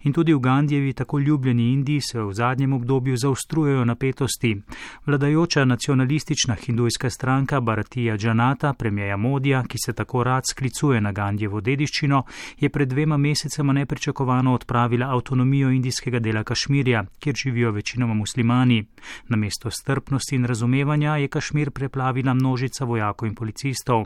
In 0.04 0.14
tudi 0.14 0.34
v 0.34 0.40
Gandijevi 0.40 0.94
tako 0.94 1.20
ljubljeni 1.20 1.74
Indiji 1.74 2.02
se 2.02 2.22
v 2.22 2.34
zadnjem 2.34 2.74
obdobju 2.74 3.18
zaostrujejo 3.18 3.86
napetosti. 3.86 4.62
Vladajoča 5.06 5.66
nacionalistična 5.66 6.56
hindujska 6.56 7.10
stranka 7.10 7.62
Baratija 7.62 8.18
Džanata, 8.18 8.74
premijeja 8.74 9.18
Modija, 9.18 9.64
ki 9.68 9.78
se 9.86 9.94
tako 9.94 10.24
rad 10.24 10.44
sklicuje 10.52 11.02
na 11.02 11.12
Gandijevo 11.12 11.62
dediščino, 11.62 12.24
je 12.60 12.70
pred 12.70 12.90
dvema 12.90 13.18
mesecema 13.18 13.74
nepričakovano 13.74 14.54
odpravila 14.54 15.10
avtonomijo 15.14 15.70
indijskega 15.70 16.20
dela 16.20 16.44
Kašmirja, 16.44 17.06
kjer 17.20 17.36
živijo 17.36 17.72
večinoma 17.72 18.14
muslimani. 18.14 18.86
Namesto 19.28 19.72
strpnosti 19.72 20.36
in 20.36 20.46
razumevanja 20.46 21.16
je 21.16 21.28
Kašmir 21.28 21.72
preplavila 21.72 22.34
množica 22.34 22.86
vojakov 22.86 23.28
in 23.28 23.36
policistov. 23.36 24.06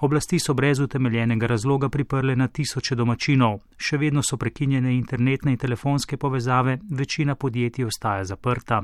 Oblasti 0.00 0.38
so 0.38 0.54
brez 0.54 0.80
utemeljenja 0.80 1.05
neutemeljenega 1.06 1.46
razloga 1.46 1.88
priprle 1.88 2.36
na 2.36 2.48
tisoče 2.48 2.94
domačinov. 2.94 3.60
Še 3.76 3.98
vedno 3.98 4.22
so 4.22 4.36
prekinjene 4.36 4.94
internetne 4.96 5.52
in 5.52 5.58
telefonske 5.58 6.16
povezave, 6.16 6.78
večina 6.90 7.34
podjetij 7.34 7.84
ostaja 7.84 8.24
zaprta. 8.24 8.82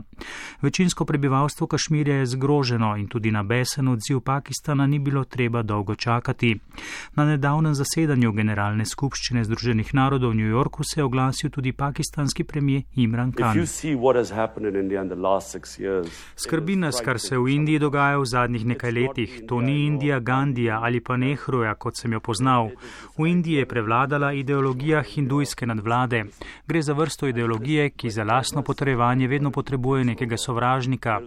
Večinsko 0.63 1.05
prebivalstvo 1.05 1.67
Kašmirja 1.67 2.17
je 2.17 2.27
zgroženo 2.27 2.97
in 2.97 3.09
tudi 3.09 3.31
na 3.31 3.43
besen 3.43 3.89
odziv 3.89 4.21
Pakistana 4.21 4.87
ni 4.87 4.99
bilo 4.99 5.25
treba 5.25 5.63
dolgo 5.63 5.95
čakati. 5.95 6.59
Na 7.15 7.25
nedavnem 7.25 7.75
zasedanju 7.75 8.33
Generalne 8.33 8.85
skupščine 8.85 9.45
Združenih 9.45 9.95
narodov 9.95 10.31
v 10.31 10.35
New 10.35 10.51
Yorku 10.51 10.85
se 10.85 11.01
je 11.01 11.05
oglasil 11.05 11.51
tudi 11.51 11.73
pakistanski 11.73 12.45
premijer 12.45 12.83
Imran 12.97 13.33
Khan. 13.33 13.57
Skrbi 16.37 16.77
nas, 16.77 17.01
kar 17.01 17.21
se 17.21 17.39
v 17.39 17.49
Indiji 17.49 17.79
dogaja 17.79 18.19
v 18.19 18.27
zadnjih 18.27 18.67
nekaj 18.67 18.93
letih. 18.93 19.41
To 19.49 19.61
ni 19.61 19.87
Indija 19.87 20.21
Gandija 20.21 20.81
ali 20.83 21.01
pa 21.01 21.17
Nehruja, 21.17 21.75
kot 21.75 21.97
sem 21.97 22.12
jo 22.13 22.21
poznal. 22.21 22.71
V 23.19 23.27
Indiji 23.27 23.55
je 23.55 23.67
prevladala 23.67 24.33
ideologija 24.33 25.03
hindujske 25.03 25.67
nadvlade. 25.67 26.25
Gre 26.67 26.83
za 26.83 26.93
vrsto 26.93 27.27
ideologije, 27.27 27.91
ki 27.91 28.11
za 28.11 28.25
lasno 28.25 28.63
potrejevanje 28.63 29.29
vedno 29.29 29.51
potrebuje 29.51 30.05
nekega 30.05 30.37
sovražnika. 30.37 31.21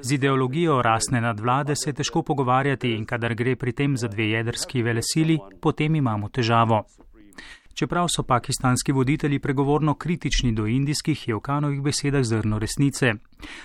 Z 0.00 0.12
ideologijo 0.12 0.82
rasne 0.82 1.20
nadvlade 1.20 1.76
se 1.76 1.90
je 1.90 1.94
težko 1.94 2.22
pogovarjati 2.22 2.92
in 2.92 3.06
kadar 3.06 3.34
gre 3.34 3.56
pri 3.56 3.72
tem 3.72 3.96
za 3.96 4.08
dve 4.08 4.30
jedrski 4.30 4.82
velesili, 4.82 5.38
potem 5.60 5.94
imamo 5.94 6.28
težavo. 6.28 6.84
Čeprav 7.74 8.06
so 8.08 8.22
pakistanski 8.22 8.92
voditelji 8.92 9.38
pregovorno 9.38 9.94
kritični 9.94 10.52
do 10.52 10.66
indijskih, 10.66 11.28
je 11.28 11.34
v 11.34 11.40
kanovih 11.40 11.80
besedah 11.82 12.22
zrno 12.22 12.58
resnice. 12.58 13.12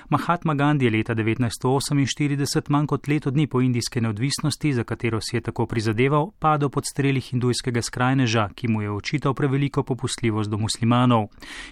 Mahatma 0.09 0.53
Gandhi 0.53 0.85
je 0.85 0.91
leta 0.91 1.15
1948, 1.15 2.69
manj 2.69 2.87
kot 2.87 3.07
leto 3.07 3.31
dni 3.31 3.47
po 3.47 3.61
indijske 3.61 4.01
neodvisnosti, 4.01 4.73
za 4.73 4.83
katero 4.83 5.21
si 5.21 5.35
je 5.35 5.41
tako 5.41 5.65
prizadeval, 5.65 6.31
padel 6.39 6.69
pod 6.69 6.85
streli 6.85 7.21
hindujskega 7.21 7.81
skrajneža, 7.81 8.49
ki 8.55 8.67
mu 8.67 8.81
je 8.81 8.91
očital 8.91 9.33
preveliko 9.33 9.83
popustljivost 9.83 10.49
do 10.49 10.57
muslimanov. 10.57 11.27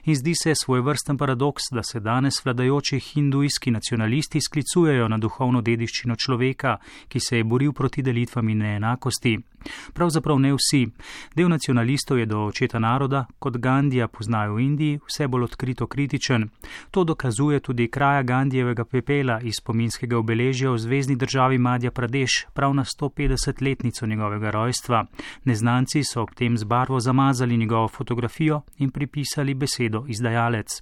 In 0.05 0.15
zdi 0.15 0.33
se 0.35 0.53
svoj 0.55 0.81
vrsten 0.81 1.17
paradoks, 1.17 1.63
da 1.71 1.83
se 1.83 1.99
danes 1.99 2.45
vladajoči 2.45 2.99
hindujski 2.99 3.71
nacionalisti 3.71 4.41
sklicujejo 4.41 5.07
na 5.07 5.17
duhovno 5.17 5.61
dediščino 5.61 6.15
človeka, 6.15 6.77
ki 7.07 7.19
se 7.19 7.37
je 7.37 7.43
boril 7.43 7.73
proti 7.73 8.01
delitvam 8.01 8.49
in 8.49 8.57
neenakosti. 8.57 9.37
Pravzaprav 9.93 10.39
ne 10.39 10.53
vsi. 10.53 10.85
Del 11.35 11.49
nacionalistov 11.49 12.19
je 12.19 12.25
do 12.25 12.45
očeta 12.45 12.79
naroda, 12.79 13.25
kot 13.39 13.57
Gandija 13.57 14.07
poznajo 14.07 14.55
v 14.55 14.61
Indiji, 14.61 14.99
vse 15.07 15.27
bolj 15.27 15.43
odkrito 15.43 15.87
kritičen. 15.87 16.49
To 16.91 17.03
dokazuje 17.03 17.59
tudi 17.59 17.87
kraja 17.95 18.23
Gandijevega 18.23 18.83
pepela 18.85 19.39
iz 19.41 19.53
spominskega 19.61 20.17
obeležja 20.17 20.71
v 20.71 20.77
zvezdni 20.77 21.15
državi 21.15 21.57
Madja 21.57 21.91
Pradeš, 21.91 22.33
prav 22.53 22.73
na 22.75 22.83
150-letnico 22.83 24.07
njegovega 24.07 24.51
rojstva. 24.51 25.05
Neznanci 25.43 26.01
so 26.03 26.21
ob 26.21 26.33
tem 26.35 26.57
z 26.57 26.63
barvo 26.63 26.99
zamazali 26.99 27.57
njegovo 27.57 27.87
fotografijo 27.87 28.61
in 28.77 28.91
pripisali 28.91 29.53
besedo 29.53 30.03
izdajalec. 30.07 30.81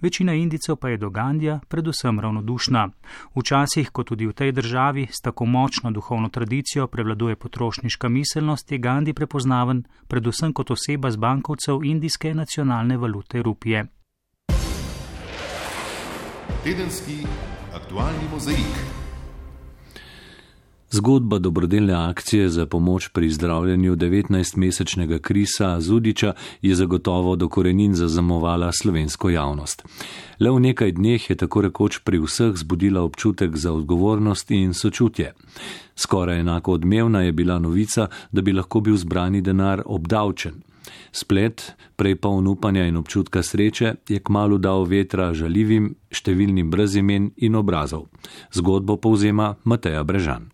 Večina 0.00 0.34
Indijcev 0.34 0.76
pa 0.76 0.88
je 0.88 0.96
do 0.96 1.10
Gandija 1.10 1.60
predvsem 1.68 2.20
ravnodušna. 2.20 2.88
Včasih, 3.36 3.90
kot 3.90 4.06
tudi 4.06 4.26
v 4.26 4.32
tej 4.32 4.52
državi, 4.52 5.06
s 5.10 5.24
tako 5.24 5.46
močno 5.46 5.90
duhovno 5.90 6.28
tradicijo 6.28 6.86
prevladuje 6.86 7.36
potrošniška 7.36 8.08
miselnost, 8.08 8.72
je 8.72 8.78
Gandhi 8.78 9.12
prepoznaven 9.12 9.84
predvsem 10.08 10.52
kot 10.52 10.70
oseba 10.70 11.10
z 11.10 11.16
bankovcev 11.16 11.84
indijske 11.84 12.34
nacionalne 12.34 12.96
valute 12.96 13.42
rupije. 13.42 13.86
Tedenski 16.64 17.26
aktualni 17.74 18.24
mozaik. 18.32 18.76
Zgodba 20.90 21.38
dobrodelne 21.38 21.94
akcije 21.94 22.48
za 22.48 22.66
pomoč 22.66 23.08
pri 23.08 23.30
zdravljenju 23.30 23.96
19-mesečnega 23.96 25.18
Krisa 25.18 25.80
Zudiča 25.80 26.32
je 26.62 26.74
zagotovo 26.74 27.36
do 27.36 27.48
korenin 27.48 27.94
zaznamovala 27.94 28.72
slovensko 28.72 29.30
javnost. 29.30 29.84
Le 30.40 30.50
v 30.50 30.60
nekaj 30.60 30.92
dneh 30.92 31.30
je 31.30 31.36
tako 31.36 31.60
rekoč 31.60 31.98
pri 32.04 32.18
vseh 32.18 32.56
zbudila 32.56 33.02
občutek 33.02 33.56
za 33.56 33.72
odgovornost 33.72 34.50
in 34.50 34.74
sočutje. 34.74 35.32
Skoraj 35.96 36.40
enako 36.40 36.72
odmevna 36.72 37.22
je 37.22 37.32
bila 37.32 37.58
novica, 37.58 38.08
da 38.32 38.42
bi 38.42 38.52
lahko 38.52 38.80
bil 38.80 38.96
zbrani 38.96 39.40
denar 39.40 39.82
obdavčen. 39.84 40.62
Splet, 41.14 41.76
prej 41.94 42.16
poln 42.18 42.46
upanja 42.50 42.88
in 42.90 42.96
občutka 42.98 43.42
sreče, 43.42 43.94
je 44.08 44.18
kmalo 44.18 44.58
dal 44.58 44.82
vetra 44.90 45.30
žaljivim, 45.30 45.92
številnim 46.10 46.72
brez 46.74 46.96
imen 46.98 47.30
in 47.38 47.54
obrazov. 47.54 48.08
Zgodbo 48.50 48.98
povzema 48.98 49.54
Mateja 49.62 50.02
Brežan. 50.02 50.53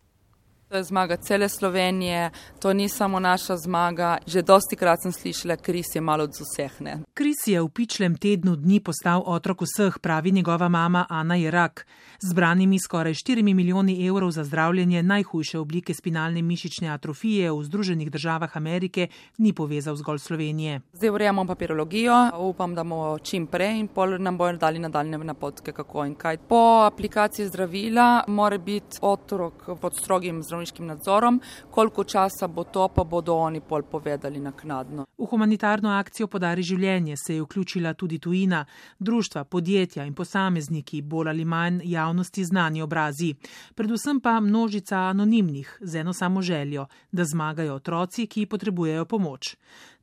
To 0.71 0.77
je 0.77 0.85
zmaga 0.85 1.17
cele 1.17 1.49
Slovenije, 1.49 2.31
to 2.61 2.73
ni 2.73 2.89
samo 2.89 3.21
naša 3.21 3.57
zmaga. 3.57 4.19
Že 4.27 4.43
dosti 4.43 4.77
krat 4.77 5.03
sem 5.03 5.13
slišala, 5.13 5.57
Kris 5.57 5.95
je 5.95 6.01
malo 6.01 6.25
od 6.25 6.31
vseh. 6.31 6.81
Ne? 6.81 6.99
Kris 7.15 7.43
je 7.47 7.59
v 7.63 7.69
pičlem 7.69 8.15
tednu 8.15 8.55
dni 8.57 8.79
postal 8.81 9.23
otrok 9.27 9.67
vseh, 9.67 9.99
pravi 9.99 10.31
njegova 10.31 10.69
mama 10.69 11.07
Ana 11.09 11.35
Jerak. 11.35 11.87
Zbranimi 12.23 12.79
skoraj 12.79 13.15
4 13.15 13.43
milijoni 13.43 14.07
evrov 14.07 14.31
za 14.31 14.45
zdravljenje 14.45 15.03
najhujše 15.03 15.59
oblike 15.59 15.95
spinalne 15.95 16.43
mišične 16.43 16.89
atrofije 16.89 17.51
v 17.53 17.65
Združenih 17.65 18.11
državah 18.11 18.57
Amerike 18.57 19.09
ni 19.39 19.53
povezal 19.53 19.97
zgolj 19.97 20.19
Slovenije. 20.19 20.81
Zdaj 20.93 21.11
urejamo 21.11 21.47
papirologijo, 21.47 22.31
upam, 22.39 22.75
da 22.75 22.85
bomo 22.85 23.19
čim 23.19 23.47
prej 23.47 23.81
in 23.81 23.89
pol 23.89 24.19
nam 24.19 24.39
bojo 24.39 24.57
dali 24.57 24.79
nadaljne 24.79 25.19
napotke, 25.19 25.73
kako 25.73 26.05
in 26.05 26.15
kaj. 26.15 26.39
Po 26.39 26.87
aplikaciji 26.87 27.47
zdravila 27.47 28.25
mora 28.27 28.59
biti 28.59 28.99
otrok 29.03 29.55
pod 29.81 29.97
strogim 29.97 30.43
zdravljenjem 30.43 30.60
zdravniškim 30.61 30.87
nadzorom, 30.87 31.41
koliko 31.71 32.05
časa 32.05 32.47
bo 32.47 32.65
to, 32.65 32.89
pa 32.89 33.05
bodo 33.05 33.35
oni 33.35 33.61
pol 33.61 33.83
povedali 33.83 34.41
naknadno. 34.41 35.07
V 35.19 35.27
humanitarno 35.27 35.91
akcijo 35.91 36.27
Podari 36.27 36.63
življenje 36.63 37.17
se 37.17 37.35
je 37.35 37.43
vključila 37.43 37.95
tudi 37.95 38.19
tujina, 38.19 38.65
društva, 38.99 39.45
podjetja 39.45 40.05
in 40.05 40.15
posamezniki, 40.15 41.03
bolj 41.03 41.29
ali 41.29 41.45
manj 41.45 41.81
javnosti 41.85 42.45
znani 42.45 42.83
obrazi. 42.83 43.35
Predvsem 43.75 44.21
pa 44.21 44.41
množica 44.41 44.97
anonimnih 44.97 45.79
z 45.81 46.01
eno 46.01 46.13
samo 46.13 46.43
željo, 46.43 46.87
da 47.13 47.25
zmagajo 47.25 47.75
otroci, 47.75 48.27
ki 48.27 48.47
potrebujejo 48.47 49.05
pomoč. 49.05 49.57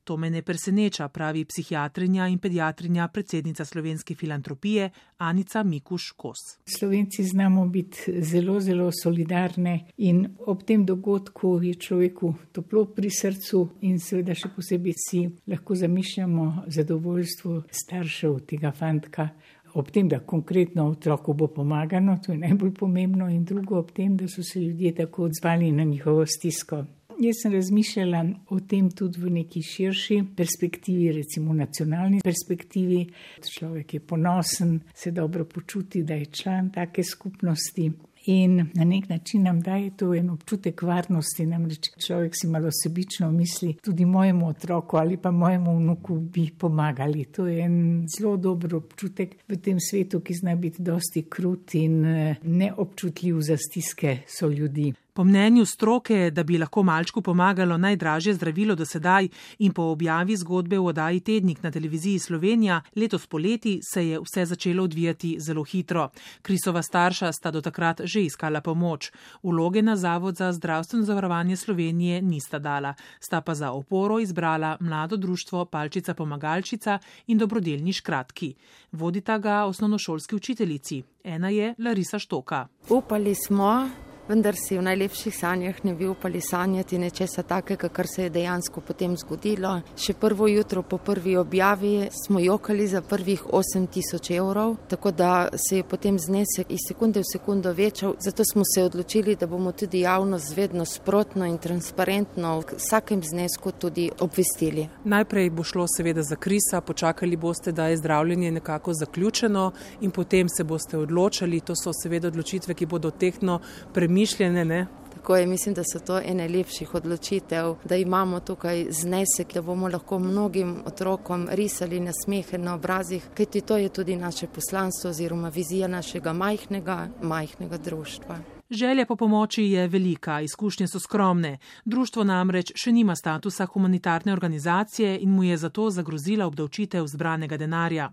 To 0.08 0.16
me 0.16 0.30
ne 0.30 0.40
preseneča, 0.42 1.08
pravi 1.08 1.42
psihiatrinja 1.44 2.26
in 2.32 2.38
pediatrinja 2.40 3.08
predsednica 3.12 3.64
slovenske 3.64 4.14
filantropije 4.14 4.90
Anica 5.18 5.62
Mikuš 5.62 6.10
Kos. 6.16 6.38
Slovenci 6.64 7.24
znamo 7.24 7.66
biti 7.66 8.22
zelo, 8.22 8.60
zelo 8.60 8.88
solidarni 9.02 9.84
in 9.96 10.24
ob 10.46 10.64
tem 10.64 10.86
dogodku 10.86 11.60
je 11.62 11.74
človeku 11.74 12.34
toplo 12.52 12.86
pri 12.96 13.10
srcu 13.10 13.68
in 13.80 14.00
seveda 14.00 14.32
še 14.32 14.48
posebej 14.56 14.96
si 14.96 15.22
lahko 15.46 15.76
zamišljamo 15.76 16.64
zadovoljstvo 16.66 17.62
staršev 17.70 18.40
tega 18.48 18.72
fantka. 18.72 19.28
Ob 19.74 19.90
tem, 19.92 20.08
da 20.08 20.24
konkretno 20.24 20.88
otroku 20.88 21.34
bo 21.34 21.52
pomagano, 21.52 22.16
to 22.24 22.32
je 22.32 22.38
najbolj 22.38 22.72
pomembno, 22.74 23.28
in 23.28 23.44
drugo 23.44 23.76
ob 23.78 23.92
tem, 23.92 24.16
da 24.16 24.24
so 24.28 24.42
se 24.42 24.60
ljudje 24.60 24.94
tako 25.04 25.28
odzvali 25.28 25.68
na 25.72 25.84
njihovo 25.84 26.24
stisko. 26.26 26.86
Jaz 27.18 27.40
sem 27.42 27.52
razmišljala 27.52 28.24
o 28.54 28.60
tem 28.60 28.90
tudi 28.94 29.18
v 29.18 29.30
neki 29.40 29.62
širši 29.62 30.20
perspektivi, 30.36 31.08
recimo 31.12 31.54
nacionalni 31.54 32.20
perspektivi. 32.22 33.00
Človek 33.42 33.94
je 33.94 34.00
ponosen, 34.00 34.76
se 34.94 35.10
dobro 35.10 35.44
počuti, 35.44 36.02
da 36.02 36.14
je 36.14 36.26
član 36.26 36.70
take 36.70 37.02
skupnosti. 37.02 37.90
In 38.26 38.56
na 38.74 38.84
nek 38.84 39.08
način 39.08 39.42
nam 39.42 39.60
daje 39.60 39.90
to 39.96 40.14
en 40.14 40.30
občutek 40.30 40.82
varnosti, 40.82 41.46
namreč 41.46 41.88
človek 42.06 42.34
si 42.36 42.46
malo 42.46 42.68
sebično 42.82 43.30
misli, 43.32 43.72
tudi 43.82 44.04
mojemu 44.04 44.48
otroku 44.48 44.96
ali 44.96 45.16
pa 45.16 45.30
mojemu 45.30 45.76
vnuku 45.76 46.14
bi 46.20 46.50
pomagali. 46.58 47.24
To 47.24 47.46
je 47.46 47.64
en 47.64 48.06
zelo 48.18 48.36
dober 48.36 48.74
občutek 48.74 49.34
v 49.48 49.56
tem 49.56 49.80
svetu, 49.80 50.20
ki 50.20 50.34
zna 50.34 50.54
biti 50.56 50.82
dosti 50.82 51.24
krut 51.30 51.74
in 51.74 52.04
eh, 52.04 52.36
neobčutljiv 52.42 53.40
za 53.40 53.56
stiske 53.56 54.18
so 54.26 54.48
ljudi. 54.48 54.92
Po 55.18 55.24
mnenju 55.24 55.64
stroke, 55.66 56.30
da 56.30 56.42
bi 56.42 56.58
lahko 56.58 56.82
malčku 56.82 57.22
pomagalo 57.22 57.76
najdražje 57.76 58.34
zdravilo 58.34 58.74
do 58.74 58.84
sedaj 58.86 59.28
in 59.58 59.72
po 59.72 59.82
objavi 59.82 60.36
zgodbe 60.36 60.78
v 60.78 60.84
oddaji 60.92 61.20
Tednik 61.20 61.62
na 61.62 61.70
televiziji 61.70 62.18
Slovenija, 62.18 62.80
letos 62.96 63.26
poleti 63.26 63.80
se 63.82 64.06
je 64.08 64.20
vse 64.20 64.44
začelo 64.46 64.84
odvijati 64.84 65.36
zelo 65.40 65.64
hitro. 65.64 66.08
Krisova 66.42 66.82
starša 66.82 67.32
sta 67.32 67.50
do 67.50 67.60
takrat 67.60 68.00
že 68.04 68.22
iskala 68.22 68.60
pomoč. 68.60 69.10
Uloge 69.42 69.82
na 69.82 69.96
Zavod 69.96 70.36
za 70.36 70.52
zdravstveno 70.52 71.04
zavarovanje 71.04 71.56
Slovenije 71.56 72.22
nista 72.22 72.58
dala, 72.58 72.94
sta 73.20 73.40
pa 73.40 73.54
za 73.54 73.72
oporo 73.72 74.20
izbrala 74.20 74.76
mlado 74.80 75.16
društvo 75.16 75.64
Palčica 75.64 76.14
pomagalčica 76.14 76.98
in 77.26 77.38
dobrodelni 77.38 77.92
škratki. 77.92 78.54
Vodita 78.92 79.38
ga 79.38 79.64
osnovnošolski 79.64 80.36
učiteljici. 80.36 81.02
Ena 81.24 81.48
je 81.48 81.74
Larisa 81.78 82.18
Štoka. 82.18 82.66
Upali 82.88 83.34
smo, 83.34 83.88
vendar 84.28 84.54
si 84.56 84.76
v 84.76 84.82
najlepših 84.84 85.32
sanjah 85.34 85.78
ne 85.84 85.94
bi 85.94 86.06
upali 86.06 86.40
sanjati 86.40 86.98
nečesa 86.98 87.42
takega, 87.42 87.88
kar 87.88 88.06
se 88.06 88.22
je 88.22 88.30
dejansko 88.30 88.80
potem 88.80 89.16
zgodilo. 89.16 89.80
Še 89.96 90.12
prvo 90.20 90.46
jutro 90.48 90.82
po 90.82 90.98
prvi 90.98 91.36
objavi 91.40 92.10
smo 92.12 92.40
jokali 92.40 92.86
za 92.86 93.00
prvih 93.02 93.44
8000 93.44 94.36
evrov, 94.36 94.76
tako 94.88 95.10
da 95.10 95.48
se 95.56 95.80
je 95.80 95.84
potem 95.84 96.18
znesek 96.18 96.68
iz 96.68 96.84
sekunde 96.88 97.22
v 97.24 97.30
sekundo 97.32 97.72
večal. 97.72 98.14
Zato 98.20 98.44
smo 98.44 98.62
se 98.74 98.84
odločili, 98.84 99.36
da 99.36 99.46
bomo 99.46 99.72
tudi 99.72 100.00
javnost 100.04 100.56
vedno 100.56 100.84
sprotno 100.84 101.46
in 101.48 101.58
transparentno 101.58 102.58
v 102.60 102.76
vsakem 102.76 103.22
znesku 103.22 103.72
tudi 103.72 104.10
obvestili. 104.20 104.88
Najprej 105.04 105.50
bo 105.50 105.64
šlo 105.64 105.86
seveda 105.96 106.22
za 106.22 106.36
krisa, 106.36 106.80
počakali 106.80 107.36
boste, 107.36 107.72
da 107.72 107.88
je 107.88 107.96
zdravljenje 107.96 108.52
nekako 108.60 108.92
zaključeno 108.94 109.72
in 110.00 110.10
potem 110.10 110.48
se 110.48 110.64
boste 110.64 110.98
odločili. 110.98 111.60
To 111.60 111.76
so 111.76 111.92
seveda 112.02 112.28
odločitve, 112.28 112.74
ki 112.74 112.86
bodo 112.86 113.10
tehno 113.10 113.60
premišljene. 113.94 114.17
Ne? 114.64 114.86
Tako 115.14 115.36
je, 115.36 115.46
mislim, 115.46 115.74
da 115.74 115.82
so 115.84 115.98
to 115.98 116.20
ene 116.24 116.48
lepših 116.48 116.94
odločitev, 116.94 117.74
da 117.84 117.96
imamo 117.96 118.40
tukaj 118.40 118.86
znesek, 118.90 119.54
da 119.54 119.62
bomo 119.62 119.88
lahko 119.88 120.18
mnogim 120.18 120.76
otrokom 120.86 121.48
risali 121.50 122.00
na 122.00 122.12
smehe 122.24 122.58
na 122.58 122.74
obrazih, 122.74 123.28
kajti 123.34 123.60
to 123.60 123.76
je 123.76 123.88
tudi 123.88 124.16
naše 124.16 124.46
poslanstvo 124.46 125.10
oziroma 125.10 125.48
vizija 125.48 125.88
našega 125.88 126.32
majhnega, 126.32 127.08
majhnega 127.22 127.76
društva. 127.76 128.57
Želja 128.70 129.06
po 129.06 129.16
pomoči 129.16 129.62
je 129.62 129.88
velika, 129.88 130.40
izkušnje 130.40 130.88
so 130.88 131.00
skromne. 131.00 131.58
Društvo 131.84 132.24
namreč 132.24 132.72
še 132.76 132.92
nima 132.92 133.14
statusa 133.16 133.66
humanitarne 133.66 134.32
organizacije 134.32 135.18
in 135.20 135.30
mu 135.30 135.44
je 135.44 135.56
zato 135.56 135.90
zagrozila 135.90 136.46
obdavčitev 136.46 137.06
zbranega 137.06 137.56
denarja. 137.56 138.10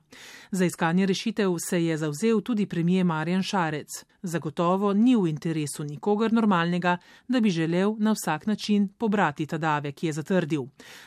Za 0.51 0.65
iskanje 0.65 1.05
rešitev 1.05 1.57
se 1.59 1.83
je 1.85 1.97
zavzel 1.97 2.41
tudi 2.41 2.65
premije 2.65 3.03
Marjan 3.03 3.43
Šarec. 3.43 4.05
Zagotovo 4.23 4.93
ni 4.93 5.15
v 5.15 5.27
interesu 5.29 5.83
nikogar 5.83 6.33
normalnega, 6.33 6.97
da 7.27 7.39
bi 7.39 7.49
želel 7.49 7.95
na 7.99 8.11
vsak 8.11 8.47
način 8.47 8.87
pobrati 8.87 9.45
ta 9.45 9.57
davek, 9.57 10.03
je 10.03 10.13
zatrdil. 10.13 10.63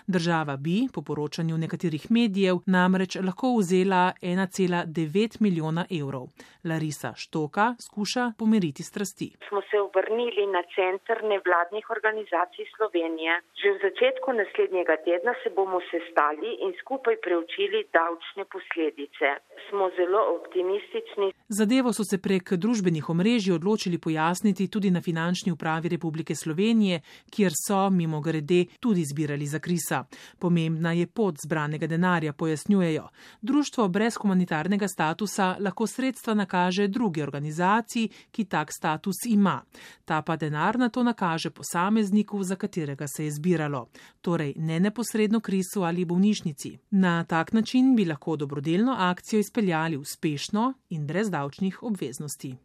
Država 0.06 0.56
bi, 0.56 0.88
po 0.92 1.02
poročanju 1.02 1.58
nekaterih 1.58 2.10
medijev, 2.10 2.60
namreč 2.66 3.16
lahko 3.16 3.56
vzela 3.56 4.12
1,9 4.22 5.36
milijona 5.40 5.86
evrov. 5.90 6.28
Larisa 6.64 7.12
Štoka 7.16 7.74
skuša 7.80 8.32
pomiriti 8.38 8.82
strasti 8.82 9.37
smo 9.48 9.60
se 9.70 9.76
obrnili 9.88 10.44
na 10.56 10.62
Centr 10.76 11.16
nevladnih 11.32 11.84
organizacij 11.96 12.66
Slovenije. 12.74 13.32
Že 13.60 13.68
v 13.74 13.78
začetku 13.86 14.28
naslednjega 14.40 14.96
tedna 15.06 15.32
se 15.42 15.48
bomo 15.58 15.78
sestali 15.92 16.50
in 16.64 16.70
skupaj 16.80 17.16
preučili 17.24 17.78
davčne 17.96 18.44
posledice. 18.54 19.26
Smo 19.66 19.84
zelo 19.98 20.20
optimistični. 20.38 21.28
Zadevo 21.58 21.90
so 21.96 22.04
se 22.10 22.18
prek 22.26 22.46
družbenih 22.64 23.04
omrežij 23.14 23.54
odločili 23.58 23.98
pojasniti 23.98 24.68
tudi 24.74 24.90
na 24.90 25.00
finančni 25.08 25.52
upravi 25.52 25.88
Republike 25.88 26.34
Slovenije, 26.34 27.00
kjer 27.34 27.52
so, 27.66 27.80
mimo 27.90 28.20
grede, 28.20 28.60
tudi 28.80 29.02
zbirali 29.10 29.46
za 29.46 29.58
krisa. 29.58 30.04
Pomembna 30.42 30.92
je 30.92 31.06
pot 31.06 31.34
zbranega 31.44 31.86
denarja, 31.86 32.32
pojasnjujejo. 32.32 33.08
Društvo 33.42 33.88
brez 33.88 34.14
humanitarnega 34.20 34.88
statusa 34.88 35.56
lahko 35.60 35.86
sredstva 35.86 36.34
nakaže 36.34 36.88
druge 36.88 37.22
organizaciji, 37.22 38.08
ki 38.30 38.44
tak 38.44 38.72
status 38.72 39.27
ima. 39.28 39.62
Ta 40.04 40.22
pa 40.22 40.36
denar 40.36 40.78
na 40.78 40.88
to 40.88 41.02
nakaže 41.02 41.50
posamezniku, 41.50 42.42
za 42.42 42.56
katerega 42.56 43.06
se 43.08 43.24
je 43.24 43.30
zbiralo, 43.30 43.88
torej 44.20 44.54
ne 44.56 44.80
neposredno 44.80 45.40
krisu 45.40 45.82
ali 45.82 46.04
bolnišnici. 46.04 46.78
Na 46.90 47.24
tak 47.24 47.52
način 47.52 47.96
bi 47.96 48.04
lahko 48.04 48.36
dobrodelno 48.36 48.94
akcijo 48.98 49.40
izpeljali 49.40 49.96
uspešno 49.96 50.72
in 50.88 51.06
brez 51.06 51.30
davčnih 51.30 51.82
obveznosti. 51.82 52.56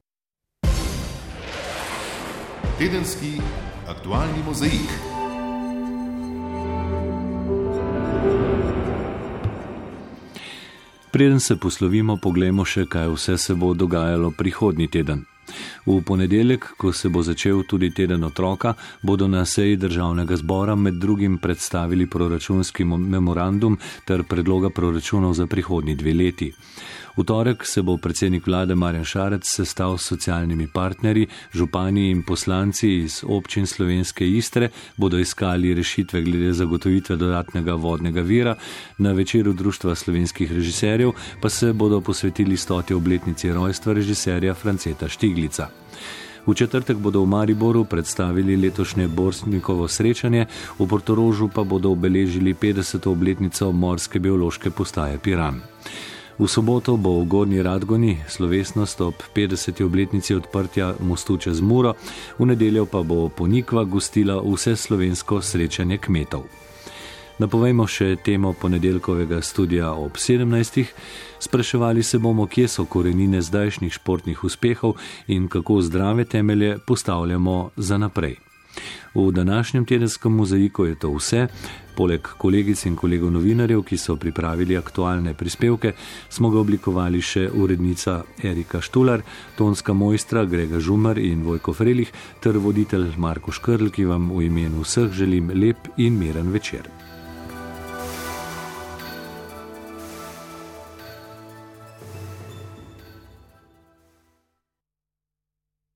Tedenski 2.78 3.42
aktualni 3.88 4.44
mozaik. 4.46 5.14
Preden 11.14 11.40
se 11.40 11.56
poslovimo, 11.56 12.16
poglejmo 12.18 12.66
še, 12.66 12.88
kaj 12.90 13.12
vse 13.14 13.38
se 13.38 13.54
bo 13.54 13.76
dogajalo 13.78 14.32
prihodnji 14.34 14.88
teden. 14.90 15.20
V 15.86 16.02
ponedeljek, 16.06 16.68
ko 16.78 16.94
se 16.94 17.10
bo 17.10 17.24
začel 17.24 17.64
tudi 17.68 17.92
teden 17.92 18.24
otroka, 18.24 18.74
bodo 19.02 19.28
na 19.28 19.46
seji 19.46 19.76
državnega 19.76 20.36
zbora 20.36 20.76
med 20.76 20.94
drugim 20.94 21.38
predstavili 21.38 22.08
proračunski 22.08 22.84
memorandum 22.86 23.78
ter 24.06 24.24
predloga 24.24 24.70
proračunov 24.70 25.34
za 25.34 25.48
prihodnji 25.48 25.96
dve 25.96 26.14
leti. 26.14 26.54
V 27.18 27.24
torek 27.24 27.66
se 27.66 27.82
bo 27.82 27.98
predsednik 27.98 28.48
vlade 28.48 28.76
Marjan 28.76 29.06
Šarec 29.06 29.46
sestal 29.46 29.98
s 29.98 30.08
socialnimi 30.10 30.68
partnerji, 30.68 31.28
župani 31.54 32.10
in 32.10 32.24
poslanci 32.24 32.90
iz 33.04 33.20
občin 33.28 33.68
slovenske 33.68 34.26
Istre, 34.28 34.70
bodo 34.98 35.20
iskali 35.20 35.74
rešitve 35.74 36.22
glede 36.22 36.54
zagotovitve 36.54 37.16
dodatnega 37.16 37.74
vodnega 37.74 38.22
vira, 38.22 38.56
na 38.98 39.12
večeru 39.12 39.54
Društva 39.54 39.96
slovenskih 39.96 40.52
režiserjev 40.52 41.12
pa 41.42 41.50
se 41.50 41.74
bodo 41.74 42.02
posvetili 42.02 42.58
stoti 42.58 42.94
obletnici 42.94 43.54
rojstva 43.54 43.94
režiserja 43.94 44.54
Franceta 44.54 45.10
Štiglica. 45.10 45.68
V 46.48 46.54
četrtek 46.54 46.98
bodo 46.98 47.22
v 47.22 47.28
Mariboru 47.28 47.86
predstavili 47.86 48.58
letošnje 48.58 49.08
Borsnikovo 49.08 49.88
srečanje, 49.88 50.46
v 50.80 50.88
Portorožu 50.88 51.48
pa 51.48 51.64
bodo 51.64 51.92
obeležili 51.92 52.54
50. 52.54 53.08
obletnico 53.08 53.72
morske 53.72 54.20
biološke 54.20 54.72
postaje 54.72 55.20
Piran. 55.24 55.62
V 56.34 56.50
soboto 56.50 56.98
bo 56.98 57.22
v 57.22 57.30
Gorni 57.30 57.62
Radgoni 57.62 58.18
slovesnost 58.26 59.02
ob 59.02 59.14
50. 59.38 59.86
obletnici 59.86 60.34
odprtja 60.34 60.98
mostu 61.00 61.38
čez 61.38 61.62
Muro, 61.62 61.94
v 62.42 62.50
nedeljo 62.50 62.90
pa 62.90 63.06
bo 63.06 63.30
Ponikva 63.30 63.86
gostila 63.86 64.42
vse 64.42 64.74
slovensko 64.74 65.46
srečanje 65.46 66.02
kmetov. 66.02 66.50
Napovejmo 67.38 67.86
še 67.86 68.16
temo 68.26 68.54
ponedeljkovega 68.58 69.42
studija 69.46 69.94
ob 69.94 70.18
17. 70.18 70.86
Spraševali 71.38 72.04
se 72.04 72.18
bomo, 72.18 72.50
kje 72.50 72.68
so 72.68 72.86
korenine 72.86 73.42
zdajšnjih 73.42 73.94
športnih 73.94 74.44
uspehov 74.44 74.98
in 75.28 75.46
kako 75.46 75.82
zdrave 75.86 76.26
temelje 76.26 76.78
postavljamo 76.82 77.70
za 77.78 77.98
naprej. 77.98 78.53
V 79.14 79.32
današnjem 79.32 79.86
tedenskem 79.86 80.32
mozaiku 80.32 80.86
je 80.86 80.96
to 80.96 81.12
vse. 81.14 81.48
Poleg 81.96 82.28
kolegic 82.38 82.86
in 82.86 82.96
kolegov 82.96 83.32
novinarjev, 83.32 83.84
ki 83.86 83.98
so 83.98 84.16
pripravili 84.16 84.78
aktualne 84.78 85.34
prispevke, 85.34 85.94
smo 86.30 86.50
ga 86.50 86.60
oblikovali 86.60 87.22
še 87.22 87.46
urednica 87.54 88.24
Erika 88.44 88.82
Štular, 88.82 89.22
tonska 89.58 89.94
mojstra 89.94 90.46
Grega 90.46 90.80
Žumar 90.80 91.22
in 91.22 91.46
Vojko 91.46 91.74
Frelih 91.74 92.10
ter 92.42 92.58
voditelj 92.58 93.14
Marko 93.18 93.54
Škrl, 93.54 93.94
ki 93.94 94.10
vam 94.10 94.32
v 94.34 94.48
imenu 94.50 94.82
vseh 94.82 95.14
želim 95.14 95.54
lep 95.54 95.94
in 95.98 96.18
miren 96.18 96.50
večer. 96.50 96.90